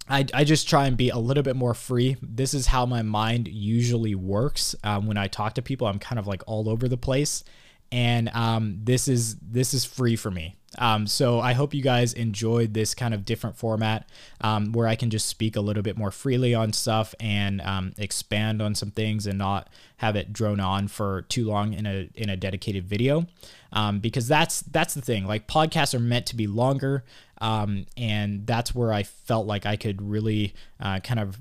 I, 0.08 0.24
I 0.32 0.44
just 0.44 0.68
try 0.68 0.86
and 0.86 0.96
be 0.96 1.10
a 1.10 1.18
little 1.18 1.42
bit 1.42 1.56
more 1.56 1.74
free. 1.74 2.16
This 2.22 2.54
is 2.54 2.66
how 2.66 2.86
my 2.86 3.02
mind 3.02 3.48
usually 3.48 4.14
works. 4.14 4.74
Um, 4.84 5.06
when 5.06 5.16
I 5.16 5.26
talk 5.26 5.54
to 5.54 5.62
people, 5.62 5.86
I'm 5.86 5.98
kind 5.98 6.18
of 6.18 6.26
like 6.26 6.42
all 6.46 6.68
over 6.68 6.88
the 6.88 6.96
place, 6.96 7.42
and 7.92 8.28
um, 8.30 8.80
this 8.82 9.08
is 9.08 9.36
this 9.36 9.74
is 9.74 9.84
free 9.84 10.16
for 10.16 10.30
me. 10.30 10.56
Um, 10.78 11.06
so 11.06 11.40
I 11.40 11.54
hope 11.54 11.72
you 11.72 11.82
guys 11.82 12.12
enjoyed 12.12 12.74
this 12.74 12.94
kind 12.94 13.14
of 13.14 13.24
different 13.24 13.56
format 13.56 14.08
um, 14.42 14.72
where 14.72 14.86
I 14.86 14.94
can 14.94 15.08
just 15.10 15.26
speak 15.26 15.56
a 15.56 15.60
little 15.60 15.82
bit 15.82 15.96
more 15.96 16.10
freely 16.10 16.54
on 16.54 16.72
stuff 16.72 17.14
and 17.18 17.62
um, 17.62 17.94
expand 17.96 18.60
on 18.60 18.74
some 18.74 18.90
things 18.90 19.26
and 19.26 19.38
not 19.38 19.70
have 19.98 20.16
it 20.16 20.32
drone 20.32 20.60
on 20.60 20.88
for 20.88 21.22
too 21.22 21.46
long 21.46 21.72
in 21.72 21.86
a 21.86 22.10
in 22.14 22.28
a 22.28 22.36
dedicated 22.36 22.86
video. 22.86 23.26
Um, 23.72 24.00
because 24.00 24.28
that's 24.28 24.60
that's 24.62 24.94
the 24.94 25.02
thing. 25.02 25.26
Like 25.26 25.46
podcasts 25.46 25.94
are 25.94 26.00
meant 26.00 26.26
to 26.26 26.36
be 26.36 26.46
longer. 26.46 27.04
Um, 27.38 27.86
and 27.96 28.46
that's 28.46 28.74
where 28.74 28.92
I 28.92 29.02
felt 29.02 29.46
like 29.46 29.66
I 29.66 29.76
could 29.76 30.00
really 30.00 30.54
uh, 30.80 31.00
kind 31.00 31.20
of 31.20 31.40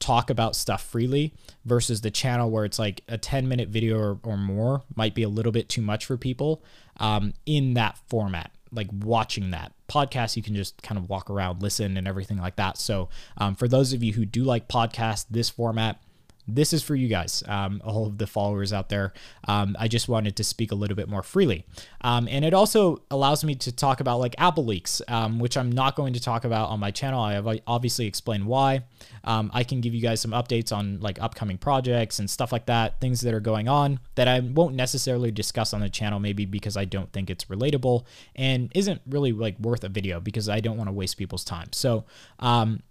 talk 0.00 0.30
about 0.30 0.56
stuff 0.56 0.82
freely 0.82 1.32
versus 1.64 2.00
the 2.00 2.10
channel 2.10 2.50
where 2.50 2.64
it's 2.64 2.78
like 2.78 3.02
a 3.06 3.16
10 3.16 3.46
minute 3.48 3.68
video 3.68 3.98
or, 3.98 4.18
or 4.24 4.36
more 4.36 4.82
might 4.96 5.14
be 5.14 5.22
a 5.22 5.28
little 5.28 5.52
bit 5.52 5.68
too 5.68 5.82
much 5.82 6.06
for 6.06 6.16
people 6.16 6.64
um, 6.98 7.32
in 7.46 7.74
that 7.74 7.98
format 8.08 8.50
like 8.72 8.88
watching 8.92 9.50
that. 9.50 9.72
Podcast 9.88 10.36
you 10.36 10.42
can 10.42 10.54
just 10.54 10.82
kind 10.82 10.98
of 10.98 11.08
walk 11.08 11.30
around 11.30 11.62
listen 11.62 11.96
and 11.96 12.06
everything 12.06 12.38
like 12.38 12.56
that. 12.56 12.78
So 12.78 13.08
um, 13.36 13.54
for 13.54 13.68
those 13.68 13.92
of 13.92 14.02
you 14.02 14.12
who 14.12 14.24
do 14.24 14.44
like 14.44 14.68
podcasts 14.68 15.26
this 15.30 15.50
format 15.50 16.00
this 16.48 16.72
is 16.72 16.82
for 16.82 16.94
you 16.94 17.08
guys, 17.08 17.42
um, 17.46 17.80
all 17.84 18.06
of 18.06 18.18
the 18.18 18.26
followers 18.26 18.72
out 18.72 18.88
there. 18.88 19.12
Um, 19.46 19.76
I 19.78 19.88
just 19.88 20.08
wanted 20.08 20.36
to 20.36 20.44
speak 20.44 20.72
a 20.72 20.74
little 20.74 20.96
bit 20.96 21.08
more 21.08 21.22
freely. 21.22 21.64
Um, 22.00 22.28
and 22.28 22.44
it 22.44 22.54
also 22.54 23.02
allows 23.10 23.44
me 23.44 23.54
to 23.56 23.72
talk 23.72 24.00
about 24.00 24.18
like 24.18 24.34
Apple 24.38 24.64
leaks, 24.64 25.02
um, 25.08 25.38
which 25.38 25.56
I'm 25.56 25.70
not 25.70 25.96
going 25.96 26.12
to 26.14 26.20
talk 26.20 26.44
about 26.44 26.70
on 26.70 26.80
my 26.80 26.90
channel. 26.90 27.20
I 27.20 27.34
have 27.34 27.48
obviously 27.66 28.06
explained 28.06 28.46
why. 28.46 28.84
Um, 29.24 29.50
I 29.54 29.64
can 29.64 29.80
give 29.80 29.94
you 29.94 30.00
guys 30.00 30.20
some 30.20 30.32
updates 30.32 30.74
on 30.74 31.00
like 31.00 31.20
upcoming 31.20 31.58
projects 31.58 32.18
and 32.18 32.28
stuff 32.28 32.52
like 32.52 32.66
that, 32.66 33.00
things 33.00 33.20
that 33.20 33.34
are 33.34 33.40
going 33.40 33.68
on 33.68 34.00
that 34.14 34.28
I 34.28 34.40
won't 34.40 34.74
necessarily 34.74 35.30
discuss 35.30 35.72
on 35.72 35.80
the 35.80 35.90
channel, 35.90 36.20
maybe 36.20 36.46
because 36.46 36.76
I 36.76 36.84
don't 36.84 37.12
think 37.12 37.30
it's 37.30 37.44
relatable 37.46 38.04
and 38.36 38.70
isn't 38.74 39.00
really 39.08 39.32
like 39.32 39.58
worth 39.58 39.84
a 39.84 39.88
video 39.88 40.20
because 40.20 40.48
I 40.48 40.60
don't 40.60 40.76
want 40.76 40.88
to 40.88 40.92
waste 40.92 41.16
people's 41.16 41.44
time. 41.44 41.68
So, 41.72 42.04
um, 42.38 42.82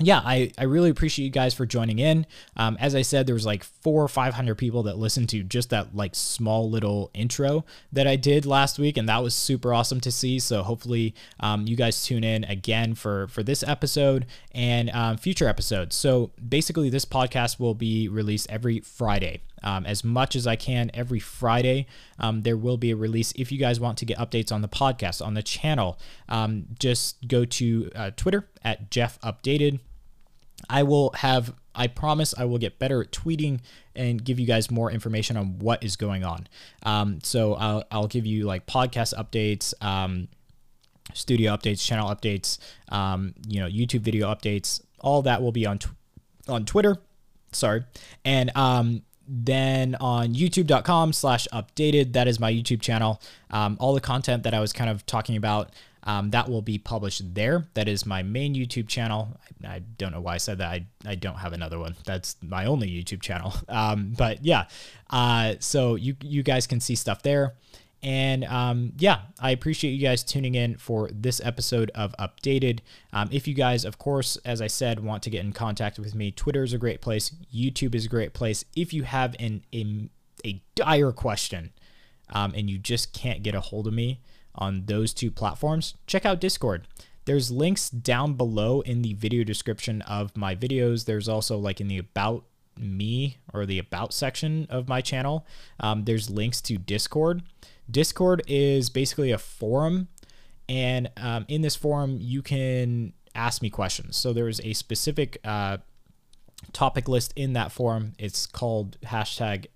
yeah, 0.00 0.20
I, 0.24 0.50
I 0.58 0.64
really 0.64 0.90
appreciate 0.90 1.24
you 1.24 1.30
guys 1.30 1.54
for 1.54 1.66
joining 1.66 2.00
in. 2.00 2.26
Um, 2.56 2.76
as 2.80 2.96
I 2.96 3.02
said, 3.02 3.26
there 3.26 3.34
was 3.34 3.46
like 3.46 3.62
four 3.62 4.02
or 4.02 4.08
500 4.08 4.56
people 4.56 4.82
that 4.84 4.98
listened 4.98 5.28
to 5.28 5.44
just 5.44 5.70
that 5.70 5.94
like 5.94 6.16
small 6.16 6.68
little 6.68 7.10
intro 7.14 7.64
that 7.92 8.06
I 8.08 8.16
did 8.16 8.44
last 8.44 8.76
week. 8.76 8.96
And 8.96 9.08
that 9.08 9.22
was 9.22 9.36
super 9.36 9.72
awesome 9.72 10.00
to 10.00 10.10
see. 10.10 10.40
So 10.40 10.64
hopefully 10.64 11.14
um, 11.38 11.68
you 11.68 11.76
guys 11.76 12.04
tune 12.04 12.24
in 12.24 12.42
again 12.44 12.94
for, 12.94 13.28
for 13.28 13.44
this 13.44 13.62
episode 13.62 14.26
and 14.52 14.90
um, 14.90 15.16
future 15.16 15.46
episodes. 15.46 15.94
So 15.94 16.32
basically 16.46 16.90
this 16.90 17.04
podcast 17.04 17.60
will 17.60 17.74
be 17.74 18.08
released 18.08 18.50
every 18.50 18.80
Friday. 18.80 19.42
Um, 19.64 19.86
as 19.86 20.04
much 20.04 20.36
as 20.36 20.46
I 20.46 20.56
can 20.56 20.90
every 20.94 21.18
Friday. 21.18 21.86
Um, 22.18 22.42
there 22.42 22.56
will 22.56 22.76
be 22.76 22.90
a 22.90 22.96
release. 22.96 23.32
If 23.34 23.50
you 23.50 23.58
guys 23.58 23.80
want 23.80 23.98
to 23.98 24.04
get 24.04 24.18
updates 24.18 24.52
on 24.52 24.62
the 24.62 24.68
podcast, 24.68 25.24
on 25.24 25.34
the 25.34 25.42
channel, 25.42 25.98
um, 26.28 26.66
just 26.78 27.26
go 27.26 27.44
to 27.46 27.90
uh, 27.96 28.10
Twitter 28.14 28.46
at 28.62 28.90
Jeff 28.90 29.18
Updated. 29.22 29.80
I 30.68 30.82
will 30.82 31.10
have, 31.16 31.54
I 31.74 31.86
promise 31.86 32.34
I 32.36 32.44
will 32.44 32.58
get 32.58 32.78
better 32.78 33.02
at 33.02 33.10
tweeting 33.10 33.60
and 33.96 34.22
give 34.22 34.38
you 34.38 34.46
guys 34.46 34.70
more 34.70 34.90
information 34.90 35.36
on 35.36 35.58
what 35.58 35.82
is 35.82 35.96
going 35.96 36.24
on. 36.24 36.46
Um, 36.84 37.20
so 37.22 37.54
I'll, 37.54 37.84
I'll 37.90 38.06
give 38.06 38.26
you 38.26 38.44
like 38.44 38.66
podcast 38.66 39.14
updates 39.14 39.74
um, 39.82 40.28
studio 41.12 41.54
updates, 41.54 41.84
channel 41.84 42.08
updates, 42.08 42.58
um, 42.90 43.34
you 43.46 43.60
know, 43.60 43.66
YouTube 43.66 44.00
video 44.00 44.28
updates. 44.28 44.82
All 45.00 45.22
that 45.22 45.42
will 45.42 45.52
be 45.52 45.66
on 45.66 45.78
tw- 45.78 45.94
on 46.48 46.64
Twitter. 46.64 46.96
Sorry, 47.52 47.84
and 48.24 48.50
um, 48.56 49.02
then 49.26 49.94
on 49.96 50.34
youtube.com 50.34 51.12
slash 51.12 51.46
updated. 51.52 52.12
That 52.12 52.28
is 52.28 52.38
my 52.38 52.52
youtube 52.52 52.80
channel. 52.80 53.20
Um, 53.50 53.76
all 53.80 53.94
the 53.94 54.00
content 54.00 54.42
that 54.42 54.54
i 54.54 54.60
was 54.60 54.72
kind 54.72 54.90
of 54.90 55.04
talking 55.06 55.36
about 55.36 55.70
um, 56.06 56.30
that 56.32 56.50
will 56.50 56.60
be 56.60 56.76
published 56.76 57.34
there. 57.34 57.64
That 57.72 57.88
is 57.88 58.04
my 58.04 58.22
main 58.22 58.54
youtube 58.54 58.88
channel. 58.88 59.36
I, 59.64 59.76
I 59.76 59.78
don't 59.78 60.12
know 60.12 60.20
why 60.20 60.34
i 60.34 60.38
said 60.38 60.58
that. 60.58 60.70
I, 60.70 60.86
I 61.06 61.14
don't 61.14 61.36
have 61.36 61.52
another 61.52 61.78
one. 61.78 61.96
That's 62.04 62.36
my 62.42 62.66
only 62.66 62.88
youtube 62.88 63.22
channel. 63.22 63.54
Um, 63.68 64.14
but 64.16 64.44
yeah 64.44 64.66
uh, 65.10 65.54
so 65.58 65.94
you 65.94 66.16
you 66.22 66.42
guys 66.42 66.66
can 66.66 66.80
see 66.80 66.94
stuff 66.94 67.22
there 67.22 67.54
and 68.04 68.44
um, 68.44 68.92
yeah, 68.98 69.22
I 69.40 69.50
appreciate 69.50 69.92
you 69.92 70.06
guys 70.06 70.22
tuning 70.22 70.54
in 70.54 70.76
for 70.76 71.08
this 71.10 71.40
episode 71.42 71.90
of 71.94 72.14
Updated. 72.18 72.80
Um, 73.14 73.30
if 73.32 73.48
you 73.48 73.54
guys, 73.54 73.86
of 73.86 73.98
course, 73.98 74.36
as 74.44 74.60
I 74.60 74.66
said, 74.66 75.00
want 75.00 75.22
to 75.22 75.30
get 75.30 75.42
in 75.42 75.52
contact 75.52 75.98
with 75.98 76.14
me, 76.14 76.30
Twitter 76.30 76.62
is 76.62 76.74
a 76.74 76.78
great 76.78 77.00
place. 77.00 77.32
YouTube 77.52 77.94
is 77.94 78.04
a 78.04 78.10
great 78.10 78.34
place. 78.34 78.62
If 78.76 78.92
you 78.92 79.04
have 79.04 79.34
an 79.40 79.64
a, 79.72 80.10
a 80.44 80.62
dire 80.74 81.12
question 81.12 81.72
um, 82.28 82.52
and 82.54 82.68
you 82.68 82.76
just 82.76 83.14
can't 83.14 83.42
get 83.42 83.54
a 83.54 83.60
hold 83.60 83.86
of 83.86 83.94
me 83.94 84.20
on 84.54 84.84
those 84.84 85.14
two 85.14 85.30
platforms, 85.30 85.94
check 86.06 86.26
out 86.26 86.42
Discord. 86.42 86.86
There's 87.24 87.50
links 87.50 87.88
down 87.88 88.34
below 88.34 88.82
in 88.82 89.00
the 89.00 89.14
video 89.14 89.44
description 89.44 90.02
of 90.02 90.36
my 90.36 90.54
videos. 90.54 91.06
There's 91.06 91.26
also 91.26 91.56
like 91.56 91.80
in 91.80 91.88
the 91.88 91.96
about 91.96 92.44
me 92.78 93.38
or 93.54 93.64
the 93.64 93.78
about 93.78 94.12
section 94.12 94.66
of 94.68 94.88
my 94.88 95.00
channel. 95.00 95.46
Um, 95.80 96.04
there's 96.04 96.28
links 96.28 96.60
to 96.62 96.76
Discord. 96.76 97.42
Discord 97.90 98.42
is 98.46 98.88
basically 98.90 99.30
a 99.30 99.38
forum, 99.38 100.08
and 100.68 101.10
um, 101.16 101.44
in 101.48 101.62
this 101.62 101.76
forum, 101.76 102.18
you 102.20 102.42
can 102.42 103.12
ask 103.34 103.62
me 103.62 103.70
questions. 103.70 104.16
So 104.16 104.32
there's 104.32 104.60
a 104.60 104.72
specific 104.72 105.38
uh, 105.44 105.78
topic 106.72 107.08
list 107.08 107.32
in 107.36 107.52
that 107.54 107.72
forum. 107.72 108.14
It's 108.18 108.46
called 108.46 108.98
hashtag 109.02 109.66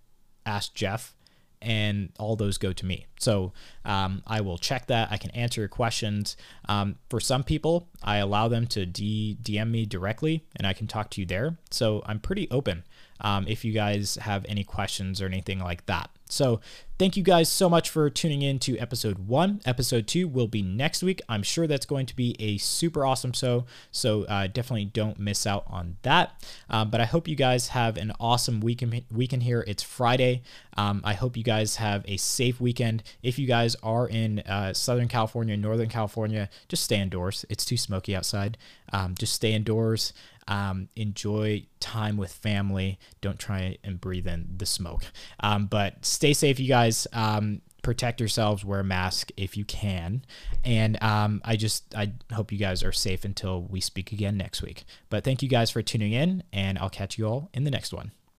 Ask 0.46 0.74
Jeff, 0.74 1.14
and 1.60 2.10
all 2.18 2.36
those 2.36 2.56
go 2.56 2.72
to 2.72 2.86
me. 2.86 3.06
So 3.18 3.52
um, 3.84 4.22
I 4.26 4.40
will 4.40 4.58
check 4.58 4.86
that. 4.86 5.08
I 5.10 5.18
can 5.18 5.30
answer 5.32 5.60
your 5.60 5.68
questions. 5.68 6.36
Um, 6.68 6.96
for 7.10 7.20
some 7.20 7.42
people, 7.42 7.88
I 8.02 8.18
allow 8.18 8.48
them 8.48 8.66
to 8.68 8.86
D- 8.86 9.36
DM 9.42 9.70
me 9.70 9.84
directly, 9.84 10.44
and 10.56 10.66
I 10.66 10.72
can 10.72 10.86
talk 10.86 11.10
to 11.10 11.20
you 11.20 11.26
there. 11.26 11.58
So 11.70 12.02
I'm 12.06 12.20
pretty 12.20 12.48
open 12.50 12.84
um, 13.20 13.46
if 13.48 13.64
you 13.64 13.72
guys 13.72 14.16
have 14.16 14.44
any 14.48 14.64
questions 14.64 15.20
or 15.20 15.26
anything 15.26 15.58
like 15.58 15.86
that. 15.86 16.10
So, 16.30 16.60
thank 16.98 17.16
you 17.16 17.22
guys 17.22 17.48
so 17.48 17.70
much 17.70 17.88
for 17.88 18.10
tuning 18.10 18.42
in 18.42 18.58
to 18.60 18.76
episode 18.78 19.28
one. 19.28 19.60
Episode 19.64 20.06
two 20.06 20.28
will 20.28 20.46
be 20.46 20.62
next 20.62 21.02
week. 21.02 21.22
I'm 21.28 21.42
sure 21.42 21.66
that's 21.66 21.86
going 21.86 22.06
to 22.06 22.14
be 22.14 22.36
a 22.38 22.58
super 22.58 23.06
awesome 23.06 23.32
show. 23.32 23.64
So, 23.90 24.24
uh, 24.24 24.46
definitely 24.46 24.86
don't 24.86 25.18
miss 25.18 25.46
out 25.46 25.64
on 25.68 25.96
that. 26.02 26.44
Um, 26.68 26.90
but 26.90 27.00
I 27.00 27.06
hope 27.06 27.28
you 27.28 27.36
guys 27.36 27.68
have 27.68 27.96
an 27.96 28.12
awesome 28.20 28.60
weekend, 28.60 29.04
weekend 29.10 29.42
here. 29.42 29.64
It's 29.66 29.82
Friday. 29.82 30.42
Um, 30.76 31.00
I 31.02 31.14
hope 31.14 31.36
you 31.36 31.44
guys 31.44 31.76
have 31.76 32.04
a 32.06 32.18
safe 32.18 32.60
weekend. 32.60 33.02
If 33.22 33.38
you 33.38 33.46
guys 33.46 33.74
are 33.82 34.06
in 34.06 34.40
uh, 34.40 34.74
Southern 34.74 35.08
California, 35.08 35.56
Northern 35.56 35.88
California, 35.88 36.50
just 36.68 36.84
stay 36.84 37.00
indoors. 37.00 37.44
It's 37.48 37.64
too 37.64 37.76
smoky 37.76 38.14
outside. 38.14 38.58
Um, 38.92 39.14
just 39.18 39.32
stay 39.32 39.54
indoors. 39.54 40.12
Um, 40.48 40.88
enjoy 40.96 41.66
time 41.78 42.16
with 42.16 42.32
family. 42.32 42.98
Don't 43.20 43.38
try 43.38 43.78
and 43.84 44.00
breathe 44.00 44.26
in 44.26 44.48
the 44.56 44.66
smoke. 44.66 45.02
Um, 45.40 45.66
but 45.66 46.04
stay 46.04 46.32
safe, 46.32 46.58
you 46.58 46.68
guys. 46.68 47.06
Um, 47.12 47.62
protect 47.82 48.20
yourselves. 48.20 48.64
Wear 48.64 48.80
a 48.80 48.84
mask 48.84 49.30
if 49.36 49.56
you 49.56 49.64
can. 49.64 50.24
And 50.64 51.00
um, 51.02 51.40
I 51.44 51.56
just 51.56 51.94
I 51.94 52.12
hope 52.32 52.50
you 52.52 52.58
guys 52.58 52.82
are 52.82 52.92
safe 52.92 53.24
until 53.24 53.62
we 53.62 53.80
speak 53.80 54.12
again 54.12 54.36
next 54.36 54.62
week. 54.62 54.84
But 55.10 55.24
thank 55.24 55.42
you 55.42 55.48
guys 55.48 55.70
for 55.70 55.82
tuning 55.82 56.12
in, 56.12 56.42
and 56.52 56.78
I'll 56.78 56.90
catch 56.90 57.18
you 57.18 57.26
all 57.26 57.50
in 57.54 57.64
the 57.64 57.70
next 57.70 57.92
one. 57.92 58.12